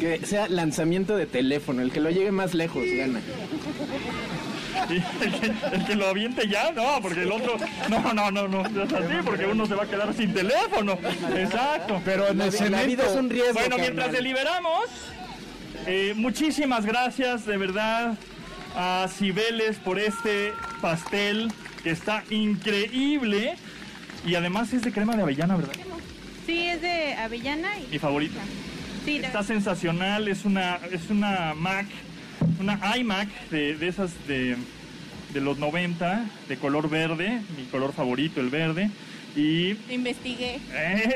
que 0.00 0.24
sea 0.24 0.48
lanzamiento 0.48 1.16
de 1.16 1.26
teléfono. 1.26 1.82
El 1.82 1.90
que 1.90 2.00
lo 2.00 2.10
llegue 2.10 2.30
más 2.30 2.54
lejos 2.54 2.84
gana. 2.96 3.20
El, 4.90 5.02
que, 5.40 5.52
el 5.76 5.84
que 5.86 5.94
lo 5.94 6.06
aviente 6.08 6.46
ya, 6.48 6.72
no, 6.72 7.00
porque 7.00 7.22
el 7.22 7.32
otro, 7.32 7.56
no, 7.88 8.12
no, 8.12 8.30
no, 8.30 8.48
no, 8.48 8.60
es 8.66 8.92
así, 8.92 9.14
porque 9.24 9.46
uno 9.46 9.66
se 9.66 9.74
va 9.74 9.84
a 9.84 9.86
quedar 9.86 10.12
sin 10.14 10.34
teléfono. 10.34 10.98
Exacto. 11.36 12.02
Pero 12.04 12.28
en 12.28 12.40
el 12.40 12.70
la 12.72 12.82
vida 12.82 13.04
es 13.06 13.16
un 13.16 13.30
riesgo. 13.30 13.54
Bueno, 13.54 13.76
mientras 13.78 14.06
carnal. 14.08 14.12
deliberamos, 14.12 14.80
eh, 15.86 16.14
muchísimas 16.16 16.84
gracias 16.86 17.46
de 17.46 17.56
verdad 17.56 18.16
a 18.76 19.06
Cibeles 19.08 19.76
por 19.76 19.98
este 19.98 20.52
pastel 20.80 21.52
que 21.82 21.90
está 21.90 22.24
increíble 22.30 23.54
y 24.26 24.34
además 24.34 24.72
es 24.72 24.82
de 24.82 24.92
crema 24.92 25.16
de 25.16 25.22
avellana, 25.22 25.56
¿verdad? 25.56 25.74
Sí, 26.46 26.66
es 26.66 26.80
de 26.82 27.14
avellana 27.14 27.78
y... 27.78 27.92
Mi 27.92 27.98
favorita. 27.98 28.40
Sí, 29.04 29.16
Está 29.18 29.42
sensacional, 29.42 30.28
es 30.28 30.44
una, 30.44 30.78
es 30.90 31.10
una 31.10 31.52
Mac, 31.54 31.86
una 32.58 32.96
iMac 32.96 33.28
de, 33.50 33.76
de 33.76 33.88
esas 33.88 34.12
de, 34.26 34.56
de 35.34 35.40
los 35.40 35.58
90, 35.58 36.24
de 36.48 36.56
color 36.56 36.88
verde, 36.88 37.42
mi 37.56 37.64
color 37.66 37.92
favorito, 37.92 38.40
el 38.40 38.48
verde. 38.48 38.90
Y 39.36 39.76
Investigué. 39.90 40.60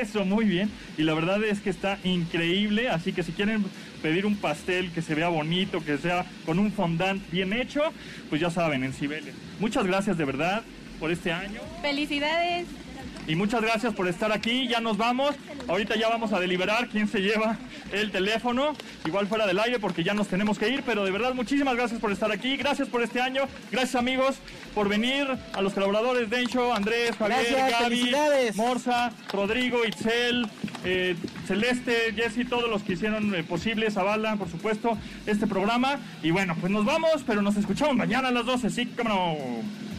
eso, 0.01 0.25
muy 0.25 0.45
bien. 0.45 0.69
Y 0.97 1.03
la 1.03 1.13
verdad 1.13 1.43
es 1.43 1.59
que 1.59 1.69
está 1.69 1.97
increíble. 2.03 2.89
Así 2.89 3.13
que 3.13 3.23
si 3.23 3.31
quieren 3.31 3.63
pedir 4.01 4.25
un 4.25 4.35
pastel 4.35 4.91
que 4.91 5.01
se 5.01 5.15
vea 5.15 5.29
bonito, 5.29 5.83
que 5.83 5.97
sea 5.97 6.25
con 6.45 6.59
un 6.59 6.71
fondant 6.71 7.21
bien 7.31 7.53
hecho, 7.53 7.81
pues 8.29 8.41
ya 8.41 8.49
saben, 8.49 8.83
en 8.83 8.93
Cibeles. 8.93 9.33
Muchas 9.59 9.85
gracias 9.85 10.17
de 10.17 10.25
verdad 10.25 10.63
por 10.99 11.11
este 11.11 11.31
año. 11.31 11.61
Felicidades. 11.81 12.65
Y 13.29 13.35
muchas 13.35 13.61
gracias 13.61 13.93
por 13.93 14.07
estar 14.07 14.31
aquí. 14.31 14.67
Ya 14.67 14.79
nos 14.79 14.97
vamos. 14.97 15.35
Ahorita 15.67 15.95
ya 15.95 16.09
vamos 16.09 16.33
a 16.33 16.39
deliberar 16.39 16.87
quién 16.89 17.07
se 17.07 17.19
lleva 17.19 17.59
el 17.91 18.09
teléfono. 18.09 18.73
Igual 19.05 19.27
fuera 19.27 19.45
del 19.45 19.59
aire 19.59 19.77
porque 19.77 20.03
ya 20.03 20.15
nos 20.15 20.27
tenemos 20.27 20.57
que 20.57 20.67
ir. 20.67 20.81
Pero 20.83 21.05
de 21.05 21.11
verdad, 21.11 21.35
muchísimas 21.35 21.75
gracias 21.75 21.99
por 22.01 22.11
estar 22.11 22.31
aquí. 22.31 22.57
Gracias 22.57 22.87
por 22.87 23.03
este 23.03 23.21
año. 23.21 23.43
Gracias 23.71 23.93
amigos 23.93 24.37
por 24.73 24.89
venir. 24.89 25.27
A 25.53 25.61
los 25.61 25.73
colaboradores 25.73 26.27
Dencho, 26.31 26.73
Andrés, 26.73 27.15
Javier, 27.17 27.69
Gaby. 27.69 28.11
Morza, 28.55 29.11
Rodrigo, 29.31 29.85
Itzel, 29.85 30.47
eh, 30.83 31.15
Celeste, 31.45 32.13
Jessy, 32.15 32.45
todos 32.45 32.67
los 32.67 32.81
que 32.81 32.93
hicieron 32.93 33.35
eh, 33.35 33.43
posible, 33.43 33.91
Zavala, 33.91 34.37
por 34.37 34.49
supuesto, 34.49 34.97
este 35.27 35.45
programa. 35.45 35.99
Y 36.23 36.31
bueno, 36.31 36.55
pues 36.59 36.71
nos 36.71 36.83
vamos, 36.83 37.23
pero 37.27 37.43
nos 37.43 37.57
escuchamos 37.57 37.95
mañana 37.95 38.29
a 38.29 38.31
las 38.31 38.47
12. 38.47 38.71
Sí, 38.71 38.87
cómo 38.97 39.09
no. 39.09 39.37
De 39.37 39.59
admirar 39.59 39.98